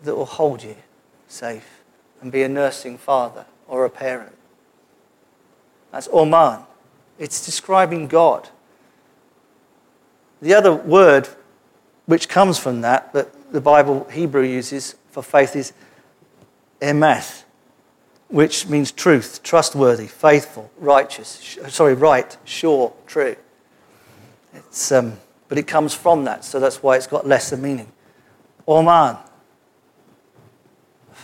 that 0.03 0.15
will 0.15 0.27
hold 0.27 0.63
you 0.63 0.77
safe 1.29 1.83
and 2.21 2.31
be 2.31 2.43
a 2.43 2.49
nursing 2.49 2.99
father 2.99 3.47
or 3.69 3.85
a 3.85 3.91
parent. 3.91 4.35
That's 5.93 6.09
Oman. 6.13 6.61
It's 7.19 7.45
describing 7.45 8.07
God. 8.07 8.49
The 10.43 10.55
other 10.55 10.73
word 10.73 11.29
which 12.05 12.29
comes 12.29 12.59
from 12.59 12.83
that, 12.83 13.13
that 13.13 13.53
the 13.53 13.61
Bible 13.61 14.07
Hebrew 14.11 14.45
uses 14.45 14.95
for 15.11 15.23
faith 15.23 15.57
is 15.57 15.73
emeth, 16.81 17.45
which 18.29 18.69
means 18.69 18.93
truth, 18.93 19.43
trustworthy, 19.43 20.07
faithful, 20.07 20.71
righteous, 20.79 21.59
sorry, 21.69 21.95
right, 21.95 22.37
sure, 22.45 22.93
true. 23.07 23.37
It's, 24.53 24.93
um, 24.93 25.15
but 25.49 25.59
it 25.59 25.67
comes 25.67 25.95
from 25.95 26.25
that, 26.25 26.45
so 26.45 26.61
that's 26.61 26.83
why 26.83 26.97
it's 26.97 27.07
got 27.07 27.27
lesser 27.27 27.57
meaning. 27.57 27.91
Oman. 28.69 29.17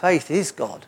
Faith 0.02 0.32
is 0.32 0.50
God. 0.50 0.84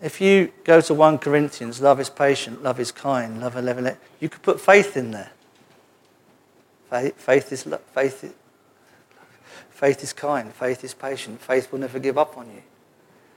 If 0.00 0.20
you 0.20 0.52
go 0.62 0.80
to 0.80 0.94
1 0.94 1.18
Corinthians, 1.18 1.80
love 1.80 1.98
is 1.98 2.08
patient, 2.08 2.62
love 2.62 2.78
is 2.78 2.92
kind, 2.92 3.40
love 3.40 3.56
is 3.56 3.64
level, 3.64 3.96
you 4.20 4.28
could 4.28 4.42
put 4.42 4.60
faith 4.60 4.96
in 4.96 5.10
there. 5.10 5.32
Faith, 6.88 7.50
is, 7.50 7.64
faith, 7.92 8.22
is, 8.22 8.34
faith 9.70 10.04
is 10.04 10.12
kind, 10.12 10.52
faith 10.52 10.84
is 10.84 10.94
patient, 10.94 11.40
faith 11.40 11.72
will 11.72 11.80
never 11.80 11.98
give 11.98 12.16
up 12.16 12.38
on 12.38 12.46
you. 12.50 12.62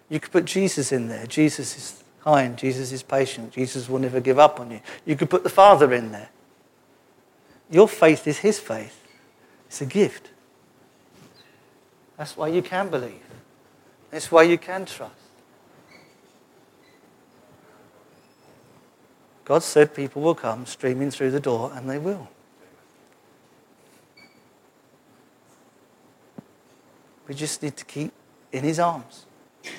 You 0.09 0.19
could 0.19 0.31
put 0.31 0.45
Jesus 0.45 0.91
in 0.91 1.07
there. 1.07 1.25
Jesus 1.25 1.75
is 1.75 2.03
kind, 2.23 2.55
Jesus 2.55 2.91
is 2.91 3.01
patient, 3.01 3.53
Jesus 3.53 3.89
will 3.89 3.97
never 3.97 4.19
give 4.19 4.37
up 4.37 4.59
on 4.59 4.69
you. 4.69 4.81
You 5.07 5.15
could 5.15 5.31
put 5.31 5.41
the 5.41 5.49
Father 5.49 5.91
in 5.91 6.11
there. 6.11 6.29
Your 7.71 7.87
faith 7.87 8.27
is 8.27 8.37
His 8.37 8.59
faith, 8.59 9.01
it's 9.67 9.81
a 9.81 9.85
gift. 9.85 10.29
That's 12.17 12.37
why 12.37 12.47
you 12.47 12.61
can 12.61 12.89
believe, 12.89 13.21
that's 14.11 14.31
why 14.31 14.43
you 14.43 14.57
can 14.57 14.85
trust. 14.85 15.13
God 19.43 19.61
said 19.61 19.93
people 19.93 20.23
will 20.23 20.35
come 20.35 20.65
streaming 20.65 21.11
through 21.11 21.31
the 21.31 21.39
door, 21.39 21.71
and 21.75 21.87
they 21.89 21.99
will. 21.99 22.27
We 27.27 27.35
just 27.35 27.61
need 27.61 27.77
to 27.77 27.85
keep 27.85 28.11
in 28.51 28.63
his 28.63 28.79
arms 28.79 29.25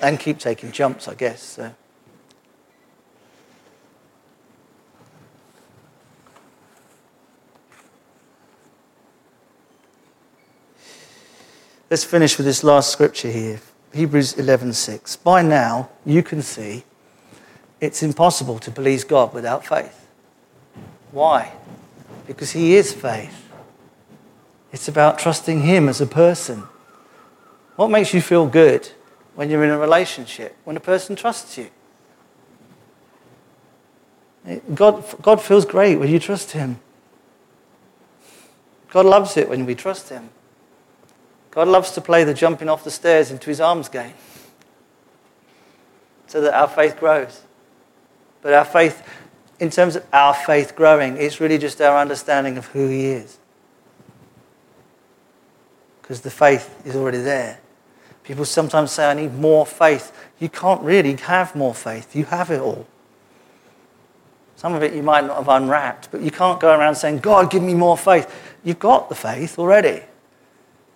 and 0.01 0.18
keep 0.18 0.39
taking 0.39 0.70
jumps, 0.70 1.09
I 1.09 1.14
guess. 1.14 1.43
So. 1.43 1.74
Let's 11.89 12.03
finish 12.03 12.37
with 12.37 12.47
this 12.47 12.64
last 12.64 12.91
scripture 12.91 13.30
here. 13.30 13.61
Hebrews 13.93 14.34
11:6. 14.34 15.16
By 15.16 15.43
now 15.43 15.89
you 16.05 16.22
can 16.22 16.43
see 16.43 16.84
it's 17.80 18.03
impossible 18.03 18.59
to 18.61 18.72
please 18.72 19.05
God 19.05 19.32
without 19.32 19.64
faith. 19.64 20.07
Why? 21.12 21.53
Because 22.26 22.51
He 22.51 22.74
is 22.74 22.93
faith. 22.93 23.51
It's 24.72 24.89
about 24.89 25.20
trusting 25.20 25.62
Him 25.62 25.89
as 25.89 26.01
a 26.01 26.07
person. 26.07 26.64
What 27.76 27.89
makes 27.89 28.12
you 28.12 28.20
feel 28.20 28.47
good 28.47 28.91
when 29.37 29.49
you're 29.49 29.62
in 29.62 29.70
a 29.70 29.78
relationship? 29.78 30.57
When 30.64 30.76
a 30.76 30.80
person 30.80 31.14
trusts 31.14 31.57
you. 31.57 31.70
God, 34.74 35.05
God 35.22 35.41
feels 35.41 35.64
great 35.64 36.01
when 36.01 36.11
you 36.11 36.18
trust 36.18 36.51
Him. 36.51 36.80
God 38.91 39.07
loves 39.07 39.37
it 39.37 39.49
when 39.49 39.66
we 39.66 39.74
trust 39.76 40.09
Him. 40.09 40.30
God 41.57 41.68
loves 41.68 41.92
to 41.92 42.02
play 42.02 42.22
the 42.22 42.34
jumping 42.34 42.68
off 42.68 42.84
the 42.84 42.90
stairs 42.90 43.30
into 43.30 43.48
His 43.48 43.62
arms 43.62 43.88
game 43.88 44.12
so 46.26 46.42
that 46.42 46.52
our 46.52 46.68
faith 46.68 47.00
grows. 47.00 47.40
But 48.42 48.52
our 48.52 48.66
faith, 48.66 49.02
in 49.59 49.70
terms 49.70 49.96
of 49.96 50.04
our 50.12 50.34
faith 50.34 50.76
growing, 50.76 51.16
it's 51.16 51.40
really 51.40 51.57
just 51.57 51.80
our 51.80 51.98
understanding 51.98 52.59
of 52.59 52.66
who 52.66 52.88
He 52.88 53.07
is. 53.07 53.38
Because 56.02 56.20
the 56.20 56.30
faith 56.30 56.86
is 56.86 56.94
already 56.94 57.22
there. 57.22 57.59
People 58.22 58.44
sometimes 58.44 58.92
say, 58.92 59.11
I 59.11 59.14
need 59.14 59.32
more 59.32 59.64
faith. 59.64 60.12
You 60.38 60.50
can't 60.50 60.82
really 60.82 61.16
have 61.16 61.57
more 61.57 61.74
faith, 61.74 62.14
you 62.14 62.26
have 62.26 62.50
it 62.50 62.61
all. 62.61 62.86
Some 64.57 64.74
of 64.74 64.82
it 64.82 64.92
you 64.92 65.02
might 65.02 65.24
not 65.24 65.38
have 65.38 65.48
unwrapped, 65.48 66.11
but 66.11 66.20
you 66.20 66.30
can't 66.30 66.61
go 66.61 66.78
around 66.78 66.96
saying, 66.96 67.20
God, 67.20 67.50
give 67.50 67.62
me 67.62 67.72
more 67.72 67.96
faith. 67.96 68.30
You've 68.62 68.78
got 68.78 69.09
the 69.09 69.14
faith 69.14 69.59
already. 69.59 70.02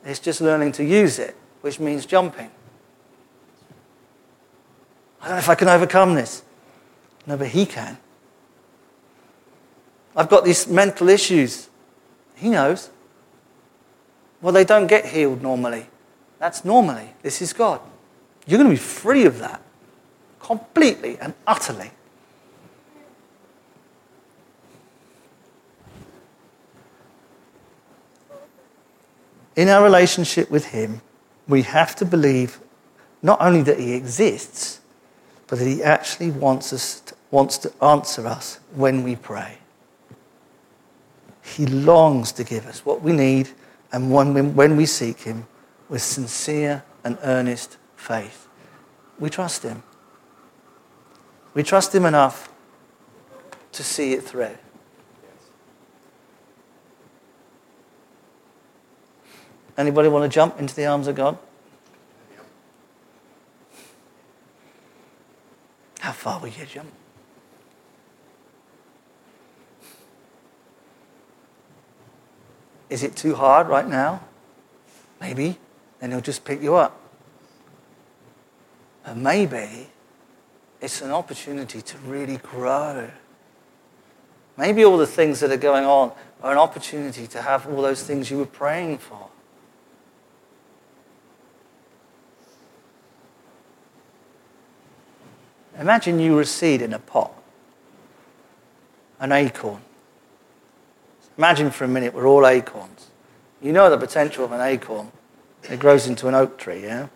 It's 0.05 0.19
just 0.19 0.41
learning 0.41 0.73
to 0.73 0.85
use 0.85 1.19
it, 1.19 1.37
which 1.61 1.79
means 1.79 2.07
jumping. 2.07 2.51
I 5.21 5.27
don't 5.27 5.37
know 5.37 5.39
if 5.39 5.49
I 5.49 5.55
can 5.55 5.69
overcome 5.69 6.15
this. 6.15 6.43
No, 7.27 7.37
but 7.37 7.49
he 7.49 7.67
can. 7.67 7.99
I've 10.17 10.29
got 10.29 10.45
these 10.45 10.67
mental 10.67 11.09
issues. 11.09 11.69
He 12.35 12.49
knows. 12.49 12.91
Well, 14.41 14.53
they 14.53 14.65
don't 14.65 14.87
get 14.87 15.07
healed 15.07 15.43
normally. 15.43 15.87
That's 16.39 16.65
normally. 16.65 17.11
This 17.23 17.43
is 17.43 17.53
God. 17.53 17.81
You're 18.47 18.59
going 18.59 18.71
to 18.71 18.75
be 18.75 18.81
free 18.83 19.27
of 19.27 19.39
that 19.41 19.61
completely 20.41 21.19
and 21.19 21.35
utterly. 21.47 21.91
In 29.57 29.69
our 29.69 29.83
relationship 29.83 30.51
with 30.51 30.67
Him, 30.67 31.03
we 31.49 31.63
have 31.63 31.97
to 31.97 32.05
believe 32.05 32.61
not 33.23 33.41
only 33.41 33.63
that 33.63 33.79
He 33.79 33.95
exists, 33.95 34.81
but 35.47 35.59
that 35.59 35.67
He 35.67 35.83
actually 35.83 36.31
wants 36.31 36.73
us 36.73 37.03
wants 37.31 37.59
to 37.59 37.73
answer 37.83 38.27
us 38.27 38.59
when 38.75 39.03
we 39.03 39.17
pray. 39.17 39.59
He 41.43 41.67
longs 41.67 42.33
to 42.33 42.45
give 42.45 42.67
us 42.67 42.85
what 42.85 43.03
we 43.03 43.13
need 43.13 43.51
and 43.93 44.13
when, 44.13 44.55
when 44.55 44.77
we 44.77 44.87
seek 44.87 45.21
Him 45.21 45.47
with 45.89 46.03
sincere 46.03 46.85
and 47.05 47.19
earnest 47.23 47.77
faith. 47.97 48.49
We 49.19 49.31
trust 49.31 49.63
Him. 49.63 49.83
We 51.55 51.63
trust 51.63 51.95
Him 51.95 52.05
enough 52.05 52.49
to 53.73 53.83
see 53.83 54.13
it 54.13 54.23
through. 54.23 54.57
Anybody 59.81 60.11
want 60.11 60.31
to 60.31 60.35
jump 60.35 60.61
into 60.61 60.77
the 60.77 60.85
arms 60.85 61.07
of 61.07 61.15
God? 61.15 61.39
How 66.01 66.13
far 66.13 66.39
will 66.39 66.49
you 66.49 66.67
jump? 66.67 66.93
Is 72.91 73.03
it 73.03 73.17
too 73.17 73.35
hard 73.35 73.69
right 73.69 73.89
now? 73.89 74.23
Maybe. 75.19 75.57
Then 75.99 76.11
he'll 76.11 76.21
just 76.21 76.45
pick 76.45 76.61
you 76.61 76.75
up. 76.75 77.01
And 79.07 79.23
maybe 79.23 79.89
it's 80.83 81.01
an 81.01 81.11
opportunity 81.11 81.81
to 81.81 81.99
really 81.99 82.37
grow. 82.37 83.09
Maybe 84.59 84.85
all 84.85 84.99
the 84.99 85.07
things 85.07 85.41
that 85.41 85.51
are 85.51 85.57
going 85.57 85.87
on 85.87 86.13
are 86.43 86.53
an 86.53 86.59
opportunity 86.59 87.27
to 87.29 87.41
have 87.41 87.67
all 87.67 87.81
those 87.81 88.03
things 88.03 88.31
you 88.31 88.37
were 88.37 88.45
praying 88.45 88.99
for. 88.99 89.30
Imagine 95.81 96.21
you 96.21 96.35
were 96.35 96.43
a 96.43 96.47
seed 96.47 96.83
in 96.83 96.93
a 96.93 96.99
pot, 96.99 97.33
an 99.19 99.33
acorn. 99.33 99.81
Imagine 101.39 101.71
for 101.71 101.85
a 101.85 101.89
minute 101.89 102.13
we're 102.13 102.27
all 102.27 102.47
acorns. 102.47 103.09
You 103.63 103.73
know 103.73 103.89
the 103.89 103.97
potential 103.97 104.45
of 104.45 104.53
an 104.53 104.61
acorn. 104.61 105.11
It 105.71 105.81
grows 105.81 106.07
into 106.07 106.29
an 106.29 106.35
oak 106.35 106.59
tree, 106.59 106.83
yeah? 106.83 107.09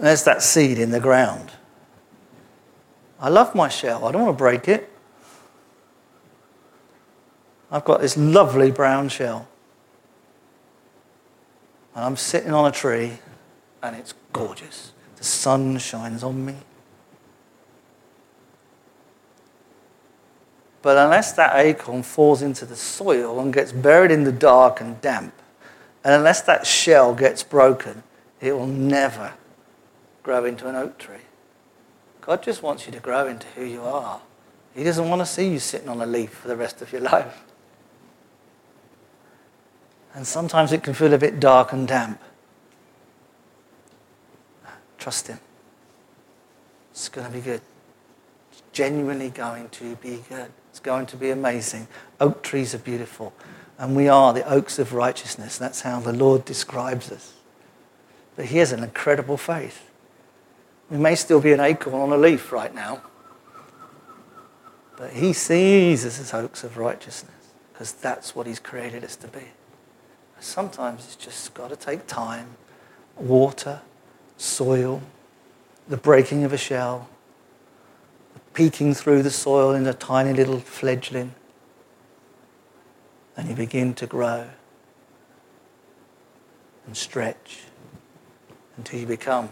There's 0.00 0.22
that 0.24 0.42
seed 0.42 0.78
in 0.78 0.92
the 0.92 1.00
ground. 1.00 1.50
I 3.18 3.28
love 3.28 3.54
my 3.54 3.68
shell. 3.68 4.04
I 4.04 4.12
don't 4.12 4.22
want 4.22 4.38
to 4.38 4.38
break 4.38 4.68
it. 4.68 4.90
I've 7.68 7.84
got 7.84 8.00
this 8.00 8.16
lovely 8.16 8.70
brown 8.70 9.08
shell. 9.08 9.48
And 11.96 12.04
I'm 12.04 12.16
sitting 12.16 12.52
on 12.52 12.64
a 12.64 12.72
tree, 12.72 13.18
and 13.82 13.96
it's 13.96 14.14
gorgeous. 14.32 14.92
The 15.22 15.28
sun 15.28 15.78
shines 15.78 16.24
on 16.24 16.44
me. 16.44 16.56
But 20.82 20.98
unless 20.98 21.30
that 21.34 21.54
acorn 21.64 22.02
falls 22.02 22.42
into 22.42 22.66
the 22.66 22.74
soil 22.74 23.38
and 23.38 23.54
gets 23.54 23.70
buried 23.70 24.10
in 24.10 24.24
the 24.24 24.32
dark 24.32 24.80
and 24.80 25.00
damp, 25.00 25.32
and 26.02 26.12
unless 26.12 26.40
that 26.42 26.66
shell 26.66 27.14
gets 27.14 27.44
broken, 27.44 28.02
it 28.40 28.54
will 28.54 28.66
never 28.66 29.34
grow 30.24 30.44
into 30.44 30.66
an 30.66 30.74
oak 30.74 30.98
tree. 30.98 31.28
God 32.20 32.42
just 32.42 32.64
wants 32.64 32.86
you 32.86 32.92
to 32.92 32.98
grow 32.98 33.28
into 33.28 33.46
who 33.54 33.64
you 33.64 33.82
are. 33.82 34.20
He 34.74 34.82
doesn't 34.82 35.08
want 35.08 35.20
to 35.20 35.26
see 35.26 35.50
you 35.50 35.60
sitting 35.60 35.88
on 35.88 36.00
a 36.00 36.06
leaf 36.06 36.30
for 36.30 36.48
the 36.48 36.56
rest 36.56 36.82
of 36.82 36.90
your 36.90 37.02
life. 37.02 37.44
And 40.14 40.26
sometimes 40.26 40.72
it 40.72 40.82
can 40.82 40.94
feel 40.94 41.12
a 41.14 41.18
bit 41.18 41.38
dark 41.38 41.72
and 41.72 41.86
damp. 41.86 42.20
Trust 45.02 45.26
Him. 45.26 45.40
It's 46.92 47.08
going 47.08 47.26
to 47.26 47.32
be 47.32 47.40
good. 47.40 47.60
genuinely 48.72 49.30
going 49.30 49.68
to 49.70 49.96
be 49.96 50.22
good. 50.28 50.52
It's 50.70 50.78
going 50.78 51.06
to 51.06 51.16
be 51.16 51.30
amazing. 51.30 51.88
Oak 52.20 52.44
trees 52.44 52.72
are 52.72 52.78
beautiful, 52.78 53.32
and 53.78 53.96
we 53.96 54.06
are 54.06 54.32
the 54.32 54.48
oaks 54.48 54.78
of 54.78 54.92
righteousness. 54.92 55.58
That's 55.58 55.80
how 55.80 55.98
the 55.98 56.12
Lord 56.12 56.44
describes 56.44 57.10
us. 57.10 57.32
But 58.36 58.44
He 58.44 58.58
has 58.58 58.70
an 58.70 58.84
incredible 58.84 59.36
faith. 59.36 59.90
We 60.88 60.98
may 60.98 61.16
still 61.16 61.40
be 61.40 61.52
an 61.52 61.58
acorn 61.58 62.00
on 62.00 62.12
a 62.12 62.16
leaf 62.16 62.52
right 62.52 62.72
now, 62.72 63.02
but 64.96 65.14
He 65.14 65.32
sees 65.32 66.06
us 66.06 66.20
as 66.20 66.32
oaks 66.32 66.62
of 66.62 66.78
righteousness 66.78 67.50
because 67.72 67.92
that's 67.92 68.36
what 68.36 68.46
He's 68.46 68.60
created 68.60 69.02
us 69.02 69.16
to 69.16 69.26
be. 69.26 69.48
Sometimes 70.38 71.06
it's 71.06 71.16
just 71.16 71.52
got 71.54 71.70
to 71.70 71.76
take 71.76 72.06
time, 72.06 72.50
water, 73.16 73.80
soil, 74.42 75.00
the 75.88 75.96
breaking 75.96 76.42
of 76.44 76.52
a 76.52 76.58
shell, 76.58 77.08
peeking 78.54 78.92
through 78.92 79.22
the 79.22 79.30
soil 79.30 79.72
in 79.72 79.86
a 79.86 79.94
tiny 79.94 80.32
little 80.32 80.58
fledgling. 80.58 81.34
And 83.36 83.48
you 83.48 83.54
begin 83.54 83.94
to 83.94 84.06
grow 84.06 84.48
and 86.86 86.96
stretch 86.96 87.60
until 88.76 89.00
you 89.00 89.06
become 89.06 89.48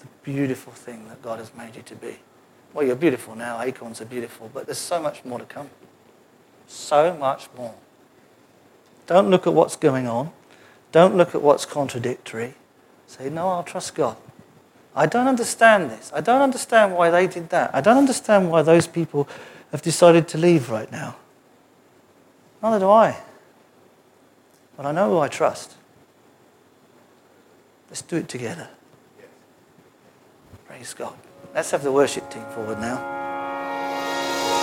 the 0.00 0.06
beautiful 0.22 0.72
thing 0.72 1.08
that 1.08 1.22
God 1.22 1.38
has 1.38 1.54
made 1.54 1.76
you 1.76 1.82
to 1.82 1.94
be. 1.94 2.16
Well, 2.74 2.84
you're 2.84 2.96
beautiful 2.96 3.34
now, 3.34 3.60
acorns 3.60 4.00
are 4.00 4.06
beautiful, 4.06 4.50
but 4.52 4.66
there's 4.66 4.78
so 4.78 5.00
much 5.00 5.24
more 5.24 5.38
to 5.38 5.44
come. 5.44 5.70
So 6.66 7.16
much 7.16 7.48
more. 7.56 7.74
Don't 9.06 9.30
look 9.30 9.46
at 9.46 9.54
what's 9.54 9.76
going 9.76 10.08
on. 10.08 10.32
Don't 10.90 11.16
look 11.16 11.34
at 11.34 11.42
what's 11.42 11.64
contradictory. 11.64 12.54
Say, 13.06 13.30
no, 13.30 13.48
I'll 13.48 13.62
trust 13.62 13.94
God. 13.94 14.16
I 14.94 15.06
don't 15.06 15.26
understand 15.26 15.90
this. 15.90 16.12
I 16.14 16.20
don't 16.20 16.42
understand 16.42 16.94
why 16.94 17.10
they 17.10 17.26
did 17.26 17.48
that. 17.50 17.74
I 17.74 17.80
don't 17.80 17.96
understand 17.96 18.50
why 18.50 18.62
those 18.62 18.86
people 18.86 19.28
have 19.70 19.82
decided 19.82 20.28
to 20.28 20.38
leave 20.38 20.70
right 20.70 20.90
now. 20.92 21.16
Neither 22.62 22.80
do 22.80 22.90
I. 22.90 23.16
But 24.76 24.86
I 24.86 24.92
know 24.92 25.10
who 25.10 25.18
I 25.18 25.28
trust. 25.28 25.76
Let's 27.88 28.02
do 28.02 28.16
it 28.16 28.28
together. 28.28 28.68
Praise 30.66 30.94
God. 30.94 31.14
Let's 31.54 31.70
have 31.70 31.82
the 31.82 31.92
worship 31.92 32.30
team 32.30 32.44
forward 32.54 32.78
now. 32.80 33.21